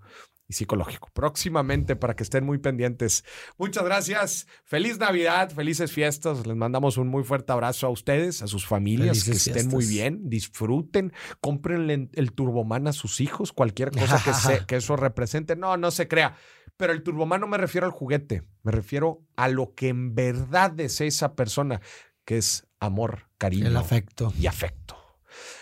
psicológico. 0.52 1.10
Próximamente 1.14 1.95
para 1.95 2.16
que 2.16 2.24
estén 2.24 2.45
muy 2.45 2.58
pendientes. 2.58 3.24
Muchas 3.58 3.84
gracias. 3.84 4.47
Feliz 4.64 4.99
Navidad, 4.99 5.52
felices 5.52 5.91
fiestas. 5.91 6.45
Les 6.45 6.56
mandamos 6.56 6.97
un 6.97 7.08
muy 7.08 7.24
fuerte 7.24 7.52
abrazo 7.52 7.88
a 7.88 7.89
ustedes, 7.89 8.41
a 8.41 8.47
sus 8.47 8.66
familias, 8.66 9.24
que 9.24 9.32
estén 9.32 9.68
muy 9.70 9.86
bien, 9.86 10.30
disfruten, 10.30 11.14
cómprenle 11.39 12.10
el 12.14 12.34
Turboman 12.34 12.88
a 12.88 12.93
sus 12.93 13.22
hijos, 13.22 13.54
cualquier 13.54 13.91
cosa 13.91 14.22
que, 14.24 14.32
que 14.68 14.76
eso 14.78 14.95
represente. 14.95 15.56
No, 15.56 15.78
no 15.78 15.91
se 15.91 16.08
crea. 16.08 16.36
Pero 16.78 16.93
el 16.93 17.04
Turboman 17.04 17.41
no 17.41 17.47
me 17.47 17.58
refiero 17.58 17.86
al 17.86 17.93
juguete, 17.93 18.43
me 18.64 18.72
refiero 18.72 19.22
a 19.36 19.47
lo 19.47 19.76
que 19.76 19.89
en 19.89 20.16
verdad 20.16 20.72
desea 20.72 21.08
esa 21.08 21.36
persona, 21.36 21.82
que 22.26 22.38
es 22.38 22.68
amor, 22.80 23.28
cariño. 23.38 23.68
El 23.68 23.78
afecto. 23.78 24.34
Y 24.39 24.47
afecto. 24.47 24.97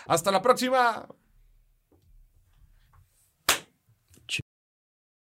Hasta 0.06 0.30
la 0.30 0.42
próxima. 0.42 1.06